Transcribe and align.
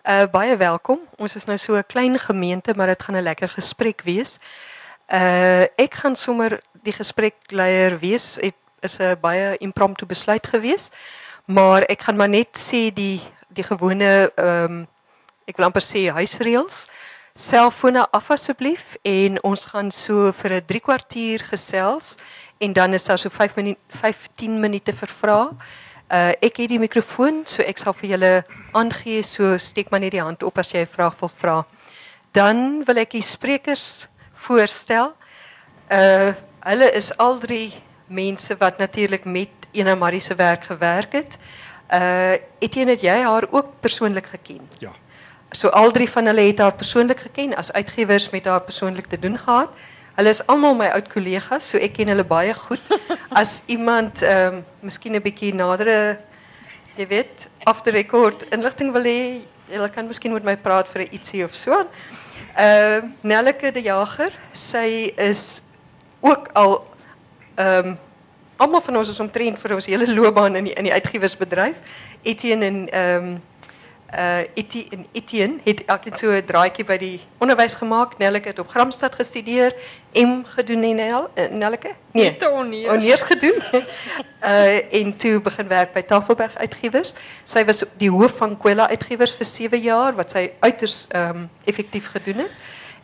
Uh 0.00 0.24
baie 0.32 0.54
welkom. 0.56 0.96
Ons 1.20 1.34
is 1.36 1.44
nou 1.44 1.58
so 1.58 1.76
'n 1.76 1.84
klein 1.84 2.18
gemeente, 2.18 2.72
maar 2.74 2.86
dit 2.86 3.02
gaan 3.02 3.16
'n 3.16 3.22
lekker 3.22 3.48
gesprek 3.48 4.00
wees. 4.02 4.38
Uh 5.12 5.66
ek 5.76 5.94
gaan 5.94 6.16
sommer 6.16 6.60
die 6.82 6.92
gesprekleier 6.92 7.98
wees. 7.98 8.34
Dit 8.40 8.54
is 8.80 8.98
'n 8.98 9.20
baie 9.20 9.56
impromptu 9.58 10.06
besluit 10.06 10.46
gewees. 10.46 10.88
Maar 11.44 11.82
ek 11.82 12.00
gaan 12.00 12.16
maar 12.16 12.28
net 12.28 12.48
sê 12.56 12.92
die 12.94 13.20
die 13.48 13.62
gewone 13.62 14.32
ehm 14.34 14.64
um, 14.64 14.88
ek 15.44 15.56
wil 15.56 15.66
amper 15.66 15.82
sê 15.82 16.08
huisreëls. 16.08 16.86
Selfone 17.34 18.10
af 18.10 18.30
asseblief 18.30 18.96
en 19.02 19.42
ons 19.42 19.64
gaan 19.64 19.90
so 19.90 20.32
vir 20.32 20.50
'n 20.52 20.64
3 20.66 20.80
kwartier 20.80 21.38
gesels 21.40 22.16
en 22.58 22.72
dan 22.72 22.94
is 22.94 23.04
daar 23.04 23.18
so 23.18 23.28
5 23.28 23.54
minute 23.56 23.80
15 23.88 24.60
minute 24.60 24.92
vir 24.92 25.08
vrae. 25.08 25.48
Uh 26.10 26.32
ek 26.42 26.56
het 26.56 26.68
die 26.72 26.80
mikrofoon, 26.82 27.44
so 27.46 27.62
ek 27.62 27.78
sal 27.78 27.94
vir 27.94 28.10
julle 28.10 28.30
aangee, 28.74 29.22
so 29.22 29.54
steek 29.62 29.92
maar 29.92 30.00
net 30.02 30.10
die 30.10 30.22
hand 30.22 30.42
op 30.42 30.58
as 30.58 30.72
jy 30.72 30.82
'n 30.82 30.90
vraag 30.90 31.14
wil 31.20 31.30
vra. 31.30 31.66
Dan 32.32 32.82
wil 32.84 32.96
ek 32.96 33.10
die 33.10 33.22
sprekers 33.22 34.08
voorstel. 34.34 35.14
Uh 35.90 36.34
hulle 36.60 36.90
is 36.92 37.16
al 37.16 37.38
drie 37.38 37.72
mense 38.06 38.56
wat 38.58 38.78
natuurlik 38.78 39.24
met 39.24 39.48
Ena 39.72 39.94
Marie 39.94 40.20
se 40.20 40.34
werk 40.34 40.64
gewerk 40.64 41.12
het. 41.12 41.38
Uh 41.92 42.34
Etienne 42.58 42.90
het 42.90 43.00
jy 43.00 43.22
haar 43.22 43.46
ook 43.50 43.80
persoonlik 43.80 44.26
geken? 44.26 44.68
Ja. 44.78 44.92
So 45.50 45.68
al 45.68 45.90
drie 45.90 46.10
van 46.10 46.26
hulle 46.26 46.40
het 46.40 46.58
haar 46.58 46.74
persoonlik 46.74 47.18
geken 47.18 47.54
as 47.54 47.72
uitgewers 47.72 48.30
met 48.30 48.44
haar 48.44 48.62
persoonlik 48.62 49.06
te 49.06 49.18
doen 49.18 49.38
gehad. 49.38 49.70
Hulle 50.16 50.32
is 50.34 50.42
almal 50.48 50.74
my 50.76 50.90
oud 50.94 51.08
kollegas, 51.08 51.68
so 51.70 51.78
ek 51.78 51.94
ken 51.98 52.10
hulle 52.12 52.24
baie 52.26 52.54
goed. 52.54 52.82
As 53.40 53.60
iemand 53.70 54.22
ehm 54.22 54.60
um, 54.60 54.64
miskien 54.82 55.14
'n 55.14 55.22
bietjie 55.22 55.54
nadere 55.54 56.18
jy 56.96 57.06
weet, 57.06 57.46
off 57.66 57.82
the 57.84 57.92
record 57.94 58.42
inligting 58.52 58.92
wil 58.92 59.06
hê, 59.06 59.40
hulle 59.70 59.88
kan 59.94 60.06
miskien 60.06 60.34
met 60.34 60.44
my 60.44 60.56
praat 60.56 60.88
vir 60.92 61.06
ietsie 61.08 61.44
of 61.44 61.54
so. 61.54 61.72
Ehm 62.56 63.06
uh, 63.06 63.10
Nelleke 63.22 63.72
de 63.72 63.82
Jager, 63.82 64.32
sy 64.52 65.12
is 65.16 65.62
ook 66.20 66.50
al 66.54 66.80
ehm 67.56 67.92
um, 67.94 67.98
almal 68.60 68.82
van 68.84 68.96
ons 69.00 69.08
is 69.08 69.20
omtrent 69.20 69.58
vir 69.58 69.74
ons 69.74 69.86
hele 69.88 70.08
loopbaan 70.10 70.56
in 70.56 70.68
die 70.68 70.74
in 70.74 70.84
die 70.84 70.92
uitgewersbedryf. 70.92 71.78
Etienne 72.22 72.66
en 72.66 72.82
ehm 72.88 73.30
um, 73.30 73.38
uh 74.14 74.38
Etienne, 74.54 75.04
Etienne 75.12 75.58
het 75.64 75.84
elkeen 75.84 76.14
so 76.14 76.30
'n 76.30 76.44
draaitjie 76.44 76.84
by 76.84 76.96
die 76.98 77.20
onderwys 77.38 77.74
gemaak. 77.74 78.18
Nelleke 78.18 78.48
het 78.48 78.58
op 78.58 78.68
Gramstad 78.68 79.14
gestudeer, 79.14 79.74
M 80.12 80.42
gedoen 80.44 80.82
en 80.82 80.96
Nel, 80.96 81.30
uh, 81.34 81.48
Nelleke? 81.50 81.90
Nee, 82.12 82.36
Oneers. 82.52 83.22
Gedoen. 83.22 83.62
uh 84.42 84.92
en 85.00 85.16
toe 85.16 85.40
begin 85.40 85.68
werk 85.68 85.92
by 85.92 86.02
Tafelberg 86.02 86.56
Uitgewers. 86.56 87.14
Sy 87.44 87.64
was 87.64 87.84
die 87.96 88.10
hoof 88.10 88.36
van 88.36 88.56
Kwela 88.56 88.88
Uitgewers 88.88 89.32
vir 89.32 89.46
7 89.46 89.80
jaar 89.80 90.14
wat 90.14 90.30
sy 90.30 90.50
uiters 90.60 91.06
ehm 91.08 91.36
um, 91.36 91.50
effektief 91.64 92.10
gedoen 92.10 92.38
het. 92.38 92.50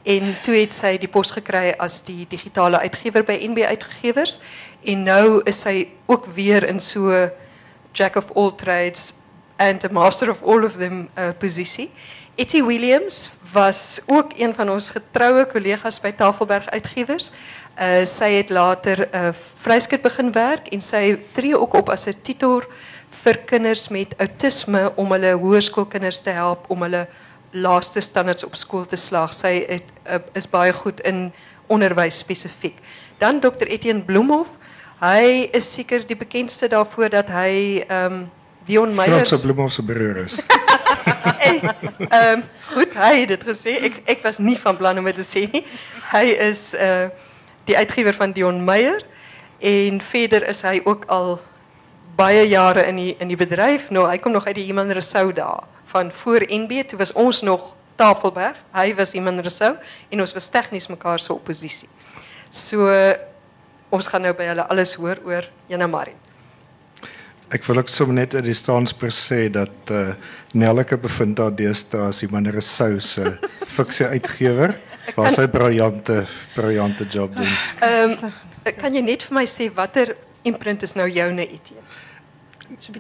En 0.02 0.36
toe 0.42 0.54
het 0.54 0.74
sy 0.74 0.98
die 0.98 1.08
pos 1.10 1.30
gekry 1.34 1.74
as 1.82 2.02
die 2.06 2.26
digitale 2.30 2.78
uitgewer 2.78 3.24
by 3.26 3.40
NB 3.42 3.64
Uitgewers 3.66 4.38
en 4.84 5.02
nou 5.02 5.40
is 5.44 5.60
sy 5.60 5.88
ook 6.06 6.26
weer 6.34 6.64
in 6.64 6.80
so 6.80 7.30
jack 7.92 8.16
of 8.16 8.30
all 8.34 8.52
trades 8.54 9.14
and 9.56 9.84
a 9.84 9.88
master 9.92 10.30
of 10.30 10.42
all 10.42 10.64
of 10.64 10.76
them 10.76 11.08
uh, 11.16 11.30
posisie. 11.38 11.90
Etty 12.36 12.62
Williams 12.62 13.30
was 13.52 14.00
ook 14.06 14.32
een 14.36 14.54
van 14.54 14.70
ons 14.70 14.90
getroue 14.90 15.46
kollegas 15.46 16.00
by 16.00 16.12
Tafelberg 16.12 16.68
Uitgewers. 16.70 17.30
Uh 17.76 18.04
sy 18.08 18.30
het 18.38 18.50
later 18.50 19.06
uh 19.08 19.30
vryskut 19.64 20.02
begin 20.04 20.32
werk 20.32 20.68
en 20.72 20.80
sy 20.80 21.16
tree 21.32 21.56
ook 21.56 21.74
op 21.74 21.88
as 21.88 22.06
'n 22.06 22.20
tutor 22.22 22.66
vir 23.22 23.38
kinders 23.48 23.88
met 23.88 24.14
outisme 24.18 24.92
om 24.96 25.12
hulle 25.12 25.32
hoërskoolkinders 25.32 26.20
te 26.20 26.30
help 26.30 26.70
om 26.70 26.82
hulle 26.82 27.06
laaste 27.50 28.00
standaards 28.00 28.44
op 28.44 28.54
skool 28.54 28.86
te 28.86 28.96
slaag. 28.96 29.34
Sy 29.34 29.64
het, 29.68 29.92
is 30.34 30.46
baie 30.46 30.72
goed 30.72 31.00
in 31.00 31.32
onderwys 31.66 32.18
spesifiek. 32.18 32.76
Dan 33.18 33.40
Dr 33.40 33.66
Etienne 33.66 34.02
Bloemhof. 34.02 34.48
Hy 35.00 35.48
is 35.52 35.72
seker 35.72 36.06
die 36.06 36.16
bekendste 36.16 36.68
daarvoor 36.68 37.10
dat 37.10 37.28
hy 37.28 37.84
ehm 37.88 38.26
Dion 38.66 38.94
Meyer 38.94 39.22
Franse 39.22 39.40
Bloemhof 39.40 39.72
se 39.72 39.82
broer 39.82 40.16
is. 40.24 40.40
Ehm 42.08 42.38
um, 42.38 42.42
goed, 42.72 42.94
hy 42.98 43.12
het 43.20 43.28
dit 43.28 43.44
gesê. 43.46 43.76
Ek 43.88 44.00
ek 44.16 44.24
was 44.26 44.38
nie 44.42 44.56
van 44.58 44.76
plan 44.76 44.98
om 44.98 45.06
dit 45.06 45.16
te 45.16 45.26
sê 45.26 45.46
nie. 45.52 45.62
Hy 46.10 46.26
is 46.48 46.72
uh 46.74 47.08
die 47.66 47.74
uitgewer 47.74 48.14
van 48.14 48.30
Dion 48.30 48.60
Meyer 48.64 49.00
en 49.58 49.98
verder 50.00 50.44
is 50.46 50.60
hy 50.62 50.78
ook 50.84 51.08
al 51.10 51.40
baie 52.16 52.44
jare 52.46 52.84
in 52.86 53.00
die 53.00 53.14
in 53.18 53.30
die 53.32 53.38
bedryf. 53.38 53.88
Nou, 53.90 54.06
hy 54.10 54.18
kom 54.22 54.34
nog 54.34 54.46
uit 54.46 54.58
die 54.58 54.68
Iman 54.70 54.90
Rousseau 54.90 55.32
daar 55.34 55.64
van 55.90 56.12
voor 56.12 56.46
NB 56.46 56.86
toe 56.86 56.98
was 56.98 57.12
ons 57.12 57.42
nog 57.42 57.72
Tafelberg. 57.96 58.58
Hy 58.74 58.94
was 58.94 59.14
Iman 59.14 59.40
Rousseau 59.40 59.76
en 60.10 60.20
ons 60.20 60.34
was 60.36 60.48
tegnies 60.48 60.90
mekaar 60.92 61.22
se 61.22 61.32
oppositie. 61.32 61.88
So 62.50 62.90
ons 63.90 64.06
gaan 64.10 64.26
nou 64.26 64.34
by 64.36 64.50
hulle 64.52 64.66
alles 64.70 64.94
hoor 64.98 65.22
oor 65.24 65.50
Jana 65.70 65.86
Marie. 65.90 66.25
Ek 67.54 67.62
wil 67.68 67.78
ook 67.78 67.88
sommer 67.88 68.14
net 68.14 68.34
uit 68.34 68.44
die 68.48 68.56
staansper 68.56 69.12
sê 69.14 69.46
dat 69.54 69.92
uh, 69.94 70.14
Nelleke 70.58 70.98
bevind 70.98 71.36
daar 71.38 71.54
deesdae 71.54 72.08
as 72.08 72.24
die 72.24 72.30
manere 72.32 72.62
sou 72.64 72.96
se 73.00 73.36
fiksie 73.76 74.08
uitgewer 74.10 74.74
waar 75.14 75.30
sy 75.30 75.46
briljante 75.46 76.24
briljante 76.56 77.06
job 77.06 77.36
doen. 77.36 77.52
Ehm 77.86 78.16
um, 78.26 78.34
kan 78.80 78.90
jy 78.90 79.04
net 79.06 79.22
vir 79.22 79.36
my 79.36 79.44
sê 79.46 79.68
watter 79.70 80.16
imprint 80.42 80.82
is 80.82 80.96
nou 80.98 81.06
joune 81.06 81.44
Etienne? 81.46 81.84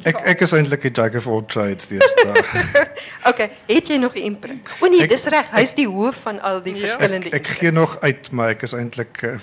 Ek 0.06 0.20
ek 0.30 0.44
is 0.46 0.52
eintlik 0.54 0.84
'n 0.86 0.94
jack 0.94 1.16
of 1.18 1.26
all 1.26 1.42
trades 1.42 1.88
deesdae. 1.90 2.44
okay, 3.30 3.50
het 3.66 3.90
jy 3.90 3.98
nog 3.98 4.14
'n 4.14 4.30
imprint? 4.30 4.70
O 4.78 4.86
nee, 4.86 5.06
dis 5.10 5.26
reg. 5.26 5.50
Hy's 5.50 5.74
die 5.74 5.88
hoof 5.90 6.22
van 6.22 6.38
al 6.40 6.62
die 6.62 6.76
ja. 6.76 6.86
verskillende 6.86 7.34
Ek, 7.34 7.42
ek 7.42 7.46
gee 7.58 7.74
nog 7.74 7.98
uit, 8.00 8.30
maar 8.30 8.54
ek 8.54 8.62
is 8.62 8.72
eintlik 8.78 9.22
uh, 9.26 9.38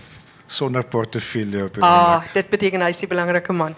sonder 0.54 0.84
portefeulje 0.86 1.64
op. 1.66 1.78
Ah, 1.82 2.24
dit 2.34 2.50
beteken 2.50 2.82
hy's 2.86 3.02
'n 3.04 3.08
belangrike 3.08 3.54
man. 3.54 3.76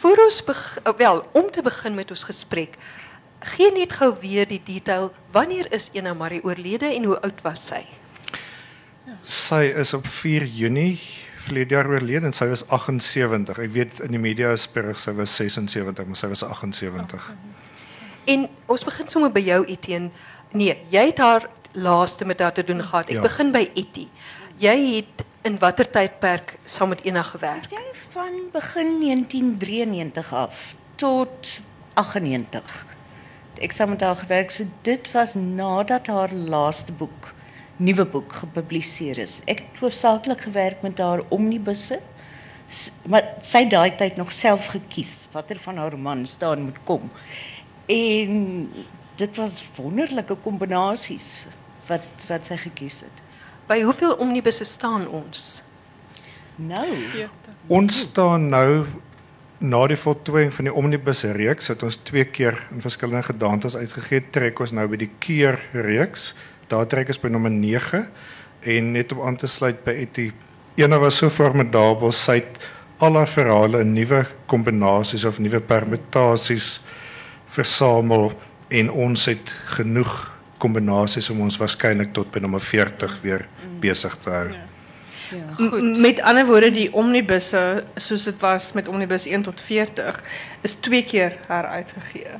Voor 0.00 0.16
ons 0.24 0.44
oh, 0.84 0.96
wel 0.96 1.28
om 1.32 1.50
te 1.50 1.62
begin 1.62 1.94
met 1.94 2.10
ons 2.10 2.24
gesprek, 2.24 2.76
gee 3.40 3.72
net 3.72 3.92
gou 3.92 4.14
weer 4.20 4.46
die 4.48 4.62
detail. 4.64 5.12
Wanneer 5.32 5.72
is 5.72 5.90
Ena 5.92 6.14
Marie 6.14 6.42
oorlede 6.44 6.86
en 6.94 7.04
hoe 7.04 7.20
oud 7.20 7.40
was 7.42 7.66
sy? 7.66 7.84
Sy 9.22 9.72
is 9.76 9.92
op 9.94 10.06
4 10.06 10.44
Junie 10.44 11.00
verlede 11.40 11.74
jaar 11.74 11.88
oorlede 11.88 12.26
en 12.26 12.32
sy 12.36 12.46
was 12.48 12.62
78. 12.68 13.58
Ek 13.58 13.72
weet 13.72 14.00
in 14.04 14.12
die 14.12 14.20
media 14.20 14.56
spreek 14.56 14.98
sy 15.00 15.12
was 15.16 15.34
76, 15.36 16.06
maar 16.06 16.16
sy 16.16 16.28
was 16.28 16.42
78. 16.44 17.30
En 18.30 18.48
ons 18.66 18.84
begin 18.84 19.08
sommer 19.08 19.32
by 19.32 19.40
jou 19.40 19.64
Etienne. 19.66 20.10
Nee, 20.52 20.76
jy 20.90 21.06
het 21.10 21.18
haar 21.18 21.48
laaste 21.72 22.24
met 22.24 22.40
haar 22.40 22.52
te 22.52 22.64
doen 22.64 22.82
gehad. 22.82 23.08
Ek 23.08 23.16
Ja. 23.16 23.22
begin 23.22 23.52
by 23.52 23.70
Etty. 23.74 24.08
Jy 24.58 24.76
het 24.96 25.24
in 25.42 25.56
watter 25.58 25.88
tydperk 25.88 26.58
saam 26.68 26.92
met 26.92 27.02
Ena 27.08 27.22
gewerk? 27.24 27.70
Jy 27.72 27.84
van 28.12 28.34
begin 28.52 28.96
1993 29.00 30.32
af 30.36 30.74
tot 31.00 31.60
98. 31.94 32.86
Ek 33.60 33.72
saam 33.72 33.94
met 33.94 34.04
haar 34.04 34.16
gewerk, 34.16 34.52
dit 34.84 35.10
was 35.12 35.34
nadat 35.34 36.06
haar 36.12 36.32
laaste 36.32 36.92
boek, 36.92 37.32
nuwe 37.76 38.04
boek 38.06 38.32
gepubliseer 38.42 39.20
is. 39.24 39.40
Ek 39.48 39.64
het 39.64 39.80
hoofsaaklik 39.80 40.44
gewerk 40.48 40.84
met 40.84 41.00
haar 41.00 41.24
omnibusse. 41.28 42.00
Maar 43.10 43.32
sy 43.42 43.64
daai 43.66 43.96
tyd 43.98 44.20
nog 44.20 44.30
self 44.32 44.68
gekies 44.70 45.24
watter 45.32 45.58
van 45.58 45.80
haar 45.80 45.90
romans 45.96 46.36
staan 46.36 46.68
moet 46.68 46.78
kom. 46.84 47.08
En 47.90 48.68
dit 49.18 49.40
was 49.40 49.58
wonderlike 49.76 50.36
kombinasies 50.44 51.48
wat 51.88 52.28
wat 52.28 52.46
sy 52.46 52.60
gekies 52.60 53.00
het. 53.08 53.24
By 53.70 53.84
hoeveel 53.86 54.16
omnibusse 54.18 54.64
staan 54.66 55.06
ons? 55.08 55.62
Nou, 56.58 56.88
Ons 57.70 58.00
staan 58.08 58.48
nou 58.50 58.86
na 59.62 59.80
die 59.86 59.96
voltooiing 60.00 60.50
van 60.54 60.66
die 60.66 60.74
omnibus 60.74 61.22
reeks 61.36 61.70
het 61.70 61.84
ons 61.86 62.00
twee 62.08 62.24
keer 62.26 62.58
in 62.74 62.82
verskillende 62.82 63.28
gedaantes 63.28 63.76
uitgegee 63.76 64.24
trek 64.34 64.58
ons 64.60 64.72
nou 64.74 64.88
by 64.90 64.98
die 65.04 65.10
keer 65.22 65.60
reeks. 65.76 66.32
Daar 66.72 66.88
trek 66.90 67.12
ons 67.12 67.20
by 67.22 67.30
nommer 67.30 67.52
9 67.54 68.02
en 68.74 68.90
net 68.96 69.14
om 69.14 69.22
aan 69.28 69.38
te 69.38 69.48
sluit 69.48 69.84
by 69.86 69.94
Etty 70.02 70.30
ene 70.80 70.98
was 70.98 71.20
so 71.20 71.30
formidabel 71.30 72.10
sy 72.16 72.40
het 72.40 72.58
al 73.04 73.16
haar 73.20 73.30
verhale 73.30 73.84
in 73.84 73.94
nuwe 73.94 74.24
kombinasies 74.50 75.24
of 75.28 75.38
nuwe 75.38 75.60
permutasies 75.60 76.80
versamel 77.54 78.32
en 78.68 78.90
ons 78.90 79.28
het 79.30 79.54
genoeg 79.76 80.18
kombinasies 80.60 81.30
om 81.32 81.40
ons 81.46 81.56
waarskynlik 81.60 82.12
tot 82.16 82.30
by 82.32 82.42
nommer 82.44 82.62
40 82.62 83.16
weer 83.24 83.46
besig 83.80 84.16
te 84.16 84.30
hou. 84.30 84.48
M- 85.58 86.00
Met 86.00 86.20
ander 86.20 86.46
woorde 86.46 86.70
die 86.74 86.92
omnibusse 86.92 87.84
soos 87.96 88.24
dit 88.24 88.40
was 88.42 88.72
met 88.72 88.88
omnibus 88.88 89.26
1 89.26 89.42
tot 89.42 89.60
40 89.60 90.22
is 90.66 90.74
twee 90.74 91.04
keer 91.04 91.36
heruitgegee. 91.46 92.38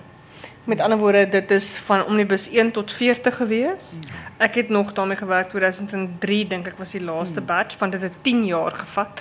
Met 0.65 0.81
ander 0.81 0.99
woorde 0.99 1.29
dit 1.29 1.51
is 1.51 1.79
van 1.79 2.05
omnibus 2.05 2.49
1 2.51 2.71
tot 2.71 2.91
40 2.93 3.37
gewees. 3.37 3.97
Ek 4.39 4.55
het 4.55 4.69
nog 4.69 4.93
daarmee 4.93 5.17
gewerk 5.17 5.51
2003 5.51 6.47
dink 6.47 6.67
ek 6.67 6.79
was 6.79 6.91
die 6.91 7.03
laaste 7.03 7.41
batch 7.41 7.77
van 7.79 7.91
dit 7.91 8.03
het 8.03 8.13
10 8.23 8.45
jaar 8.47 8.73
gevat. 8.73 9.21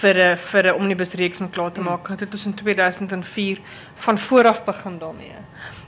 vir 0.00 0.14
'n 0.18 0.36
vir 0.36 0.64
'n 0.66 0.74
omnibus 0.74 1.12
reeks 1.14 1.40
om 1.40 1.50
klaar 1.50 1.72
te 1.72 1.80
maak. 1.80 2.08
Dit 2.18 2.32
het 2.32 2.44
in 2.44 2.54
2004 2.54 3.58
van 3.94 4.18
vooraf 4.18 4.64
begin 4.64 4.98
daarmee. 4.98 5.36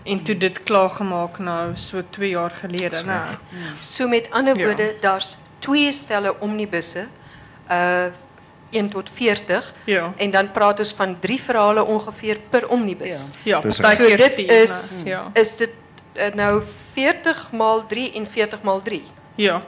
En 0.05 0.23
toe 0.23 0.37
dit 0.39 0.63
klaar 0.63 0.89
gemaak 0.91 1.39
nou 1.39 1.71
so 1.77 2.03
2 2.11 2.29
jaar 2.29 2.51
gelede, 2.51 3.03
nou. 3.05 3.27
So 3.79 4.09
met 4.09 4.31
ander 4.31 4.57
Ja. 4.57 4.65
woorde, 4.67 4.95
daar's 5.01 5.39
twee 5.61 5.93
stelle 5.93 6.35
omnibusse. 6.41 7.07
Uh 7.71 8.05
1 8.73 8.89
tot 8.89 9.11
40 9.15 9.73
Ja. 9.85 10.13
en 10.17 10.31
dan 10.31 10.51
praat 10.55 10.79
ons 10.79 10.93
van 10.93 11.17
3 11.21 11.41
verhale 11.43 11.85
ongeveer 11.85 12.39
per 12.51 12.69
omnibus. 12.69 13.29
Ja, 13.43 13.61
Dus 13.61 13.81
baie 13.83 13.97
So 13.97 14.17
dit 14.17 14.39
is 14.39 14.91
nou, 15.05 15.09
ja. 15.09 15.31
is 15.35 15.57
dit 15.57 15.71
uh, 16.15 16.29
nou 16.35 16.63
40 16.93 17.51
maal 17.53 17.87
3 17.87 18.13
en 18.13 18.27
40 18.31 18.63
maal 18.63 18.83
3. 18.83 19.03
Ja. 19.35 19.63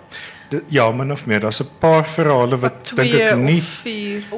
Dit- 0.48 0.62
Ja, 0.68 0.90
min 0.92 1.10
of 1.12 1.26
meer. 1.26 1.40
Daar's 1.40 1.60
'n 1.62 1.68
paar 1.78 2.04
verhale 2.08 2.58
wat 2.58 2.92
dink 2.94 3.12
ek 3.14 3.36
nie. 3.36 3.62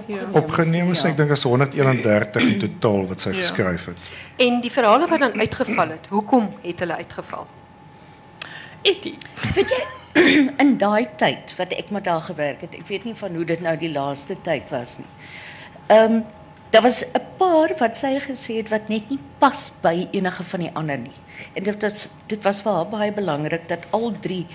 Ja. 0.06 0.16
opgeneem 0.32 0.90
is. 0.90 1.02
Ja. 1.02 1.08
Ek 1.08 1.16
dink 1.16 1.30
is 1.30 1.42
131 1.42 2.42
in 2.42 2.58
totaal 2.58 3.06
wat 3.06 3.20
sy 3.20 3.28
Ja. 3.30 3.36
geskryf 3.36 3.84
het. 3.84 3.98
En 4.36 4.60
die 4.60 4.72
verhale 4.72 5.06
wat 5.06 5.20
dan 5.20 5.40
uitgeval 5.40 5.88
het, 5.88 6.06
hoekom 6.08 6.54
het 6.62 6.78
hulle 6.80 6.96
uitgeval? 6.96 7.46
Etie. 8.84 9.16
Weet 9.56 9.70
jy 9.72 9.82
in 10.62 10.76
daai 10.78 11.08
tyd 11.18 11.56
wat 11.58 11.72
ek 11.74 11.90
met 11.94 12.06
haar 12.06 12.22
gewerk 12.22 12.60
het, 12.62 12.74
ek 12.78 12.86
weet 12.86 13.06
nie 13.08 13.16
van 13.18 13.34
hoe 13.34 13.46
dit 13.48 13.62
nou 13.64 13.74
die 13.80 13.90
laaste 13.90 14.36
tyd 14.46 14.68
was 14.74 14.98
nie. 15.00 15.12
Ehm 15.94 16.22
daar 16.74 16.82
was 16.82 17.04
'n 17.06 17.22
paar 17.38 17.70
wat 17.78 17.96
sy 17.96 18.18
gesê 18.18 18.56
het 18.58 18.68
wat 18.68 18.88
net 18.88 19.08
nie 19.10 19.18
pas 19.38 19.70
by 19.82 20.08
enige 20.10 20.42
van 20.42 20.60
die 20.60 20.70
ander 20.74 20.98
nie. 20.98 21.18
En 21.54 21.62
dit 21.62 21.82
was 21.82 22.08
dit 22.26 22.42
was 22.42 22.62
vir 22.62 22.72
haar 22.72 22.88
baie 22.90 23.12
belangrik 23.12 23.68
dat 23.68 23.86
al 23.90 24.12
drie 24.20 24.46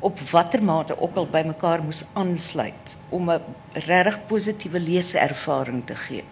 op 0.00 0.20
watter 0.20 0.62
mate 0.62 1.00
ook 1.00 1.16
al 1.16 1.26
by 1.26 1.42
mekaar 1.46 1.82
moes 1.82 2.04
aansluit 2.12 2.96
om 3.08 3.30
'n 3.30 3.40
regtig 3.72 4.18
positiewe 4.26 4.80
leeservaring 4.80 5.86
te 5.86 5.96
gee. 5.96 6.24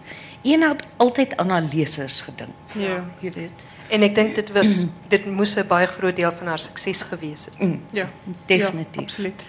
Een 0.43 0.61
het 0.61 0.83
altyd 0.97 1.37
aan 1.37 1.49
haar 1.49 1.67
lesers 1.73 2.21
gedink. 2.21 2.55
Ja. 2.75 3.03
Jy 3.19 3.31
weet. 3.31 3.63
En 3.91 4.05
ek 4.07 4.15
dink 4.15 4.35
dit 4.35 4.51
was 4.55 4.85
dit 5.11 5.25
moes 5.27 5.55
'n 5.59 5.67
baie 5.67 5.87
groot 5.87 6.15
deel 6.15 6.31
van 6.31 6.47
haar 6.47 6.59
sukses 6.59 7.01
gewees 7.01 7.45
het. 7.45 7.57
Ja. 7.91 8.09
Definitief. 8.45 8.95
Ja, 8.95 9.01
absoluut. 9.01 9.45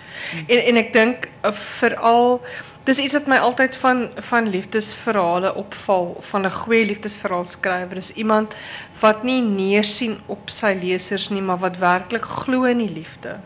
En 0.47 0.65
en 0.65 0.77
ek 0.77 0.93
dink 0.93 1.29
uh, 1.45 1.53
veral 1.53 2.43
dis 2.85 2.99
iets 2.99 3.15
wat 3.15 3.27
my 3.27 3.37
altyd 3.37 3.77
van 3.77 4.09
van 4.17 4.49
liefdesverhale 4.49 5.55
opval 5.55 6.17
van 6.21 6.47
'n 6.47 6.51
goeie 6.51 6.85
liefdesverhaal 6.87 7.47
skrywer 7.47 7.97
is 7.97 8.13
iemand 8.13 8.57
wat 9.01 9.23
nie 9.23 9.43
neersien 9.43 10.19
op 10.27 10.51
sy 10.51 10.79
lesers 10.83 11.29
nie, 11.29 11.43
maar 11.43 11.59
wat 11.59 11.79
werklik 11.79 12.25
glo 12.25 12.65
in 12.65 12.79
die 12.79 12.93
liefde. 12.93 13.39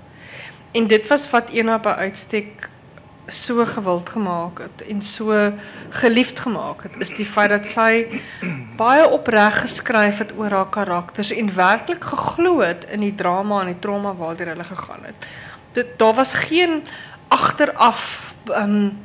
En 0.72 0.86
dit 0.86 1.08
was 1.08 1.30
wat 1.30 1.50
Ena 1.50 1.78
by 1.78 1.88
uitstek 1.88 2.65
so 3.28 3.64
gewild 3.64 4.08
gemaak 4.08 4.58
het 4.58 4.82
en 4.88 5.02
so 5.02 5.52
geliefd 5.90 6.40
gemaak 6.40 6.82
het 6.82 6.92
is 6.98 7.10
die 7.18 7.26
feit 7.26 7.50
dat 7.50 7.66
sy 7.66 8.06
baie 8.78 9.08
opreg 9.10 9.60
geskryf 9.64 10.18
het 10.22 10.34
oor 10.38 10.50
haar 10.50 10.70
karakters 10.70 11.32
en 11.34 11.54
werklik 11.54 12.04
geglo 12.04 12.60
het 12.60 12.86
in 12.90 13.02
die 13.02 13.14
drama 13.14 13.60
en 13.60 13.72
die 13.72 13.80
trauma 13.82 14.14
waardeur 14.14 14.52
hulle 14.54 14.64
gegaan 14.64 15.08
het. 15.10 15.28
Dit 15.72 15.98
daar 15.98 16.14
was 16.14 16.34
geen 16.34 16.82
agteraf 17.28 18.34
um, 18.54 19.04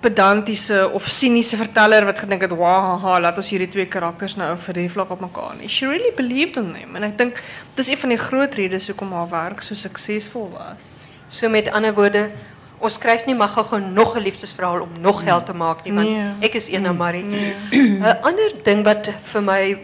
pedantiese 0.00 0.90
of 0.92 1.08
siniese 1.08 1.56
verteller 1.56 2.04
wat 2.04 2.18
gedink 2.18 2.40
het, 2.40 2.50
"Wow, 2.50 3.00
haha, 3.00 3.20
laat 3.20 3.36
ons 3.36 3.48
hierdie 3.48 3.68
twee 3.68 3.86
karakters 3.86 4.36
nou 4.36 4.58
verlieflik 4.58 5.10
op 5.10 5.20
mekaar 5.20 5.54
nie." 5.58 5.68
She 5.68 5.86
really 5.86 6.12
believed 6.16 6.56
in 6.56 6.72
them 6.72 6.96
en 6.96 7.02
ek 7.02 7.18
dink 7.18 7.42
dis 7.74 7.88
een 7.88 7.96
van 7.96 8.08
die 8.08 8.18
groot 8.18 8.54
redes 8.54 8.86
hoekom 8.86 9.12
haar 9.12 9.28
werk 9.28 9.62
so 9.62 9.74
suksesvol 9.74 10.50
was. 10.50 11.04
So 11.26 11.48
met 11.48 11.70
ander 11.70 11.94
woorde, 11.94 12.30
ons 12.78 12.94
skryf 12.94 13.26
nie 13.26 13.34
mag 13.34 13.52
gou 13.52 13.80
nog 13.80 14.16
'n 14.16 14.22
liefdesverhaal 14.22 14.80
om 14.80 14.92
nog 15.00 15.22
geld 15.22 15.46
te 15.46 15.52
maak 15.52 15.84
nie, 15.84 15.92
want 15.92 16.42
ek 16.42 16.54
is 16.54 16.68
een 16.68 16.96
Marie. 16.96 17.24
'n 17.70 18.02
Ander 18.22 18.52
ding 18.62 18.84
wat 18.84 19.10
vir 19.22 19.42
my 19.42 19.78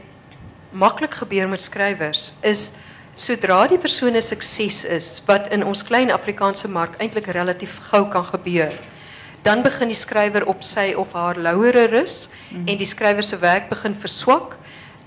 maklik 0.70 1.14
gebeur 1.14 1.48
met 1.48 1.60
skrywers 1.60 2.32
is 2.42 2.72
sodra 3.14 3.66
die 3.66 3.78
persoon 3.78 4.16
'n 4.16 4.22
sukses 4.22 4.84
is 4.84 5.22
wat 5.26 5.48
in 5.52 5.64
ons 5.64 5.82
klein 5.82 6.10
Afrikaanse 6.10 6.68
mark 6.68 6.94
eintlik 6.98 7.26
relatief 7.26 7.78
gou 7.90 8.08
kan 8.08 8.24
gebeur. 8.24 8.72
Dan 9.42 9.62
begin 9.62 9.88
die 9.88 9.96
skrywer 9.96 10.46
op 10.46 10.62
sy 10.62 10.94
of 10.96 11.12
haar 11.12 11.36
lauwere 11.36 11.86
rus 11.86 12.28
en 12.66 12.76
die 12.76 12.86
skrywer 12.86 13.22
se 13.22 13.36
werk 13.36 13.68
begin 13.68 13.94
verswak. 13.94 14.56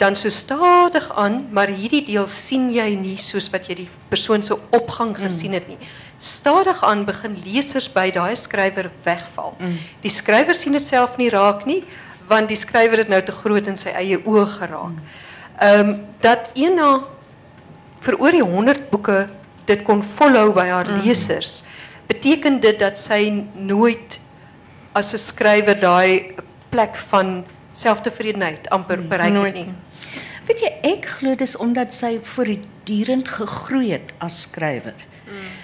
Dan 0.04 0.16
so 0.20 0.30
stadig 0.30 1.06
aan, 1.16 1.46
maar 1.56 1.72
hierdie 1.72 2.04
deel 2.04 2.26
sien 2.28 2.68
jy 2.76 2.90
nie 3.00 3.16
soos 3.22 3.46
wat 3.54 3.70
jy 3.70 3.76
die 3.86 3.90
persoon 4.12 4.44
se 4.44 4.58
opgang 4.76 5.14
gesien 5.16 5.56
het 5.56 5.70
nie. 5.72 5.78
Stadig 6.20 6.82
aan 6.84 7.06
begin 7.08 7.38
lesers 7.46 7.88
by 7.94 8.10
daai 8.12 8.36
skrywer 8.36 8.90
wegval. 9.06 9.56
Die 10.04 10.12
skrywer 10.12 10.60
sien 10.60 10.76
dit 10.76 10.84
self 10.84 11.16
nie 11.22 11.30
raak 11.32 11.64
nie, 11.70 11.84
want 12.28 12.52
die 12.52 12.60
skrywer 12.60 13.04
het 13.04 13.12
nou 13.12 13.22
te 13.24 13.32
groot 13.32 13.68
in 13.72 13.80
sy 13.80 13.96
eie 13.96 14.20
oë 14.20 14.46
geraak. 14.58 15.00
Ehm 15.62 15.80
um, 15.80 15.96
dat 16.20 16.52
eenna 16.60 17.00
vir 18.04 18.20
oor 18.20 18.36
die 18.36 18.44
100 18.44 18.90
boeke 18.92 19.30
dit 19.68 19.84
kon 19.88 20.04
volhou 20.18 20.52
by 20.56 20.68
haar 20.68 20.90
lesers, 21.04 21.64
beteken 22.08 22.60
dit 22.60 22.80
dat 22.80 23.00
sy 23.00 23.46
nooit 23.56 24.20
as 24.94 25.14
'n 25.14 25.18
skrywer 25.18 25.80
daai 25.80 26.36
plek 26.70 26.96
van 27.10 27.46
selftevredenheid 27.74 28.70
amper 28.70 29.02
bereik 29.08 29.34
het 29.34 29.54
nie. 29.54 29.74
Weet 30.48 30.60
jy, 30.60 30.72
ek 30.84 31.06
glo 31.20 31.36
dis 31.40 31.56
omdat 31.56 31.94
sy 31.96 32.18
voortdurend 32.34 33.28
gegroei 33.28 33.94
het 33.94 34.14
as 34.24 34.42
skrywer. 34.44 34.98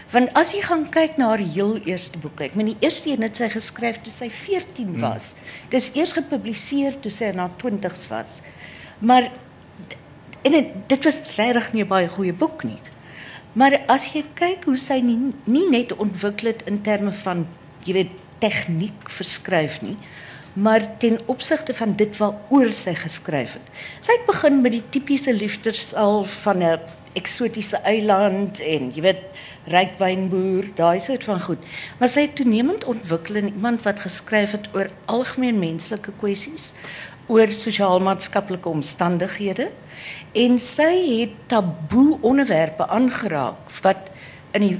Want 0.09 0.31
as 0.39 0.55
jy 0.55 0.61
gaan 0.65 0.87
kyk 0.89 1.19
na 1.19 1.33
haar 1.33 1.43
heel 1.43 1.75
eerste 1.85 2.17
boek, 2.21 2.39
ek 2.41 2.55
meen 2.57 2.71
die 2.71 2.79
eerste 2.81 3.11
een 3.11 3.21
het 3.21 3.37
sy 3.37 3.49
geskryf 3.53 3.99
toe 4.01 4.13
sy 4.13 4.29
14 4.33 4.95
was. 5.03 5.33
Dis 5.69 5.91
eers 5.93 6.15
gepubliseer 6.17 6.97
toe 7.03 7.11
sy 7.13 7.29
in 7.33 7.41
haar 7.43 7.53
20's 7.61 8.07
was. 8.09 8.39
Maar 8.99 9.29
en 10.47 10.55
het, 10.55 10.71
dit 10.89 11.05
was 11.05 11.19
regtig 11.35 11.73
nie 11.73 11.83
'n 11.83 11.87
baie 11.87 12.09
goeie 12.09 12.33
boek 12.33 12.63
nie. 12.63 12.79
Maar 13.53 13.81
as 13.87 14.13
jy 14.13 14.23
kyk 14.33 14.65
hoe 14.65 14.77
sy 14.77 15.01
nie, 15.01 15.33
nie 15.45 15.69
net 15.69 15.95
ontwikkel 15.97 16.47
het 16.47 16.67
in 16.67 16.81
terme 16.81 17.11
van 17.11 17.47
jy 17.83 17.93
weet 17.93 18.11
tegniek 18.39 19.09
verskryf 19.09 19.81
nie, 19.81 19.97
maar 20.61 20.97
ten 20.97 21.19
opsigte 21.25 21.73
van 21.73 21.95
dit 21.95 22.17
waaroor 22.17 22.71
sy 22.75 22.93
geskryf 22.97 23.55
het. 23.57 23.67
Sy 24.03 24.17
het 24.19 24.61
met 24.61 24.71
die 24.71 24.83
tipiese 24.89 25.33
liefdesal 25.33 26.23
van 26.23 26.63
'n 26.63 26.79
eksotiese 27.13 27.77
eiland 27.83 28.59
en 28.59 28.91
jy 28.93 29.01
weet 29.01 29.23
ryk 29.67 29.97
wynboer, 29.99 30.69
daai 30.75 30.99
soort 30.99 31.23
van 31.23 31.41
goed. 31.41 31.61
Maar 31.99 32.09
sy 32.09 32.21
het 32.27 32.35
toenemend 32.35 32.85
ontwikkel 32.85 33.35
in 33.35 33.53
iemand 33.53 33.83
wat 33.83 33.99
geskryf 33.99 34.51
het 34.51 34.69
oor 34.73 34.89
algemeen 35.05 35.59
menslike 35.59 36.11
kwessies, 36.19 36.73
oor 37.27 37.51
sosiaal-maatskaplike 37.53 38.69
omstandighede 38.69 39.69
en 40.33 40.57
sy 40.61 41.19
het 41.19 41.35
taboe 41.51 42.17
onderwerpe 42.21 42.87
aangeraak 42.87 43.69
wat 43.83 44.09
in 44.57 44.65
die 44.65 44.79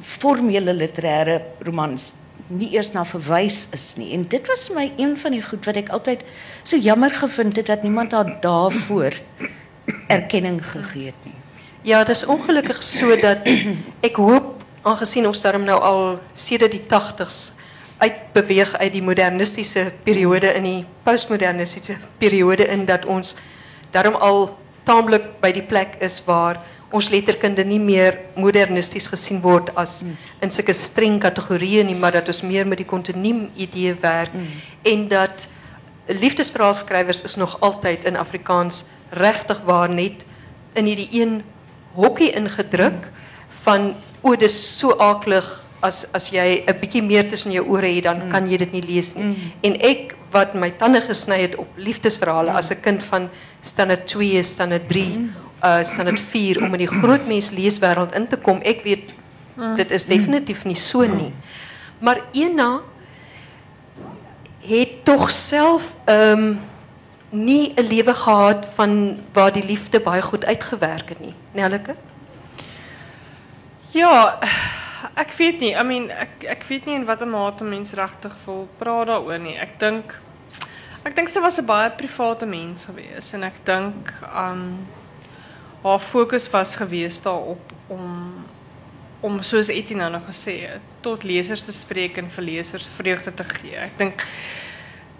formele 0.00 0.74
literêre 0.76 1.40
romans 1.64 2.12
nie 2.48 2.72
eers 2.74 2.92
na 2.94 3.04
verwys 3.04 3.68
is 3.74 3.94
nie. 3.98 4.12
En 4.14 4.26
dit 4.28 4.46
was 4.46 4.68
my 4.74 4.90
een 4.96 5.16
van 5.18 5.34
die 5.34 5.42
goed 5.42 5.66
wat 5.66 5.76
ek 5.76 5.90
altyd 5.94 6.22
so 6.62 6.76
jammer 6.76 7.10
gevind 7.14 7.56
het 7.56 7.66
dat 7.66 7.82
niemand 7.82 8.12
haar 8.12 8.36
daarvoor 8.40 9.18
erkenning 10.08 10.60
gegee 10.62 11.10
het 11.10 11.26
nie. 11.26 11.34
Ja, 11.86 12.04
dis 12.04 12.26
ongelukkig 12.26 12.82
so 12.82 13.14
dat 13.20 13.46
ek 14.08 14.18
hoop 14.18 14.54
aangesien 14.86 15.26
ons 15.26 15.42
daarom 15.42 15.66
nou 15.66 15.78
al 15.80 16.18
sedert 16.34 16.74
die 16.74 16.82
80s 16.82 17.54
uitbeweeg 17.98 18.74
uit 18.76 18.92
die 18.92 19.02
modernistiese 19.02 19.88
periode 20.04 20.52
in 20.58 20.66
die 20.66 20.80
postmodernistiese 21.06 21.96
periode 22.18 22.66
in 22.68 22.84
dat 22.86 23.06
ons 23.06 23.34
daarom 23.94 24.18
al 24.20 24.50
taamlik 24.86 25.40
by 25.40 25.50
die 25.56 25.64
plek 25.66 25.96
is 26.04 26.20
waar 26.26 26.60
ons 26.94 27.08
letterkunde 27.10 27.64
nie 27.66 27.80
meer 27.82 28.18
modernisties 28.38 29.08
gesien 29.10 29.40
word 29.42 29.72
as 29.74 30.04
in 30.40 30.52
sulke 30.54 30.74
streng 30.74 31.18
kategorieë 31.22 31.84
nie, 31.88 31.96
maar 31.98 32.14
dat 32.14 32.28
ons 32.30 32.44
meer 32.46 32.66
met 32.66 32.78
die 32.78 32.88
kontinuum 32.88 33.48
idee 33.56 33.94
werk 34.00 34.34
en 34.86 35.08
dat 35.10 35.48
liefdesverhaalskrywers 36.06 37.24
is 37.26 37.34
nog 37.36 37.56
altyd 37.60 38.04
in 38.06 38.16
Afrikaans 38.16 38.84
regtig 39.10 39.60
waar 39.66 39.90
net 39.90 40.24
in 40.74 40.86
hierdie 40.86 41.08
een 41.20 41.40
hokkie 41.96 42.30
ingedruk 42.36 43.08
van 43.64 43.94
o 44.22 44.36
dis 44.36 44.54
so 44.78 44.94
aaklig 45.02 45.46
as 45.86 46.04
as 46.12 46.30
jy 46.30 46.64
'n 46.66 46.78
bietjie 46.80 47.02
meer 47.02 47.28
tussen 47.28 47.52
jou 47.52 47.64
ore 47.68 47.86
het 47.86 48.04
dan 48.04 48.28
kan 48.28 48.48
jy 48.50 48.56
dit 48.56 48.72
nie 48.72 48.82
lees 48.82 49.14
nie. 49.14 49.36
En 49.62 49.76
ek 49.80 50.16
wat 50.32 50.54
my 50.54 50.70
tande 50.70 51.00
gesny 51.00 51.40
het 51.40 51.56
op 51.56 51.68
liefdesverhale 51.76 52.50
as 52.50 52.70
'n 52.70 52.80
kind 52.82 53.02
van 53.04 53.28
standaard 53.62 54.06
2, 54.06 54.42
standaard 54.42 54.88
3, 54.88 55.30
uh 55.64 55.82
standaard 55.82 56.20
4 56.20 56.64
om 56.64 56.72
in 56.74 56.78
die 56.84 56.94
groot 57.00 57.26
mens 57.26 57.50
leeswêreld 57.50 58.14
in 58.14 58.26
te 58.28 58.36
kom, 58.36 58.60
ek 58.62 58.82
weet 58.84 59.14
dit 59.76 59.90
is 59.90 60.06
definitief 60.06 60.64
nie 60.64 60.76
so 60.76 61.02
nie. 61.06 61.32
Maar 61.98 62.20
Ena 62.32 62.80
het 64.68 65.04
tog 65.04 65.30
self 65.30 65.96
ehm 66.04 66.56
nie 67.30 67.72
'n 67.76 67.86
lewe 67.88 68.14
gehad 68.14 68.66
van 68.74 69.18
waar 69.32 69.52
die 69.52 69.64
liefde 69.64 70.00
baie 70.00 70.22
goed 70.22 70.44
uitgewerk 70.44 71.08
het 71.08 71.20
nie. 71.20 71.34
Nelleke? 71.52 71.94
Ja, 73.90 74.38
Ek 75.14 75.32
weet 75.38 75.60
nie. 75.60 75.72
I 75.74 75.82
mean, 75.84 76.10
ek 76.10 76.44
ek 76.56 76.64
weet 76.68 76.86
nie 76.86 76.94
in 76.94 77.06
watter 77.08 77.28
mate 77.28 77.64
mens 77.64 77.92
regtig 77.92 78.34
wil 78.46 78.68
praat 78.80 79.10
daaroor 79.10 79.40
nie. 79.42 79.56
Ek 79.60 79.78
dink 79.80 80.14
ek 81.06 81.14
dink 81.14 81.28
sy 81.30 81.40
was 81.40 81.58
'n 81.60 81.66
baie 81.66 81.90
private 81.90 82.46
mens 82.46 82.84
geweest 82.84 83.34
en 83.34 83.44
ek 83.44 83.64
dink 83.64 84.12
um 84.32 84.86
haar 85.82 86.00
fokus 86.00 86.50
was 86.50 86.76
geweest 86.76 87.24
daarop 87.24 87.72
om 87.88 88.44
om 89.20 89.42
soos 89.42 89.68
Etienne 89.72 90.10
nou 90.10 90.20
gesê 90.26 90.54
het, 90.68 90.82
tot 91.00 91.24
lesers 91.24 91.62
te 91.64 91.72
spreek 91.72 92.18
en 92.20 92.28
vir 92.30 92.44
lesers 92.44 92.88
vreugde 92.98 93.32
te 93.34 93.44
gee. 93.44 93.76
Ek 93.76 93.96
dink 93.98 94.22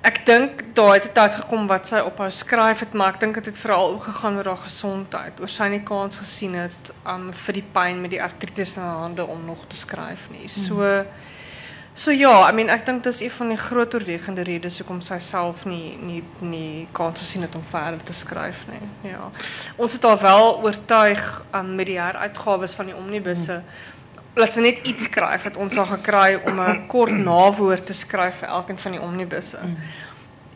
ek 0.06 0.22
dink 0.26 0.62
daai 0.76 1.00
het 1.00 1.08
'n 1.08 1.14
tyd 1.18 1.34
gekom 1.40 1.66
wat 1.66 1.86
sy 1.86 1.98
ophou 1.98 2.30
skryf 2.30 2.80
het, 2.80 2.92
maar 2.94 3.14
ek 3.14 3.20
dink 3.20 3.34
dit 3.34 3.46
het 3.46 3.58
veral 3.58 3.98
gegaan 3.98 4.36
oor 4.36 4.44
haar 4.44 4.64
gesondheid. 4.68 5.40
Oor 5.40 5.48
sy 5.48 5.68
nie 5.68 5.82
kans 5.82 6.18
gesien 6.18 6.54
het 6.54 6.92
um 7.06 7.32
vir 7.32 7.54
die 7.54 7.68
pyn 7.72 8.00
met 8.00 8.10
die 8.10 8.22
artritis 8.22 8.76
in 8.76 8.82
haar 8.82 9.02
hande 9.06 9.26
om 9.26 9.44
nog 9.46 9.66
te 9.68 9.76
skryf 9.76 10.30
nie. 10.30 10.48
So 10.48 11.04
so 11.94 12.10
ja, 12.10 12.48
I 12.48 12.52
mean 12.52 12.68
ek 12.68 12.86
dink 12.86 13.02
dis 13.02 13.20
een 13.20 13.30
van 13.30 13.48
die 13.48 13.56
groot 13.56 13.94
oorwegende 13.94 14.42
redes 14.42 14.78
hoekom 14.78 15.00
sy 15.00 15.18
self 15.18 15.64
nie 15.64 15.96
nie 16.00 16.22
nie 16.40 16.88
kans 16.92 17.20
gesien 17.20 17.42
het 17.42 17.54
om 17.54 17.64
verder 17.64 18.02
te 18.04 18.12
skryf 18.12 18.66
nie. 18.68 19.10
Ja. 19.10 19.30
Ons 19.76 19.92
het 19.92 20.02
haar 20.02 20.22
wel 20.22 20.62
oortuig 20.62 21.42
um 21.52 21.75
met 21.75 21.86
die 21.86 22.00
heruitgawes 22.00 22.75
van 22.75 22.86
die 22.86 22.96
omnibusse 22.96 23.62
laat 24.36 24.52
sy 24.52 24.60
net 24.60 24.82
iets 24.84 25.08
skryf 25.08 25.46
het 25.48 25.56
ons 25.56 25.78
al 25.80 25.88
gekry 25.94 26.40
om 26.48 26.60
'n 26.60 26.86
kort 26.92 27.12
nawoord 27.12 27.86
te 27.86 27.92
skryf 27.92 28.42
vir 28.42 28.48
elkeen 28.48 28.78
van 28.78 28.92
die 28.92 29.00
omnibusse. 29.00 29.60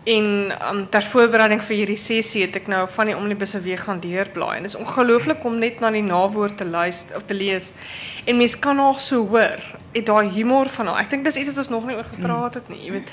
En 0.05 0.53
um, 0.73 0.87
ter 0.89 1.05
voorbereiding 1.05 1.61
vir 1.61 1.77
hierdie 1.83 1.99
sessie 2.01 2.47
het 2.47 2.55
ek 2.57 2.71
nou 2.73 2.87
van 2.89 3.11
die 3.11 3.17
omnibusse 3.17 3.61
weer 3.61 3.83
gaan 3.83 3.99
deurblaai 4.01 4.55
en 4.57 4.65
dit 4.65 4.73
is 4.73 4.79
ongelooflik 4.81 5.45
om 5.45 5.59
net 5.61 5.83
na 5.85 5.91
die 5.93 6.05
nawoord 6.05 6.57
te 6.57 6.65
luister 6.65 7.19
of 7.19 7.27
te 7.29 7.37
lees. 7.37 7.69
En 8.25 8.39
mens 8.41 8.55
kan 8.59 8.81
haar 8.81 9.01
so 9.01 9.27
hoor, 9.29 9.61
het 9.93 10.07
daai 10.09 10.31
humor 10.33 10.71
van 10.73 10.89
haar. 10.89 11.03
Ek 11.05 11.13
dink 11.13 11.25
dis 11.29 11.37
iets 11.43 11.51
wat 11.53 11.61
ons 11.61 11.71
nog 11.73 11.87
nie 11.89 11.99
oor 11.99 12.09
gepraat 12.15 12.57
het 12.57 12.73
nie, 12.73 12.81
jy 12.87 12.95
weet. 12.97 13.13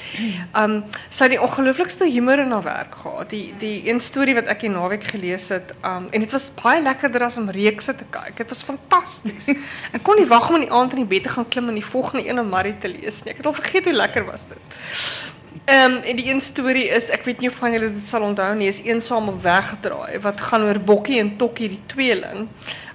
Um 0.62 0.77
sy 1.10 1.27
het 1.27 1.36
die 1.36 1.41
ongelooflikste 1.44 2.08
humor 2.08 2.39
in 2.44 2.56
haar 2.56 2.63
werk 2.63 2.96
gehad. 3.03 3.29
Die 3.36 3.51
die 3.60 3.75
een 3.89 4.00
storie 4.03 4.38
wat 4.39 4.48
ek 4.56 4.63
die 4.63 4.72
naweek 4.72 5.10
gelees 5.12 5.50
het, 5.51 5.75
um 5.84 6.08
en 6.08 6.24
dit 6.24 6.36
was 6.36 6.50
baie 6.62 6.79
lekkerder 6.84 7.27
as 7.27 7.39
om 7.41 7.51
reekse 7.51 7.98
te 8.00 8.08
kyk. 8.15 8.36
Dit 8.39 8.56
was 8.56 8.63
fantasties. 8.63 9.51
ek 9.96 10.03
kon 10.08 10.20
nie 10.20 10.29
wag 10.32 10.48
om 10.48 10.62
in 10.62 10.70
die 10.70 10.72
aand 10.72 10.96
in 10.96 11.03
die 11.03 11.12
bed 11.17 11.27
te 11.27 11.36
gaan 11.36 11.51
klim 11.51 11.67
en 11.67 11.82
die 11.82 11.89
volgende 11.91 12.24
een 12.27 12.39
om 12.39 12.53
Marie 12.56 12.77
te 12.79 12.91
lees 12.96 13.25
nie. 13.25 13.36
Ek 13.36 13.44
het 13.44 13.51
al 13.51 13.60
vergeet 13.60 13.91
hoe 13.91 14.00
lekker 14.06 14.32
was 14.32 14.48
dit. 14.48 15.36
Um, 15.67 15.97
die 16.15 16.29
een 16.29 16.39
storie 16.39 16.86
is 16.95 17.09
ek 17.12 17.25
weet 17.27 17.41
nie 17.43 17.50
of 17.51 17.57
van 17.59 17.74
julle 17.75 17.89
dit 17.91 18.07
sal 18.07 18.24
onthou 18.24 18.53
nie, 18.55 18.69
is 18.71 18.77
eensaam 18.86 19.25
op 19.27 19.41
wegdraai 19.43 20.21
wat 20.24 20.39
gaan 20.47 20.63
oor 20.63 20.77
Bokkie 20.79 21.17
en 21.19 21.33
Tokkie 21.36 21.67
die 21.74 21.81
tweeling. 21.91 22.45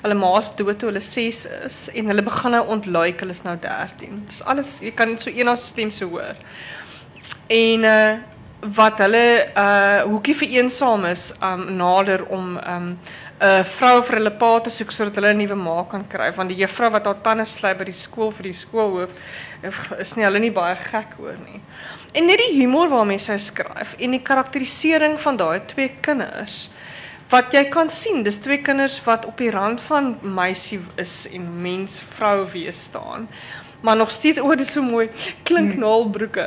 Hulle 0.01 0.17
ma's 0.17 0.49
dood 0.57 0.79
toe 0.81 0.89
hulle 0.89 1.03
6 1.05 1.43
is 1.67 1.77
en 1.93 2.09
hulle 2.09 2.25
begin 2.25 2.57
nou 2.57 2.63
ontluik, 2.73 3.21
hulle 3.21 3.37
is 3.37 3.45
nou 3.45 3.59
13. 3.61 4.23
Dis 4.31 4.41
alles 4.49 4.79
jy 4.81 4.95
kan 4.97 5.13
so 5.21 5.29
eenaar 5.29 5.61
stem 5.61 5.93
so 5.93 6.09
hoor. 6.15 6.41
En 7.53 7.89
uh 7.93 8.13
wat 8.63 9.01
hulle 9.03 9.51
uh 9.59 10.07
hoekie 10.07 10.39
vir 10.39 10.57
eensaam 10.63 11.05
is 11.11 11.29
um 11.45 11.67
nader 11.77 12.25
om 12.31 12.57
um 12.57 12.89
'n 13.43 13.49
uh, 13.49 13.65
vrou 13.67 14.03
vir 14.07 14.17
hulle 14.17 14.31
pa 14.39 14.61
te 14.61 14.71
soek 14.71 14.93
sodat 14.95 15.17
hulle 15.19 15.35
'n 15.35 15.39
nuwe 15.43 15.57
ma 15.59 15.83
kan 15.91 16.05
kry 16.09 16.31
want 16.33 16.49
die 16.49 16.63
juffrou 16.63 16.91
wat 16.95 17.05
haar 17.05 17.21
tande 17.23 17.45
slyp 17.45 17.79
by 17.79 17.85
die 17.85 18.01
skool 18.05 18.31
vir 18.31 18.43
die 18.49 18.55
skoolhoof 18.55 19.11
is 19.99 20.15
nie 20.17 20.25
hulle 20.25 20.39
nie 20.39 20.55
baie 20.55 20.77
gek 20.77 21.19
hoor 21.19 21.37
nie. 21.45 21.61
En 22.13 22.27
net 22.29 22.39
die 22.39 22.59
humor 22.61 22.91
waarmee 22.93 23.19
sy 23.19 23.39
skryf 23.41 23.95
en 23.99 24.17
die 24.17 24.23
karakterisering 24.23 25.17
van 25.21 25.39
daai 25.41 25.65
twee 25.67 25.89
kinders 26.05 26.67
wat 27.33 27.55
jy 27.57 27.63
kan 27.73 27.89
sien, 27.89 28.21
dis 28.27 28.37
twee 28.45 28.61
kinders 28.61 28.99
wat 29.07 29.25
op 29.25 29.39
die 29.41 29.51
rand 29.55 29.81
van 29.87 30.19
meisie 30.21 30.83
is 31.01 31.25
en 31.33 31.47
mens 31.65 31.95
vrou 32.05 32.43
wees 32.53 32.83
staan. 32.91 33.25
Maar 33.83 33.97
nog 33.97 34.11
steeds 34.11 34.41
o, 34.41 34.55
dis 34.55 34.73
so 34.73 34.83
mooi. 34.83 35.09
Klinknaalbroeke. 35.43 36.45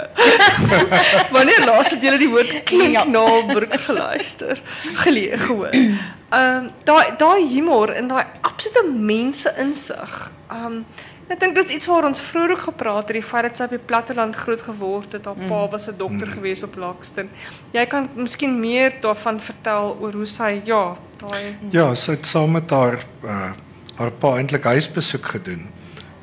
Wanneer 1.36 1.66
laas 1.66 1.90
het 1.92 2.06
julle 2.06 2.20
die 2.22 2.30
woord 2.32 2.54
klinknaalbroek 2.70 3.76
geluister? 3.88 4.62
Gelee 5.02 5.42
gehoor. 5.42 5.74
Ehm 5.74 6.62
um, 6.62 6.70
daai 6.88 7.18
daai 7.20 7.44
humor 7.50 7.92
en 7.92 8.08
daai 8.14 8.24
absolute 8.42 8.86
mense 8.94 9.52
insig. 9.60 10.16
Ehm 10.48 10.66
um, 10.66 10.80
ek 11.28 11.40
dink 11.40 11.56
dis 11.58 11.74
iets 11.74 11.88
waar 11.90 12.06
ons 12.06 12.22
vroeër 12.22 12.52
ook 12.54 12.64
gepraat 12.68 13.08
het, 13.08 13.16
die 13.18 13.24
feit 13.26 13.48
dat 13.48 13.58
sy 13.58 13.68
op 13.68 13.74
die 13.74 13.88
platteland 13.92 14.36
groot 14.36 14.62
geword 14.62 15.16
het. 15.18 15.26
Haar 15.26 15.48
pa 15.50 15.62
was 15.72 15.88
'n 15.88 15.98
dokter 15.98 16.28
gewees 16.28 16.64
op 16.64 16.76
Lakston. 16.76 17.30
Jy 17.74 17.86
kan 17.86 18.10
miskien 18.16 18.60
meer 18.60 18.94
daarvan 19.02 19.42
vertel 19.42 19.98
oor 20.02 20.14
hoe 20.14 20.28
sy 20.28 20.62
ja, 20.66 20.96
daai 21.18 21.56
Ja, 21.72 21.96
sy 21.96 22.12
het 22.12 22.26
saam 22.26 22.52
met 22.52 22.70
haar 22.70 23.00
uh, 23.24 23.52
haar 23.96 24.12
pa 24.12 24.38
eintlik 24.38 24.64
huisbesoek 24.64 25.26
gedoen. 25.26 25.68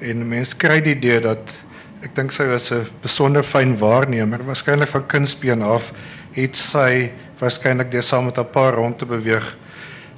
En 0.00 0.28
mense 0.28 0.56
kry 0.56 0.80
die 0.80 0.94
idee 0.94 1.20
dat 1.20 1.62
ek 2.02 2.14
dink 2.14 2.32
sy 2.32 2.46
was 2.46 2.70
'n 2.70 2.86
besonder 3.02 3.42
fyn 3.42 3.78
waarnemer, 3.78 4.44
waarskynlik 4.44 4.88
van 4.88 5.06
kindsbeen 5.06 5.62
af 5.62 5.92
het 6.32 6.56
sy 6.56 7.10
waarskynlik 7.40 7.90
deur 7.90 8.02
saam 8.02 8.24
met 8.24 8.36
haar 8.36 8.50
pa 8.52 8.70
rond 8.70 8.98
te 8.98 9.06
beweeg 9.06 9.56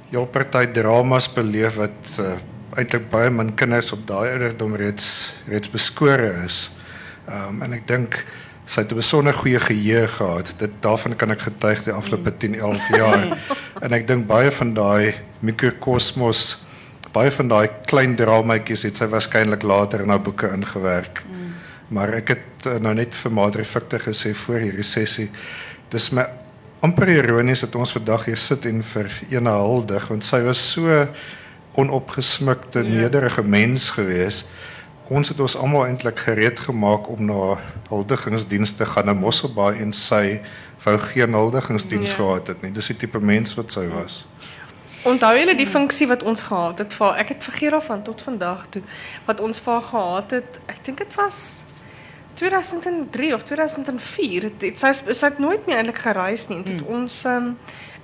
heel 0.09 0.25
party 0.25 0.65
dramas 0.71 1.27
beleef 1.33 1.75
wat 1.75 2.19
uh, 2.19 2.37
eintlik 2.77 3.09
baie 3.11 3.29
min 3.29 3.53
kinders 3.55 3.91
op 3.95 4.07
daai 4.07 4.31
ouderdom 4.31 4.75
reeds 4.75 5.33
reeds 5.47 5.71
beskore 5.71 6.31
is. 6.45 6.71
Ehm 7.29 7.55
um, 7.55 7.63
en 7.65 7.73
ek 7.73 7.87
dink 7.87 8.19
sy 8.65 8.81
het 8.81 8.91
'n 8.91 8.97
besonder 8.97 9.33
goeie 9.33 9.59
geheue 9.59 10.07
gehad. 10.07 10.53
Dit 10.57 10.71
daarvan 10.81 11.15
kan 11.15 11.31
ek 11.31 11.41
getuig 11.41 11.83
die 11.83 11.93
afgelope 11.93 12.37
10, 12.37 12.55
11 12.55 12.87
jaar. 12.89 13.37
en 13.85 13.93
ek 13.93 14.07
dink 14.07 14.27
baie 14.27 14.51
van 14.51 14.73
daai 14.73 15.13
mikrokosmos 15.39 16.65
baie 17.15 17.31
van 17.31 17.47
daai 17.47 17.69
klein 17.87 18.15
dramaatjies 18.15 18.83
het 18.83 18.97
sy 18.99 19.07
waarskynlik 19.07 19.63
later 19.63 20.03
in 20.03 20.09
haar 20.09 20.21
boeke 20.21 20.49
ingewerk. 20.51 21.23
Mm. 21.23 21.53
Maar 21.95 22.13
ek 22.19 22.33
het 22.33 22.67
uh, 22.67 22.79
nou 22.81 22.93
net 22.93 23.15
vir 23.15 23.31
Madre 23.31 23.63
Victor 23.63 23.99
gesê 23.99 24.33
voor 24.35 24.59
hierdie 24.59 24.83
sessie. 24.83 25.29
Dis 25.93 26.09
my 26.11 26.25
amper 26.85 27.09
ironies 27.13 27.63
dat 27.63 27.75
ons 27.79 27.95
vandag 27.95 28.27
hier 28.29 28.37
sit 28.41 28.65
en 28.69 28.83
vir 28.83 29.09
ene 29.31 29.53
huldig 29.57 30.09
want 30.11 30.25
sy 30.25 30.41
was 30.45 30.61
so 30.73 31.05
onopgesmukte, 31.75 32.83
nederige 32.83 33.43
mens 33.43 33.89
gewees. 33.89 34.45
Ons 35.07 35.29
het 35.29 35.39
ons 35.39 35.57
almal 35.57 35.85
eintlik 35.85 36.19
gereed 36.25 36.59
gemaak 36.59 37.09
om 37.09 37.25
na 37.25 37.57
huldigingsdienste 37.89 38.77
te 38.77 38.85
gaan 38.89 39.11
in 39.11 39.19
Mosselbaai 39.21 39.81
en 39.83 39.93
sy 39.93 40.39
wou 40.85 40.95
geen 40.99 41.33
huldigingsdiens 41.33 42.15
ja. 42.15 42.15
gehad 42.15 42.47
het 42.47 42.61
nie. 42.65 42.71
Dis 42.73 42.89
die 42.93 42.97
tipe 43.05 43.21
mens 43.21 43.53
wat 43.59 43.75
sy 43.75 43.85
was. 43.91 44.23
Onthou 45.05 45.35
julle 45.37 45.53
die 45.53 45.69
funksie 45.69 46.07
wat 46.09 46.23
ons 46.25 46.47
gehad 46.49 46.81
het 46.81 46.95
vir 46.97 47.19
ek 47.21 47.35
het 47.35 47.45
vergeet 47.45 47.75
daarvan 47.75 48.01
tot 48.07 48.23
vandag 48.25 48.65
toe 48.73 48.81
wat 49.27 49.41
ons 49.45 49.61
vir 49.61 49.85
gehad 49.91 50.33
het. 50.39 50.59
Ek 50.65 50.81
dink 50.87 51.03
dit 51.03 51.13
was 51.19 51.43
2003 52.35 53.33
of 53.33 53.43
2004. 53.43 54.49
Het, 54.49 54.61
het, 54.61 54.81
sy 54.81 55.13
sy 55.13 55.29
het 55.29 55.37
nooit 55.39 55.67
meer 55.67 55.83
eintlik 55.83 56.01
gereis 56.01 56.47
nie. 56.49 56.63
Dit 56.65 56.81
hmm. 56.81 56.97
ons 57.01 57.19
um, 57.29 57.51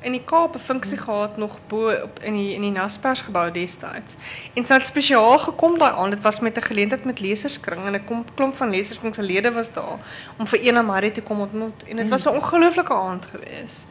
in 0.02 0.12
die 0.12 0.24
Kaap 0.26 0.56
'n 0.56 0.60
funksie 0.60 0.98
gehad 0.98 1.38
nog 1.38 1.58
bo 1.68 1.92
op 2.04 2.20
in 2.24 2.34
die 2.34 2.54
in 2.54 2.62
die 2.62 2.72
Naspers 2.72 3.22
gebou 3.22 3.52
destyds. 3.52 4.16
En 4.54 4.66
sy 4.66 4.74
het 4.74 4.86
spesiaal 4.86 5.38
gekom 5.38 5.78
daai 5.78 5.94
aand. 5.94 6.12
Dit 6.12 6.22
was 6.22 6.40
met 6.40 6.58
'n 6.58 6.62
geleentheid 6.62 7.06
met 7.06 7.20
leserskring 7.20 7.86
en 7.86 7.94
'n 7.94 8.26
klomp 8.36 8.56
van 8.56 8.70
leserskring 8.70 9.16
se 9.16 9.24
lede 9.24 9.52
was 9.52 9.74
daar 9.74 10.00
om 10.38 10.48
vir 10.48 10.60
een 10.62 10.86
Marie 10.86 11.12
te 11.12 11.22
kom 11.22 11.40
ontmoet. 11.40 11.84
En 11.88 11.96
dit 11.96 12.10
was 12.10 12.26
'n 12.26 12.30
ongelooflike 12.30 12.94
aand 12.94 13.26
geweest. 13.26 13.88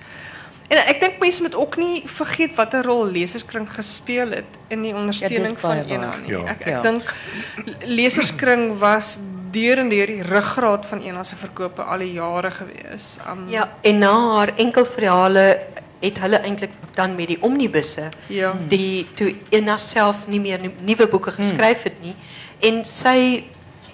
En 0.70 0.78
ek 0.86 1.00
dink 1.00 1.18
mense 1.18 1.42
moet 1.42 1.54
ook 1.54 1.76
nie 1.76 2.02
vergeet 2.06 2.54
watter 2.54 2.84
rol 2.84 3.06
leserskring 3.10 3.66
gespeel 3.74 4.30
het 4.30 4.58
in 4.68 4.82
die 4.82 4.94
ondersteuning 4.94 5.56
ja, 5.56 5.58
van 5.58 5.82
Ena 5.82 6.14
nie. 6.22 6.30
Ja. 6.30 6.44
Ek 6.52 6.60
ek 6.60 6.66
ja. 6.66 6.80
dink 6.80 7.14
leserskring 7.84 8.78
was 8.78 9.18
deur 9.50 9.82
en 9.82 9.90
deur 9.90 10.06
die 10.06 10.22
ruggraat 10.22 10.86
van 10.86 11.02
Ena 11.02 11.24
se 11.26 11.36
verkope 11.36 11.82
al 11.82 12.04
die 12.04 12.12
jare 12.12 12.52
gewees. 12.54 13.16
Um, 13.26 13.48
ja, 13.50 13.66
en 13.82 13.98
na 13.98 14.14
haar 14.36 14.52
enkelverhale 14.62 15.46
het 16.00 16.18
hulle 16.18 16.36
eintlik 16.36 16.72
dan 16.94 17.14
met 17.14 17.28
die 17.28 17.42
omnibusse 17.42 18.08
ja. 18.26 18.54
die 18.68 19.06
toe 19.14 19.34
Ena 19.50 19.76
self 19.76 20.26
nie 20.26 20.40
meer 20.40 20.60
nuwe 20.80 21.08
boeke 21.08 21.32
geskryf 21.32 21.82
het 21.82 21.98
nie 22.02 22.14
en 22.60 22.84
sy 22.84 23.44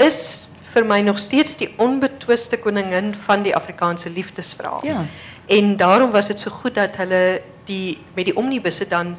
is 0.03 0.49
vir 0.77 0.85
my 0.85 1.01
nog 1.01 1.19
steeds 1.19 1.57
die 1.61 1.71
onbetwiste 1.81 2.59
koningin 2.61 3.15
van 3.27 3.45
die 3.47 3.55
Afrikaanse 3.57 4.11
liefdesverhaal. 4.13 4.85
Ja. 4.85 5.05
En 5.47 5.77
daarom 5.81 6.11
was 6.13 6.29
het 6.29 6.41
zo 6.41 6.51
so 6.51 6.57
goed 6.57 6.75
dat 6.75 6.97
hulle 7.01 7.41
die 7.65 7.99
met 8.15 8.29
die 8.29 8.37
omnibusse 8.37 8.89
dan 8.89 9.17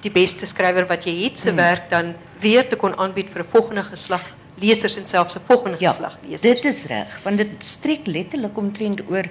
die 0.00 0.10
beste 0.10 0.46
schrijver 0.46 0.86
wat 0.86 1.04
je 1.04 1.12
het 1.24 1.38
se 1.38 1.54
werk 1.54 1.90
dan 1.90 2.14
weer 2.40 2.68
te 2.68 2.76
kon 2.76 2.96
aanbieden 2.96 3.32
voor 3.32 3.42
'n 3.42 3.50
volgende 3.50 3.82
geslag 3.82 4.22
lezers 4.54 4.96
en 4.96 5.06
zelfs 5.06 5.34
'n 5.36 5.42
volgende 5.46 5.76
ja, 5.80 5.88
geslag 5.88 6.18
lezers. 6.22 6.42
Dit 6.42 6.64
is 6.64 6.84
reg, 6.84 7.20
want 7.22 7.36
dit 7.36 7.48
strek 7.58 8.06
letterlik 8.06 8.56
omtrent 8.56 9.00
oor 9.10 9.24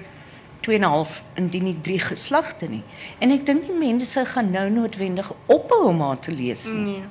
2,5 0.66 1.22
indien 1.40 1.64
nie 1.64 1.76
3 1.82 1.98
geslagte 2.10 2.68
nie. 2.68 2.82
En 3.18 3.30
ek 3.30 3.46
dink 3.46 3.66
die 3.66 3.76
mense 3.78 4.24
gaan 4.34 4.50
nou 4.50 4.66
noodwendig 4.70 5.32
ophou 5.46 5.86
om 5.88 6.00
haar 6.00 6.18
te 6.20 6.32
lees 6.34 6.66
nie. 6.72 6.80
Nee. 7.00 7.02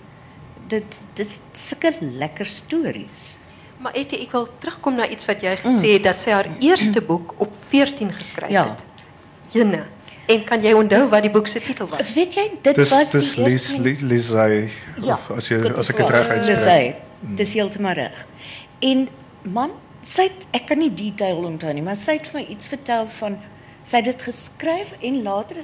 Dit 0.70 1.00
dis 1.18 1.40
sulke 1.58 1.94
lekker 2.02 2.46
stories. 2.46 3.38
Maar 3.80 3.96
Etty, 3.96 4.16
ek 4.26 4.32
wil 4.36 4.48
terugkom 4.60 4.96
na 5.00 5.08
iets 5.10 5.26
wat 5.26 5.42
jy 5.42 5.56
gesê 5.62 5.94
het 5.96 6.04
dat 6.04 6.20
sy 6.20 6.32
haar 6.36 6.50
eerste 6.60 7.02
boek 7.02 7.34
op 7.42 7.54
14 7.70 8.12
geskryf 8.14 8.52
Ja. 8.52 8.66
het. 8.70 8.84
Jene. 9.56 9.86
En 10.30 10.44
kan 10.46 10.62
jy 10.62 10.74
onthou 10.78 11.08
wat 11.10 11.22
die 11.26 11.32
boek 11.32 11.48
se 11.48 11.60
titel 11.60 11.88
was? 11.90 12.14
Weet 12.14 12.34
jy, 12.38 12.52
dit 12.62 12.76
Dis 12.76 12.92
was 12.92 13.10
dis 13.12 13.36
Lis 13.38 14.02
Lisay 14.02 14.70
Ja, 15.02 15.14
of 15.16 15.32
as 15.38 15.48
jy 15.50 15.58
as 15.74 15.88
is 15.88 15.90
ek 15.90 15.98
dit 15.98 16.10
reg 16.10 16.28
uitspreek. 16.28 16.46
Lisay. 16.58 16.96
Dis 17.40 17.54
heeltemal 17.54 17.94
reg. 17.98 18.28
En 18.80 19.08
man, 19.42 19.72
sy 20.02 20.24
het, 20.24 20.46
ek 20.54 20.68
kan 20.68 20.80
nie 20.80 20.94
detail 20.94 21.44
onthou 21.46 21.74
nie, 21.74 21.82
maar 21.84 21.96
sy 21.96 22.12
het 22.18 22.28
vir 22.32 22.42
my 22.42 22.46
iets 22.50 22.68
vertel 22.68 23.08
van 23.20 23.38
sy 23.84 23.98
het 23.98 24.06
dit 24.06 24.22
geskryf 24.22 24.94
en 25.02 25.22
later 25.24 25.64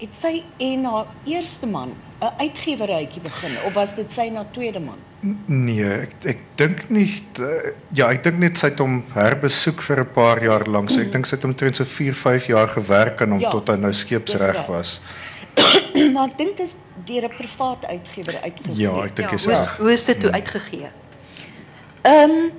het 0.00 0.14
sy 0.14 0.42
en 0.60 0.84
haar 0.84 1.06
eerste 1.24 1.66
man 1.66 1.94
'n 2.20 2.32
uitgewerytjie 2.40 3.22
begin 3.22 3.56
of 3.66 3.74
was 3.74 3.94
dit 3.94 4.12
sy 4.12 4.26
en 4.28 4.36
haar 4.36 4.50
tweede 4.52 4.80
man? 4.80 4.98
Nee, 5.46 5.84
ek 5.84 6.12
ek 6.24 6.40
dink 6.56 6.88
nie 6.90 7.22
uh, 7.40 7.72
ja, 7.94 8.08
ek 8.10 8.22
dink 8.24 8.38
net 8.38 8.58
sy 8.58 8.66
het 8.68 8.78
hom 8.78 9.02
herbesoek 9.14 9.82
vir 9.82 10.00
'n 10.00 10.12
paar 10.14 10.42
jaar 10.44 10.64
lank. 10.66 10.90
So 10.90 11.00
ek 11.00 11.12
dink 11.12 11.26
sy 11.26 11.36
het 11.36 11.44
omtrent 11.44 11.76
so 11.76 11.84
4, 11.84 12.14
5 12.14 12.46
jaar 12.46 12.68
gewerk 12.68 13.20
aan 13.22 13.30
hom 13.32 13.40
Ja, 13.40 13.50
tot 13.50 13.68
hy 13.68 13.76
nou 13.76 13.92
skeepsreg 13.92 14.56
reg. 14.56 14.66
was. 14.66 15.00
maar 16.12 16.28
ek 16.28 16.38
dink 16.38 16.56
dit 16.56 16.66
is 16.66 16.74
deur 17.04 17.24
'n 17.24 17.36
privaat 17.36 17.84
uitgewer 17.86 18.40
uitgegee. 18.42 18.76
Ja, 18.82 19.04
ek 19.04 19.16
dink 19.16 19.28
Ja, 19.30 19.34
is 19.34 19.44
hoe 19.44 19.52
is, 19.52 19.58
reg. 19.66 19.76
hoe 19.76 19.92
is 19.92 20.04
dit 20.04 20.20
toe 20.20 20.30
uitgegee? 20.32 20.88
Ehm 22.06 22.50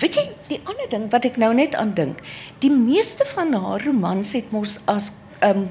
weet 0.00 0.14
jy 0.14 0.24
die 0.48 0.60
ander 0.64 0.88
ding 0.88 1.08
wat 1.12 1.24
ek 1.28 1.36
nou 1.40 1.52
net 1.54 1.74
aan 1.74 1.94
dink, 1.94 2.20
die 2.62 2.70
meeste 2.70 3.26
van 3.34 3.54
haar 3.54 3.82
romans 3.84 4.32
het 4.36 4.52
mos 4.54 4.78
as 4.90 5.10
ehm 5.40 5.66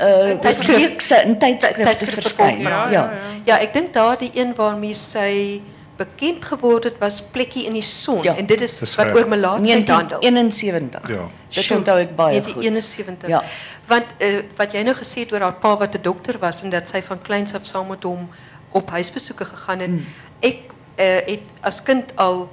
uh 0.00 0.32
Tydskrif. 0.40 0.76
reekse 0.76 1.18
in 1.26 1.36
tydskrifte 1.38 1.84
Tydskrifte 1.84 2.06
verskyn. 2.16 2.60
Ja, 2.64 2.90
ja, 2.90 3.04
ja. 3.44 3.58
Ek 3.60 3.74
dink 3.76 3.92
daardie 3.94 4.30
een 4.34 4.54
waarmee 4.56 4.94
sy 4.96 5.60
bekend 5.96 6.44
geword 6.44 6.88
het 6.88 6.98
was 6.98 7.20
Plekkie 7.34 7.66
in 7.68 7.76
die 7.76 7.84
son 7.84 8.22
Ja, 8.24 8.34
en 8.36 8.46
dit 8.46 8.60
is 8.60 8.78
wat 8.96 9.12
oor 9.14 9.28
melaatsheid 9.28 9.88
handel. 9.88 10.20
1971. 10.24 11.08
Ja. 11.12 11.28
Dit 11.52 11.70
onthou 11.70 11.98
ek 12.00 12.16
baie 12.16 12.40
goed. 12.42 12.62
1971. 12.64 13.28
Ja. 13.28 13.42
Want 13.86 14.06
uh, 14.18 14.40
wat 14.56 14.72
jy 14.72 14.82
nou 14.88 14.96
gesê 14.96 15.26
het 15.26 15.32
oor 15.36 15.44
haar 15.46 15.58
pa 15.60 15.76
wat 15.84 15.94
'n 15.94 16.02
dokter 16.02 16.38
was 16.40 16.62
en 16.62 16.70
dat 16.70 16.88
sy 16.88 17.02
van 17.02 17.22
kleins 17.22 17.54
af 17.54 17.68
saam 17.68 17.92
met 17.92 18.02
hom 18.02 18.28
op 18.72 18.90
huisbesoeke 18.90 19.44
gegaan 19.44 19.78
het. 19.84 19.90
Hmm. 19.90 20.06
Ek 20.40 20.71
uh, 20.98 21.04
het 21.26 21.40
as 21.60 21.82
kind 21.82 22.12
al 22.16 22.48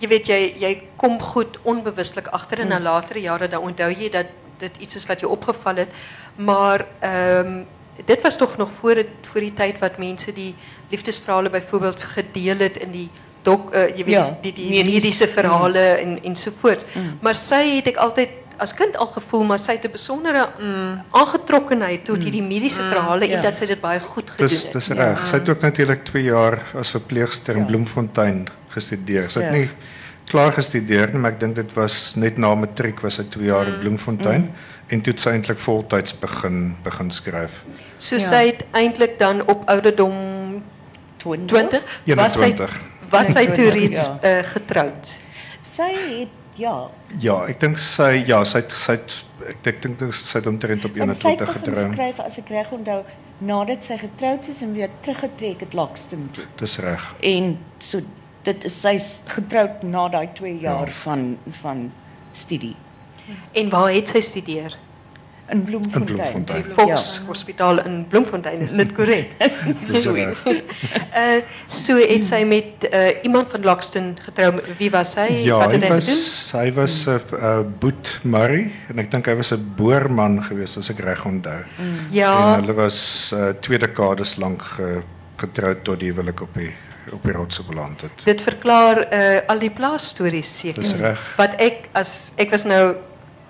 jy 0.00 0.08
weet 0.08 0.26
jy 0.26 0.82
kom 0.96 1.20
goed 1.20 1.58
onbewuslik 1.62 2.26
agter 2.26 2.58
en 2.58 2.70
Hmm. 2.70 2.82
na 2.82 2.90
latere 2.90 3.20
jare 3.20 3.48
dan 3.48 3.62
onthou 3.62 3.90
jy 3.90 4.10
dat 4.10 4.26
dit 4.58 4.76
iets 4.78 4.96
is 4.96 5.06
wat 5.06 5.20
jou 5.20 5.32
opgeval 5.32 5.76
het. 5.76 5.88
Maar 6.36 6.86
ehm 7.00 7.62
dit 8.06 8.22
was 8.22 8.36
toch 8.36 8.56
nog 8.56 8.68
voor 8.80 8.96
het 8.96 9.08
voor 9.22 9.40
die 9.40 9.54
tyd 9.54 9.78
wat 9.78 9.98
mense 9.98 10.32
die 10.32 10.54
liefdesverhale 10.90 11.50
byvoorbeeld 11.50 12.02
gedeel 12.02 12.58
het 12.58 12.76
in 12.76 12.90
die 12.90 13.08
dok 13.42 13.74
uh, 13.74 13.88
jy 13.96 14.04
weet 14.04 14.08
Ja, 14.14 14.38
die 14.42 14.52
die 14.52 14.68
medies. 14.70 14.92
mediese 14.94 15.28
verhale 15.28 15.78
en 15.78 16.22
ensovoorts. 16.22 16.84
Mm. 16.94 17.18
Maar 17.20 17.34
sy 17.34 17.76
het 17.76 17.86
ek 17.86 17.96
altyd 17.96 18.28
as 18.62 18.72
kind 18.78 18.96
al 18.96 19.06
gevoel 19.12 19.44
maar 19.48 19.58
sy 19.58 19.72
het 19.76 19.84
'n 19.88 19.92
besondere 19.92 20.46
mm, 20.58 21.00
aangetrokkenheid 21.20 22.04
tot 22.04 22.22
hierdie 22.22 22.42
mediese 22.42 22.82
verhale 22.82 23.26
ja. 23.28 23.36
en 23.36 23.42
dat 23.42 23.58
sy 23.58 23.66
dit 23.66 23.80
baie 23.80 24.00
goed 24.00 24.30
gedoen 24.30 24.48
Dis 24.48 24.62
het. 24.62 24.72
dis 24.72 24.88
reg. 24.88 25.26
Sy 25.28 25.36
het 25.40 25.48
ook 25.48 25.60
natuurlik 25.62 26.04
2 26.04 26.22
jaar 26.22 26.58
as 26.78 26.90
verpleegster 26.90 27.54
in 27.56 27.60
Ja. 27.66 27.66
Bloemfontein 27.66 28.46
gestudeer. 28.72 29.22
Sy 29.22 29.40
het 29.42 29.52
nie 29.52 29.68
klaar 30.30 30.52
gestudeer 30.52 31.10
nie, 31.12 31.18
maar 31.20 31.32
ek 31.32 31.40
dink 31.40 31.54
dit 31.56 31.72
was 31.74 32.14
net 32.16 32.38
na 32.38 32.54
matriek 32.54 33.00
was 33.02 33.14
sy 33.20 33.24
2 33.28 33.44
jaar 33.50 33.66
in 33.68 33.78
Bloemfontein 33.78 34.50
en 34.88 35.00
toe 35.00 35.12
het 35.12 35.20
sy 35.20 35.30
eintlik 35.30 35.58
voltyds 35.58 36.14
begin 36.20 36.76
begin 36.84 37.10
skryf. 37.10 37.64
So 37.98 38.16
Ja. 38.16 38.28
sy 38.28 38.46
het 38.46 38.64
eintlik 38.72 39.18
dan 39.18 39.42
op 39.48 39.68
ouderdom 39.68 40.62
20. 41.16 41.82
20 42.04 42.16
was 42.16 42.32
sy 42.32 42.44
21. 42.44 42.80
was 43.10 43.26
sy 43.26 43.44
toe 43.46 43.64
21, 43.64 43.74
reeds 43.74 44.04
ja. 44.22 44.38
uh, 44.38 44.44
getroud. 44.54 45.16
Sy 45.62 45.90
het 46.18 46.28
ja, 46.62 46.76
Ja, 47.20 47.36
ek 47.50 47.60
dink 47.60 47.78
sy 47.82 48.08
ja, 48.26 48.40
sy 48.48 48.62
het 48.62 48.70
sy 48.78 48.92
het 48.98 49.66
ek 49.66 49.82
dink 49.82 49.98
dink 50.00 50.14
sy 50.16 50.38
het 50.38 50.46
omtrent 50.50 50.84
op 50.88 50.96
want 51.02 51.16
sy 51.18 51.34
het 51.34 51.40
21 51.40 51.52
begin 51.52 51.74
getrou. 51.74 51.92
skryf 51.92 52.20
as 52.26 52.38
ek 52.42 52.48
reg 52.54 52.72
onthou 52.78 53.00
nadat 53.42 53.84
sy 53.88 53.96
getroud 53.98 54.48
is 54.48 54.62
en 54.62 54.72
weer 54.76 54.90
teruggetrek 55.02 55.60
het 55.66 55.72
Lockston 55.74 56.28
toe. 56.36 56.44
Dis 56.60 56.76
reg. 56.78 57.02
En 57.32 57.56
so 57.78 58.00
dit 58.46 58.64
is 58.68 58.76
sy's 58.84 59.08
getroud 59.26 59.82
na 59.82 60.08
daai 60.08 60.28
2 60.38 60.58
jaar 60.60 60.86
Ja. 60.86 60.92
van 61.04 61.38
van 61.62 61.92
studie 62.32 62.76
En 63.54 63.68
waar 63.70 63.92
het 63.92 64.08
sy 64.08 64.20
studeer? 64.20 64.74
In 65.52 65.64
Bloemfontein. 65.64 66.02
In 66.08 66.14
Bloemfontein. 66.14 66.62
Die 66.66 66.74
Volkshospitaal 66.76 67.80
in 67.84 68.06
Bloemfontein, 68.08 68.60
is 68.64 68.72
dit 68.78 68.92
korrek? 68.96 69.30
Dis 69.86 70.02
Zoiets. 70.02 70.42
reg. 70.48 70.62
Uh 71.12 71.40
so 71.82 71.96
het 72.00 72.24
sy 72.24 72.42
met 72.48 72.86
uh, 72.88 73.02
iemand 73.26 73.50
van 73.52 73.62
Lockston 73.66 74.12
getrou. 74.24 74.52
Wie 74.78 74.90
was 74.90 75.12
sy? 75.16 75.26
Ja, 75.44 75.58
Wat 75.62 75.72
het 75.76 75.82
hy 75.84 75.88
hy 75.90 75.94
was 75.94 76.08
gedoen? 76.08 76.60
hy 76.62 76.72
was 76.80 76.96
'n 77.06 77.20
uh, 77.36 77.60
Boet 77.78 78.12
Murray 78.24 78.70
en 78.88 78.98
ek 79.04 79.10
dink 79.12 79.26
hy 79.26 79.34
was 79.40 79.52
'n 79.52 79.72
boerman 79.76 80.40
geweest 80.44 80.76
as 80.82 80.90
ek 80.90 80.98
reg 81.04 81.24
onthou. 81.28 81.60
Ja, 82.10 82.32
En 82.56 82.60
hulle 82.64 82.74
was 82.74 83.32
uh, 83.34 83.52
twee 83.60 83.78
dekades 83.78 84.36
lank 84.36 84.62
ge, 84.62 85.02
getroud 85.36 85.84
tot 85.84 86.00
die 86.00 86.10
huwelik 86.12 86.40
op 86.40 86.54
die 86.54 86.72
op 87.12 87.22
die 87.26 87.32
rotse 87.34 87.62
beland 87.66 88.00
het. 88.00 88.22
dit 88.24 88.40
verklaar 88.40 89.00
uh, 89.12 89.40
al 89.50 89.58
die 89.58 89.70
plaasstories 89.70 90.58
seker. 90.58 90.82
Dis 90.82 90.94
reg. 90.94 91.18
Wat 91.36 91.56
ek 91.58 91.88
as 91.98 92.30
ek 92.38 92.50
was 92.54 92.64
nou 92.64 92.94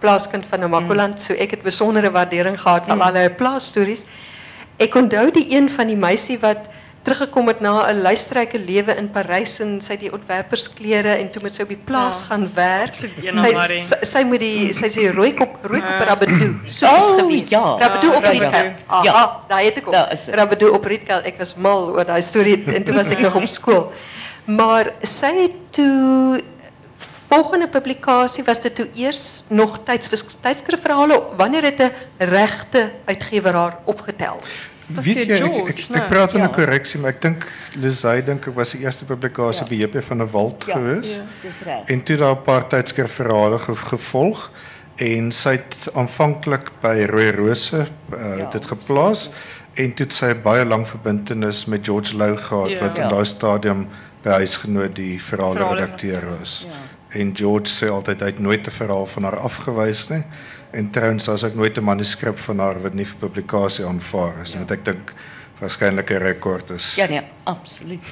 plaaskind 0.02 0.44
van 0.50 0.60
Namakoland, 0.66 1.20
so 1.22 1.34
ek 1.38 1.56
het 1.56 1.62
besondere 1.62 2.10
waardering 2.14 2.58
gehad 2.60 2.86
vir 2.90 2.98
al 2.98 3.06
hulle 3.12 3.30
plaasstories. 3.38 4.04
Ek 4.82 4.94
onthou 4.98 5.30
die 5.34 5.46
een 5.54 5.68
van 5.70 5.86
die 5.92 5.96
meisie 5.96 6.38
wat 6.42 6.68
teruggekom 7.02 7.48
het 7.50 7.60
na 7.60 7.88
'n 7.90 8.02
luisterryke 8.02 8.58
lewe 8.62 8.94
in 8.96 9.08
Parys 9.10 9.56
en 9.60 9.80
sy 9.82 9.92
het 9.96 10.00
die 10.00 10.12
ontwerpersklere 10.14 11.16
en 11.18 11.30
toe 11.30 11.42
moet 11.42 11.54
sy 11.54 11.62
op 11.62 11.68
die 11.68 11.80
plaas 11.84 12.20
Ja, 12.20 12.26
gaan 12.26 12.46
werk. 12.54 12.94
Sy, 12.94 13.08
sy 13.78 13.96
sy 14.06 14.22
moet 14.24 14.38
die 14.40 14.72
sy 14.72 14.86
sê 14.88 15.08
rooi 15.14 15.32
kop 15.34 15.58
rooi 15.64 15.80
kop 15.80 16.06
Rabadoo. 16.08 16.54
So 16.68 16.86
Oh, 16.86 17.18
gewees. 17.18 17.48
ja. 17.50 17.76
Rabadoo 17.80 18.10
Ja, 18.12 18.16
op. 18.18 18.24
Rietkel. 18.24 18.72
Ja. 19.04 19.40
daar 19.48 19.62
het 19.62 19.76
ek 19.78 19.88
op. 19.88 19.94
Rabadoo 20.32 20.70
op 20.74 20.84
Rietkel. 20.84 21.20
Ek 21.24 21.38
was 21.38 21.54
mal 21.56 21.88
oor 21.90 22.04
daai 22.04 22.22
storie 22.22 22.62
en 22.74 22.84
toe 22.84 22.94
was 22.94 23.10
ek 23.10 23.18
nog 23.18 23.34
op 23.34 23.46
skool. 23.58 23.92
Maar 24.46 24.92
sy 25.02 25.26
het 25.42 25.58
toe 25.70 26.40
volgende 27.32 27.68
publikasie 27.68 28.44
was 28.44 28.60
dit 28.60 28.74
toe 28.74 28.88
eers 28.94 29.44
nog 29.48 29.78
tyds 29.84 30.08
tydskrifverhale 30.40 31.22
wanneer 31.36 31.62
het 31.70 31.80
'n 31.80 31.92
regte 32.18 32.90
uitgewer 33.04 33.52
haar 33.54 33.78
opgetel. 33.84 34.36
Weet 34.86 35.14
jy 35.14 35.20
ek, 35.32 35.66
ek, 35.68 35.78
ek, 35.96 36.08
praat 36.08 36.30
van 36.32 36.40
'n 36.40 36.44
Ja. 36.48 36.54
korreksie, 36.54 37.00
maar 37.00 37.10
ek 37.10 37.22
dink 37.22 37.46
Lisay 37.78 38.22
dink 38.24 38.46
ek 38.46 38.54
was 38.54 38.70
die 38.72 38.80
eerste 38.80 39.04
publikasie 39.04 39.62
Ja. 39.64 39.68
by 39.68 39.74
JP 39.74 40.02
van 40.04 40.18
der 40.18 40.30
Walt 40.30 40.64
Ja, 40.66 40.74
gewees. 40.74 41.14
ja. 41.14 41.20
Dis 41.42 41.60
reg. 41.64 41.82
En 41.86 42.02
toe 42.02 42.16
daar 42.16 42.34
'n 42.36 42.42
paar 42.42 42.66
tydskrifverhale 42.68 43.58
ge, 43.58 43.76
gevolg 43.76 44.50
en 44.96 45.32
sy 45.32 45.50
het 45.50 45.88
aanvanklik 45.94 46.70
by 46.80 47.06
Rooi 47.08 47.30
Rose 47.30 47.76
uh, 48.12 48.38
Ja, 48.38 48.50
dit 48.50 48.64
geplaas 48.64 49.30
en 49.74 49.94
toe 49.94 50.04
het 50.06 50.14
sy 50.14 50.34
baie 50.34 50.64
lang 50.64 50.86
verbintenis 50.88 51.64
met 51.66 51.80
George 51.84 52.16
Lou 52.16 52.36
gehad 52.36 52.70
Ja. 52.70 52.80
wat 52.80 52.98
in 52.98 53.08
daai 53.08 53.24
stadium 53.24 53.88
by 54.22 54.30
huisgenoot 54.30 54.94
die 54.94 55.22
verhale 55.22 55.54
Verhale 55.54 55.74
redakteur 55.80 56.22
was. 56.38 56.66
Ja. 56.68 56.74
En 57.12 57.36
George 57.36 57.68
sê 57.68 57.90
altyd 57.90 58.20
hy 58.20 58.26
het 58.26 58.38
nooit 58.38 58.66
'n 58.66 58.70
verhaal 58.70 59.06
van 59.06 59.22
haar 59.22 59.38
afgewys 59.38 60.08
nie. 60.08 60.24
En 60.70 60.90
trouens 60.90 61.28
as 61.28 61.42
ek 61.42 61.54
nooit 61.54 61.76
'n 61.76 61.84
manuskrip 61.84 62.38
van 62.38 62.58
haar 62.58 62.82
wat 62.82 62.94
nie 62.94 63.06
vir 63.06 63.16
publikasie 63.16 63.84
aanvaar 63.84 64.40
is, 64.42 64.52
ja. 64.52 64.58
wat 64.58 64.70
ek 64.70 64.84
dink 64.84 65.14
waarskynlik 65.60 66.10
'n 66.10 66.22
rekord 66.22 66.70
is. 66.70 66.94
Ja 66.94 67.06
nee, 67.08 67.22
absoluut. 67.44 68.02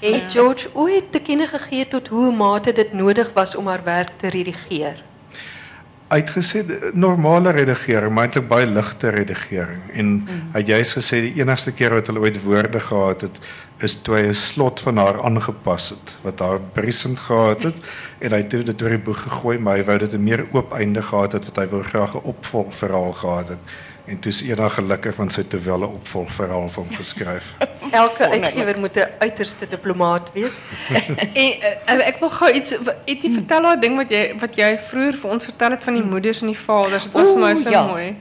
Het 0.00 0.32
George 0.32 0.68
ooit 0.74 1.12
te 1.12 1.20
kenne 1.20 1.46
gegee 1.46 1.88
tot 1.88 2.08
hoe 2.08 2.32
mate 2.32 2.72
dit 2.72 2.92
nodig 2.92 3.32
was 3.32 3.54
om 3.54 3.66
haar 3.66 3.84
werk 3.84 4.10
te 4.16 4.28
redigeer? 4.28 5.04
Uitgesê 6.12 6.62
eh, 6.62 6.92
normale 6.94 7.50
redigering, 7.50 8.12
maar 8.12 8.28
eintlik 8.28 8.48
baie 8.48 8.66
ligte 8.66 9.10
redigering. 9.14 9.82
En 9.92 10.06
mm. 10.06 10.40
hy 10.54 10.62
het 10.62 10.72
juist 10.74 10.98
gesê 10.98 11.20
die 11.26 11.34
enigste 11.40 11.72
keer 11.76 11.96
wat 11.96 12.10
hulle 12.10 12.24
ooit 12.24 12.42
woorde 12.44 12.80
gehad 12.80 13.26
het 13.26 13.40
is 13.82 13.96
toe 14.06 14.16
hy 14.16 14.26
'n 14.30 14.34
slot 14.38 14.80
van 14.80 14.96
haar 14.96 15.22
aangepas 15.26 15.88
het 15.90 16.16
wat 16.22 16.38
haar 16.38 16.60
briesend 16.74 17.18
gehad 17.20 17.62
het 17.62 17.74
en 18.18 18.30
hy 18.30 18.38
het 18.38 18.50
toe 18.50 18.62
dit 18.62 18.82
oor 18.82 18.94
die 18.94 18.98
boek 18.98 19.16
gegooi, 19.16 19.58
maar 19.58 19.76
hy 19.76 19.84
wou 19.84 19.98
dit 19.98 20.12
'n 20.14 20.22
meer 20.22 20.46
oop 20.52 20.72
einde 20.72 21.02
gehad 21.02 21.32
het 21.32 21.44
wat 21.44 21.56
hy 21.56 21.66
wou 21.66 21.82
graag 21.82 22.14
'n 22.14 22.28
opvolgverhaal 22.32 23.12
gehad 23.12 23.48
het. 23.48 23.62
En 24.04 24.18
toe 24.18 24.32
is 24.32 24.42
eendag 24.42 24.74
gelukkig 24.74 25.16
want 25.16 25.32
sy 25.32 25.44
het 25.44 25.50
terwyl 25.50 25.84
'n 25.86 25.94
opvolgverhaal 25.98 26.68
van 26.68 26.82
hom 26.82 26.96
geskryf. 26.96 27.54
Elke 28.02 28.28
uitgewer 28.28 28.78
moet 28.78 28.96
'n 28.96 29.10
uiterste 29.18 29.68
diplomaat 29.68 30.32
wees. 30.32 30.60
En 31.42 31.98
uh, 31.98 32.06
ek 32.06 32.18
wil 32.18 32.30
gou 32.30 32.50
iets 32.50 32.70
het 33.04 33.22
jy 33.22 33.30
vertel 33.30 33.64
haar 33.64 33.80
ding 33.80 33.96
wat 33.96 34.10
jy 34.10 34.34
wat 34.38 34.56
jy 34.56 34.78
vroeër 34.78 35.14
vir 35.14 35.30
ons 35.30 35.44
vertel 35.44 35.70
het 35.70 35.84
van 35.84 35.94
die 35.94 36.02
moeders 36.02 36.40
en 36.40 36.46
die 36.46 36.58
vaders. 36.58 37.04
Dit 37.04 37.12
was 37.12 37.34
Oeh, 37.34 37.40
my 37.40 37.54
so 37.56 37.70
ja. 37.70 37.86
mooi. 37.86 38.16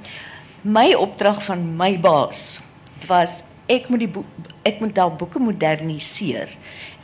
My 0.62 0.94
opdrag 0.94 1.44
van 1.44 1.76
my 1.78 2.00
baas 2.00 2.62
was 3.08 3.44
ek 3.66 3.90
moet 3.90 4.00
die 4.00 4.12
boek 4.12 4.26
ek 4.62 4.80
moet 4.80 4.96
daai 4.96 5.18
boeke 5.18 5.40
moderniseer. 5.40 6.50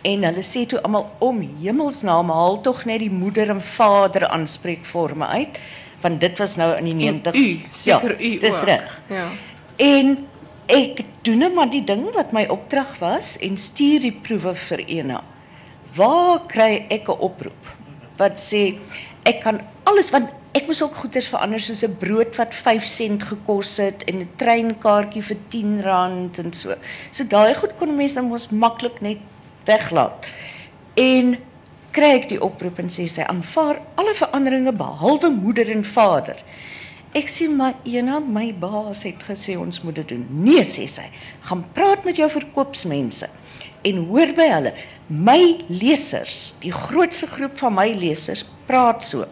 En 0.02 0.24
hulle 0.24 0.44
sê 0.46 0.66
toe 0.70 0.82
almal 0.82 1.10
om 1.20 1.42
hemelsnaam 1.42 2.30
haal 2.30 2.62
tog 2.62 2.86
net 2.86 3.00
die 3.00 3.12
moeder 3.12 3.50
en 3.50 3.62
vader 3.62 4.28
aanspreekforme 4.28 5.26
uit 5.26 5.58
want 6.02 6.22
dit 6.22 6.38
was 6.38 6.56
nou 6.56 6.76
in 6.78 6.86
die 6.86 7.12
90s. 7.12 7.36
U, 7.36 7.70
seker 7.72 8.16
u. 8.22 8.38
Dis 8.40 8.60
ook. 8.60 8.64
reg. 8.64 9.02
Ja. 9.10 9.28
En 9.76 10.28
ek 10.66 11.02
doen 11.22 11.38
nou 11.38 11.54
maar 11.54 11.70
die 11.72 11.84
ding 11.84 12.08
wat 12.16 12.34
my 12.36 12.46
opdrag 12.52 12.98
was 13.00 13.36
en 13.44 13.58
stuur 13.58 14.08
die 14.08 14.16
proewe 14.22 14.54
vir 14.56 14.84
Ena. 14.86 15.24
Waar 15.96 16.44
kry 16.48 16.86
ek 16.90 17.10
'n 17.10 17.20
oproep 17.20 17.76
wat 18.18 18.40
sê 18.42 18.78
ek 19.24 19.42
kan 19.44 19.62
alles 19.86 20.10
want 20.12 20.30
ek 20.58 20.68
moes 20.68 20.82
ook 20.82 20.96
goeders 20.96 21.30
verander 21.30 21.62
soos 21.62 21.84
'n 21.84 21.98
brood 22.02 22.36
wat 22.36 22.54
5 22.54 22.86
sent 22.86 23.24
gekos 23.24 23.78
het 23.78 24.04
en 24.04 24.22
'n 24.22 24.30
treinkaartjie 24.38 25.22
vir 25.22 25.38
R10 25.50 26.40
en 26.40 26.54
so. 26.54 26.76
So 27.12 27.24
daai 27.24 27.54
goed 27.54 27.78
kon 27.78 27.96
mense 27.96 28.16
dan 28.16 28.30
mos 28.30 28.50
maklik 28.50 29.02
net 29.02 29.20
weglaat. 29.66 30.26
En 30.96 31.38
kry 31.98 32.14
ek 32.20 32.28
die 32.30 32.42
oproep 32.44 32.78
en 32.84 32.92
sê 32.94 33.08
sy 33.10 33.26
aanvaar 33.26 33.80
alle 33.98 34.14
veranderinge 34.18 34.74
behalwe 34.78 35.32
moeder 35.34 35.72
en 35.74 35.82
vader. 35.86 36.38
Ek 37.18 37.30
sê 37.32 37.48
maar 37.50 37.78
eendag 37.88 38.28
my 38.30 38.52
baas 38.62 39.02
het 39.08 39.24
gesê 39.26 39.56
ons 39.58 39.82
moet 39.82 39.98
dit 39.98 40.12
doen. 40.14 40.26
Nee 40.44 40.62
sê 40.68 40.86
sy. 40.92 41.08
Gaan 41.48 41.64
praat 41.74 42.06
met 42.06 42.20
jou 42.22 42.28
verkoopsmense 42.30 43.30
en 43.88 44.04
hoor 44.10 44.34
by 44.38 44.48
hulle. 44.52 44.74
My 45.08 45.40
lesers, 45.72 46.58
die 46.62 46.74
grootste 46.76 47.30
groep 47.32 47.58
van 47.62 47.74
my 47.78 47.88
lesers 47.96 48.44
praat 48.68 49.06
so. 49.08 49.26